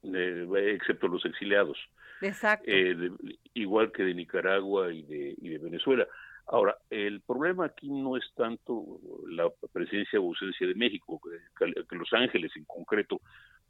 excepto 0.02 1.08
los 1.08 1.24
exiliados. 1.24 1.78
Exacto. 2.22 2.64
Eh, 2.68 3.10
igual 3.54 3.92
que 3.92 4.04
de 4.04 4.14
Nicaragua 4.14 4.92
y 4.92 5.02
de, 5.02 5.34
y 5.38 5.48
de 5.48 5.58
Venezuela. 5.58 6.06
Ahora, 6.46 6.76
el 6.90 7.20
problema 7.20 7.66
aquí 7.66 7.88
no 7.88 8.16
es 8.16 8.24
tanto 8.34 9.00
la 9.28 9.48
presencia 9.72 10.20
o 10.20 10.24
ausencia 10.24 10.66
de 10.66 10.74
México, 10.74 11.20
que 11.58 11.96
Los 11.96 12.12
Ángeles 12.12 12.50
en 12.56 12.64
concreto, 12.64 13.20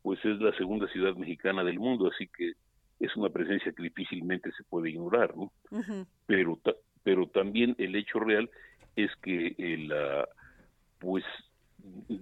pues 0.02 0.18
es 0.24 0.40
la 0.40 0.56
segunda 0.56 0.88
ciudad 0.88 1.14
mexicana 1.14 1.62
del 1.62 1.78
mundo, 1.78 2.10
así 2.12 2.28
que 2.28 2.52
es 2.98 3.16
una 3.16 3.28
presencia 3.28 3.72
que 3.72 3.82
difícilmente 3.82 4.50
se 4.52 4.64
puede 4.64 4.90
ignorar, 4.90 5.36
¿no? 5.36 5.52
Pero 6.26 6.58
pero 7.02 7.26
también 7.26 7.74
el 7.78 7.96
hecho 7.96 8.20
real 8.20 8.48
es 8.94 9.10
que 9.22 9.54
el, 9.58 9.92
pues 10.98 11.24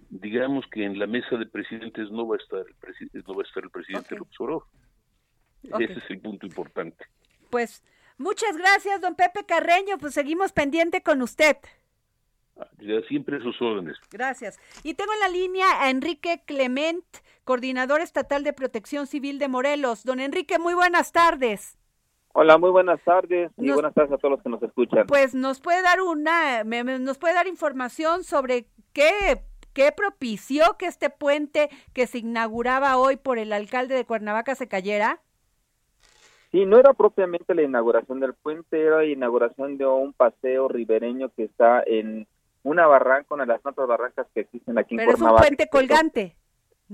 digamos 0.09 0.65
que 0.71 0.85
en 0.85 0.99
la 0.99 1.07
mesa 1.07 1.37
de 1.37 1.47
presidentes 1.47 2.11
no 2.11 2.27
va 2.27 2.37
a 2.37 2.39
estar 2.39 2.65
el 2.67 2.75
presidente 2.77 3.23
no 3.29 3.35
va 3.35 3.43
a 3.43 3.47
estar 3.47 3.63
el 3.63 3.71
presidente 3.71 4.17
López 4.17 4.41
Obrador. 4.41 4.65
Ese 5.63 5.93
es 5.93 6.11
el 6.11 6.21
punto 6.21 6.47
importante. 6.47 7.05
Pues 7.51 7.83
muchas 8.19 8.57
gracias, 8.57 9.01
don 9.01 9.15
Pepe 9.15 9.45
Carreño, 9.45 9.99
pues 9.99 10.15
seguimos 10.15 10.53
pendiente 10.53 11.03
con 11.03 11.23
usted. 11.23 11.57
Ya 12.79 13.01
siempre 13.09 13.39
a 13.39 13.41
sus 13.41 13.61
órdenes. 13.63 13.97
Gracias. 14.11 14.59
Y 14.83 14.95
tengo 14.95 15.13
en 15.15 15.21
la 15.21 15.29
línea 15.29 15.83
a 15.83 15.91
Enrique 15.91 16.43
Clement, 16.45 17.05
coordinador 17.45 18.01
estatal 18.01 18.45
de 18.45 18.53
Protección 18.53 19.07
Civil 19.07 19.39
de 19.39 19.49
Morelos. 19.49 20.05
Don 20.05 20.21
Enrique, 20.21 20.59
muy 20.59 20.75
buenas 20.75 21.13
tardes. 21.13 21.79
Hola, 22.33 22.59
muy 22.59 22.71
buenas 22.71 23.03
tardes 23.03 23.51
y 23.57 23.71
buenas 23.73 23.93
tardes 23.93 24.13
a 24.13 24.19
todos 24.19 24.33
los 24.33 24.43
que 24.43 24.51
nos 24.51 24.63
escuchan. 24.63 25.07
Pues 25.07 25.35
nos 25.35 25.61
puede 25.61 25.83
dar 25.83 26.01
una, 26.01 26.63
nos 26.63 27.19
puede 27.19 27.35
dar 27.35 27.49
información 27.49 28.23
sobre 28.23 28.67
qué, 28.93 29.43
qué 29.73 29.91
propició 29.91 30.77
que 30.79 30.87
este 30.87 31.11
puente 31.11 31.71
que 31.93 32.07
se 32.07 32.19
inauguraba 32.19 32.99
hoy 32.99 33.17
por 33.17 33.39
el 33.39 33.53
alcalde 33.53 33.97
de 33.97 34.05
Cuernavaca 34.05 34.55
se 34.55 34.69
cayera. 34.69 35.21
Sí, 36.51 36.67
no 36.67 36.79
era 36.79 36.93
propiamente 36.95 37.55
la 37.55 37.63
inauguración 37.63 38.19
del 38.21 38.35
puente, 38.35 38.81
era 38.81 38.99
la 38.99 39.05
inauguración 39.07 39.79
de 39.79 39.87
un 39.87 40.13
paseo 40.13 40.69
ribereño 40.69 41.31
que 41.37 41.45
está 41.45 41.83
en 41.87 42.27
una 42.65 42.87
barranca, 42.87 43.35
una 43.35 43.45
de 43.45 43.53
las 43.53 43.63
tantas 43.63 43.87
barrancas 43.87 44.27
que 44.35 44.41
existen 44.41 44.77
aquí 44.77 44.95
en 44.95 44.99
Pero 44.99 45.13
Cuernavaca. 45.13 45.37
es 45.45 45.51
un 45.51 45.57
puente 45.57 45.69
colgante. 45.71 46.37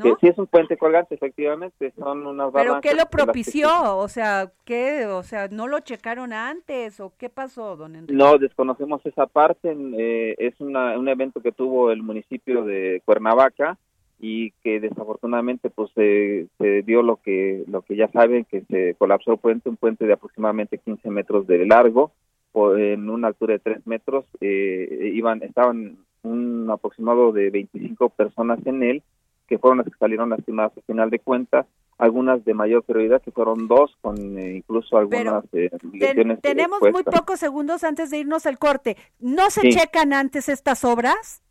Que 0.02 0.14
sí 0.20 0.28
es 0.28 0.36
un 0.36 0.46
puente 0.46 0.76
colgante, 0.76 1.14
efectivamente, 1.14 1.90
son 1.98 2.26
unas 2.26 2.52
¿Pero 2.52 2.82
qué 2.82 2.90
lo 2.90 2.92
barrancas 2.92 2.92
en 2.92 2.98
que 2.98 3.06
propició? 3.06 3.96
O 3.96 4.08
sea, 4.08 4.52
¿qué? 4.66 5.06
O 5.06 5.22
sea, 5.22 5.48
¿no 5.48 5.68
lo 5.68 5.80
checaron 5.80 6.34
antes 6.34 7.00
o 7.00 7.14
qué 7.16 7.30
pasó, 7.30 7.76
don 7.76 7.96
Enrique? 7.96 8.12
No, 8.12 8.36
desconocemos 8.36 9.00
esa 9.06 9.26
parte. 9.26 9.74
eh, 9.74 10.34
es 10.36 10.60
una, 10.60 10.98
un 10.98 11.08
evento 11.08 11.40
que 11.40 11.50
tuvo 11.50 11.90
el 11.90 12.02
municipio 12.02 12.62
de 12.62 13.00
Cuernavaca 13.06 13.78
y 14.18 14.52
que 14.62 14.80
desafortunadamente 14.80 15.68
pues 15.70 15.90
se, 15.94 16.46
se 16.58 16.82
dio 16.82 17.02
lo 17.02 17.16
que 17.16 17.64
lo 17.68 17.82
que 17.82 17.96
ya 17.96 18.08
saben 18.08 18.44
que 18.44 18.62
se 18.62 18.94
colapsó 18.98 19.32
el 19.32 19.38
puente, 19.38 19.68
un 19.68 19.76
puente 19.76 20.06
de 20.06 20.14
aproximadamente 20.14 20.78
15 20.78 21.10
metros 21.10 21.46
de 21.46 21.66
largo 21.66 22.12
por- 22.52 22.80
en 22.80 23.10
una 23.10 23.28
altura 23.28 23.52
de 23.54 23.58
3 23.58 23.86
metros. 23.86 24.24
eh, 24.40 25.10
iban 25.14 25.42
estaban 25.42 25.98
un 26.22 26.68
aproximado 26.70 27.32
de 27.32 27.50
25 27.50 28.08
personas 28.10 28.58
en 28.66 28.82
él 28.82 29.02
que 29.48 29.58
fueron 29.58 29.78
las 29.78 29.86
que 29.86 29.98
salieron 29.98 30.30
lastimadas 30.30 30.72
al 30.76 30.82
final 30.84 31.10
de 31.10 31.18
cuentas. 31.20 31.66
Algunas 31.98 32.44
de 32.44 32.52
mayor 32.52 32.82
prioridad, 32.82 33.22
que 33.22 33.30
fueron 33.30 33.68
dos, 33.68 33.96
con 34.02 34.38
eh, 34.38 34.56
incluso 34.56 34.98
algunas 34.98 35.44
eh, 35.54 35.70
Ten- 35.70 35.92
lesiones 35.92 36.40
tenemos 36.42 36.80
muy 36.82 37.02
pocos 37.04 37.38
segundos 37.40 37.84
antes 37.84 38.10
de 38.10 38.18
irnos 38.18 38.44
al 38.46 38.58
corte. 38.58 38.96
¿No 39.20 39.48
se 39.50 39.60
Sí. 39.62 39.70
checan 39.70 40.12
antes 40.12 40.48
estas 40.50 40.84
obras? 40.84 41.42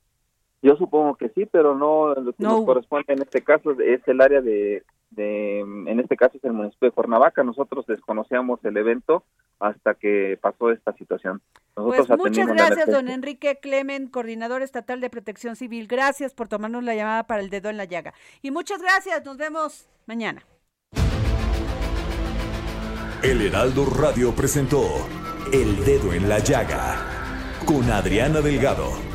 Yo 0.61 0.75
supongo 0.77 1.15
que 1.15 1.29
sí, 1.29 1.45
pero 1.45 1.75
no 1.75 2.15
lo 2.15 2.33
que 2.33 2.43
No 2.43 2.57
nos 2.57 2.65
corresponde 2.65 3.13
en 3.13 3.21
este 3.21 3.41
caso 3.41 3.71
es 3.79 4.01
el 4.07 4.21
área 4.21 4.41
de, 4.41 4.83
de, 5.11 5.59
en 5.59 5.99
este 5.99 6.17
caso 6.17 6.37
es 6.37 6.43
el 6.43 6.53
municipio 6.53 6.87
de 6.87 6.91
Cuernavaca. 6.91 7.43
Nosotros 7.43 7.85
desconocíamos 7.85 8.63
el 8.65 8.77
evento 8.77 9.23
hasta 9.59 9.93
que 9.93 10.37
pasó 10.41 10.71
esta 10.71 10.93
situación. 10.93 11.41
Nosotros 11.75 12.07
Pues 12.07 12.19
muchas 12.19 12.47
gracias, 12.47 12.87
don. 12.87 13.09
Enrique 13.09 13.59
Clemen, 13.61 14.07
coordinador 14.07 14.61
estatal 14.61 15.01
de 15.01 15.09
protección 15.09 15.55
civil. 15.55 15.87
Gracias 15.87 16.33
por 16.33 16.47
tomarnos 16.47 16.83
la 16.83 16.95
llamada 16.95 17.23
para 17.23 17.41
el 17.41 17.49
dedo 17.49 17.69
en 17.69 17.77
la 17.77 17.85
llaga. 17.85 18.13
Y 18.41 18.51
muchas 18.51 18.81
gracias, 18.81 19.25
nos 19.25 19.37
vemos 19.37 19.87
mañana. 20.05 20.43
El 23.23 23.41
Heraldo 23.41 23.85
Radio 23.85 24.33
presentó 24.35 24.83
El 25.51 25.83
Dedo 25.83 26.13
en 26.13 26.29
la 26.29 26.37
Llaga 26.39 26.95
con 27.65 27.89
Adriana 27.89 28.39
Delgado. 28.41 29.14